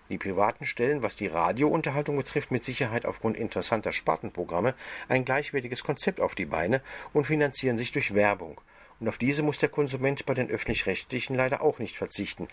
Die 0.10 0.18
Privaten 0.18 0.66
stellen, 0.66 1.04
was 1.04 1.16
die 1.16 1.28
Radiounterhaltung 1.28 2.18
betrifft, 2.18 2.52
mit 2.52 2.64
Sicherheit 2.64 3.06
aufgrund 3.06 3.38
interessanter 3.38 3.92
Spartenprogramme 3.92 4.74
ein 5.08 5.26
gleichwertiges 5.26 5.84
Konzept 5.84 6.20
auf 6.20 6.36
die 6.36 6.46
Beine 6.46 6.82
und 7.14 7.26
finanzieren 7.26 7.78
sich 7.78 7.92
durch 7.92 8.14
Werbung 8.16 8.60
und 9.00 9.08
auf 9.08 9.18
diese 9.18 9.44
muss 9.44 9.58
der 9.58 9.70
Konsument 9.70 10.26
bei 10.26 10.34
den 10.34 10.50
öffentlich-rechtlichen 10.50 11.36
leider 11.36 11.62
auch 11.62 11.80
nicht 11.80 11.98
verzichten. 11.98 12.48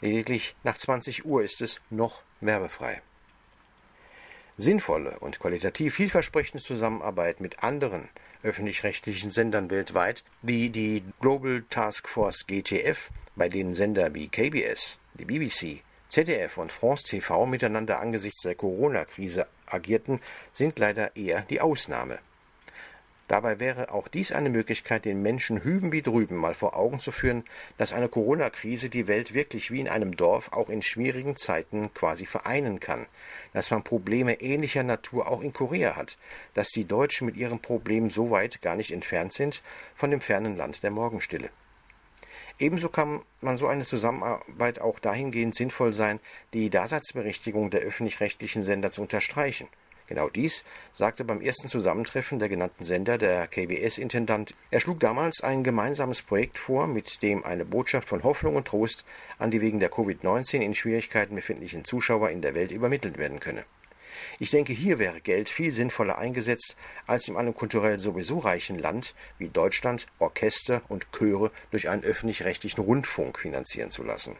Lediglich 0.00 0.54
nach 0.64 0.76
20 0.76 1.24
Uhr 1.24 1.42
ist 1.42 1.60
es 1.60 1.80
noch 1.90 2.22
werbefrei. 2.40 3.00
Sinnvolle 4.56 5.18
und 5.18 5.40
qualitativ 5.40 5.94
vielversprechende 5.94 6.62
Zusammenarbeit 6.62 7.40
mit 7.40 7.62
anderen 7.64 8.08
öffentlich-rechtlichen 8.44 9.30
Sendern 9.30 9.70
weltweit, 9.70 10.22
wie 10.42 10.68
die 10.68 11.02
Global 11.20 11.64
Task 11.70 12.08
Force 12.08 12.46
GTF, 12.46 13.10
bei 13.34 13.48
denen 13.48 13.74
Sender 13.74 14.14
wie 14.14 14.28
KBS, 14.28 14.98
die 15.14 15.24
BBC, 15.24 15.82
ZDF 16.08 16.58
und 16.58 16.70
France 16.70 17.04
TV 17.04 17.46
miteinander 17.46 18.00
angesichts 18.00 18.42
der 18.42 18.54
Corona-Krise 18.54 19.46
agierten, 19.66 20.20
sind 20.52 20.78
leider 20.78 21.16
eher 21.16 21.40
die 21.42 21.60
Ausnahme. 21.60 22.18
Dabei 23.26 23.58
wäre 23.58 23.90
auch 23.90 24.08
dies 24.08 24.32
eine 24.32 24.50
Möglichkeit, 24.50 25.06
den 25.06 25.22
Menschen 25.22 25.64
hüben 25.64 25.92
wie 25.92 26.02
drüben 26.02 26.36
mal 26.36 26.52
vor 26.52 26.76
Augen 26.76 27.00
zu 27.00 27.10
führen, 27.10 27.44
dass 27.78 27.94
eine 27.94 28.10
Corona-Krise 28.10 28.90
die 28.90 29.06
Welt 29.06 29.32
wirklich 29.32 29.70
wie 29.70 29.80
in 29.80 29.88
einem 29.88 30.14
Dorf 30.14 30.52
auch 30.52 30.68
in 30.68 30.82
schwierigen 30.82 31.34
Zeiten 31.34 31.92
quasi 31.94 32.26
vereinen 32.26 32.80
kann, 32.80 33.06
dass 33.54 33.70
man 33.70 33.82
Probleme 33.82 34.42
ähnlicher 34.42 34.82
Natur 34.82 35.26
auch 35.26 35.40
in 35.40 35.54
Korea 35.54 35.96
hat, 35.96 36.18
dass 36.52 36.68
die 36.68 36.84
Deutschen 36.84 37.24
mit 37.24 37.36
ihrem 37.36 37.60
Problem 37.60 38.10
so 38.10 38.30
weit 38.30 38.60
gar 38.60 38.76
nicht 38.76 38.90
entfernt 38.90 39.32
sind 39.32 39.62
von 39.94 40.10
dem 40.10 40.20
fernen 40.20 40.58
Land 40.58 40.82
der 40.82 40.90
Morgenstille. 40.90 41.48
Ebenso 42.58 42.90
kann 42.90 43.22
man 43.40 43.56
so 43.56 43.66
eine 43.66 43.84
Zusammenarbeit 43.84 44.80
auch 44.80 44.98
dahingehend 44.98 45.54
sinnvoll 45.54 45.94
sein, 45.94 46.20
die 46.52 46.68
Daseinsberechtigung 46.68 47.70
der 47.70 47.80
öffentlich-rechtlichen 47.80 48.64
Sender 48.64 48.90
zu 48.90 49.00
unterstreichen– 49.00 49.66
Genau 50.06 50.28
dies 50.28 50.64
sagte 50.92 51.24
beim 51.24 51.40
ersten 51.40 51.68
Zusammentreffen 51.68 52.38
der 52.38 52.50
genannten 52.50 52.84
Sender 52.84 53.16
der 53.16 53.46
KBS-Intendant. 53.46 54.54
Er 54.70 54.80
schlug 54.80 55.00
damals 55.00 55.40
ein 55.42 55.64
gemeinsames 55.64 56.20
Projekt 56.20 56.58
vor, 56.58 56.86
mit 56.86 57.22
dem 57.22 57.42
eine 57.42 57.64
Botschaft 57.64 58.08
von 58.08 58.22
Hoffnung 58.22 58.56
und 58.56 58.68
Trost 58.68 59.04
an 59.38 59.50
die 59.50 59.62
wegen 59.62 59.80
der 59.80 59.90
Covid-19 59.90 60.60
in 60.60 60.74
Schwierigkeiten 60.74 61.36
befindlichen 61.36 61.86
Zuschauer 61.86 62.28
in 62.28 62.42
der 62.42 62.54
Welt 62.54 62.70
übermittelt 62.70 63.16
werden 63.16 63.40
könne. 63.40 63.64
Ich 64.38 64.50
denke, 64.50 64.74
hier 64.74 64.98
wäre 64.98 65.22
Geld 65.22 65.48
viel 65.48 65.70
sinnvoller 65.70 66.18
eingesetzt, 66.18 66.76
als 67.06 67.26
in 67.26 67.36
einem 67.36 67.54
kulturell 67.54 67.98
sowieso 67.98 68.38
reichen 68.38 68.78
Land 68.78 69.14
wie 69.38 69.48
Deutschland 69.48 70.06
Orchester 70.18 70.82
und 70.88 71.12
Chöre 71.12 71.50
durch 71.70 71.88
einen 71.88 72.04
öffentlich-rechtlichen 72.04 72.82
Rundfunk 72.82 73.38
finanzieren 73.38 73.90
zu 73.90 74.02
lassen. 74.02 74.36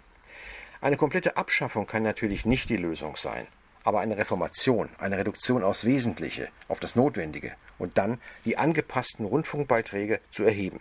Eine 0.82 0.98
komplette 0.98 1.38
Abschaffung 1.38 1.86
kann 1.86 2.02
natürlich 2.02 2.44
nicht 2.44 2.68
die 2.68 2.76
Lösung 2.76 3.16
sein 3.16 3.48
aber 3.85 4.01
eine 4.01 4.16
Reformation, 4.16 4.89
eine 4.99 5.18
Reduktion 5.18 5.62
aufs 5.62 5.85
Wesentliche, 5.85 6.49
auf 6.68 6.80
das 6.80 6.97
Notwendige 6.97 7.55
und 7.78 7.97
dann 7.99 8.20
die 8.45 8.57
angepassten 8.57 9.26
Rundfunkbeiträge 9.26 10.20
zu 10.30 10.43
erheben. 10.43 10.80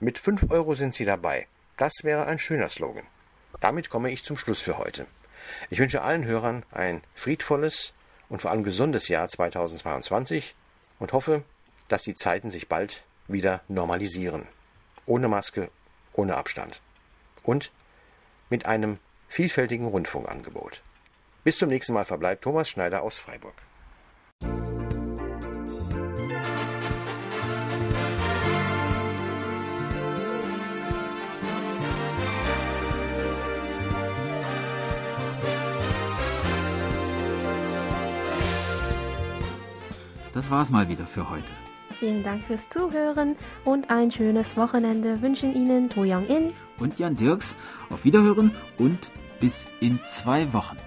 Mit 0.00 0.18
5 0.18 0.50
Euro 0.50 0.74
sind 0.74 0.94
Sie 0.94 1.04
dabei. 1.04 1.46
Das 1.76 1.92
wäre 2.02 2.26
ein 2.26 2.38
schöner 2.38 2.68
Slogan. 2.68 3.06
Damit 3.60 3.90
komme 3.90 4.10
ich 4.10 4.24
zum 4.24 4.36
Schluss 4.36 4.60
für 4.60 4.78
heute. 4.78 5.06
Ich 5.70 5.78
wünsche 5.78 6.02
allen 6.02 6.24
Hörern 6.24 6.64
ein 6.70 7.02
friedvolles 7.14 7.92
und 8.28 8.42
vor 8.42 8.50
allem 8.50 8.64
gesundes 8.64 9.08
Jahr 9.08 9.28
2022 9.28 10.54
und 10.98 11.12
hoffe, 11.12 11.42
dass 11.88 12.02
die 12.02 12.14
Zeiten 12.14 12.50
sich 12.50 12.68
bald 12.68 13.04
wieder 13.28 13.60
normalisieren. 13.68 14.46
Ohne 15.06 15.28
Maske, 15.28 15.70
ohne 16.12 16.36
Abstand. 16.36 16.80
Und 17.42 17.72
mit 18.50 18.66
einem 18.66 18.98
vielfältigen 19.28 19.86
Rundfunkangebot. 19.86 20.82
Bis 21.44 21.58
zum 21.58 21.68
nächsten 21.68 21.92
Mal 21.92 22.04
verbleibt 22.04 22.44
Thomas 22.44 22.68
Schneider 22.68 23.02
aus 23.02 23.18
Freiburg. 23.18 23.54
Das 40.32 40.50
war's 40.50 40.70
mal 40.70 40.88
wieder 40.88 41.06
für 41.06 41.28
heute. 41.28 41.52
Vielen 41.98 42.22
Dank 42.22 42.42
fürs 42.44 42.68
Zuhören 42.68 43.36
und 43.64 43.90
ein 43.90 44.10
schönes 44.10 44.56
Wochenende 44.56 45.20
wünschen 45.22 45.54
Ihnen 45.54 45.90
To 45.90 46.02
Young 46.02 46.26
In 46.26 46.52
und 46.78 46.98
Jan 46.98 47.16
Dirks. 47.16 47.54
Auf 47.90 48.04
Wiederhören 48.04 48.52
und 48.78 49.10
bis 49.40 49.66
in 49.80 50.00
zwei 50.04 50.52
Wochen. 50.52 50.78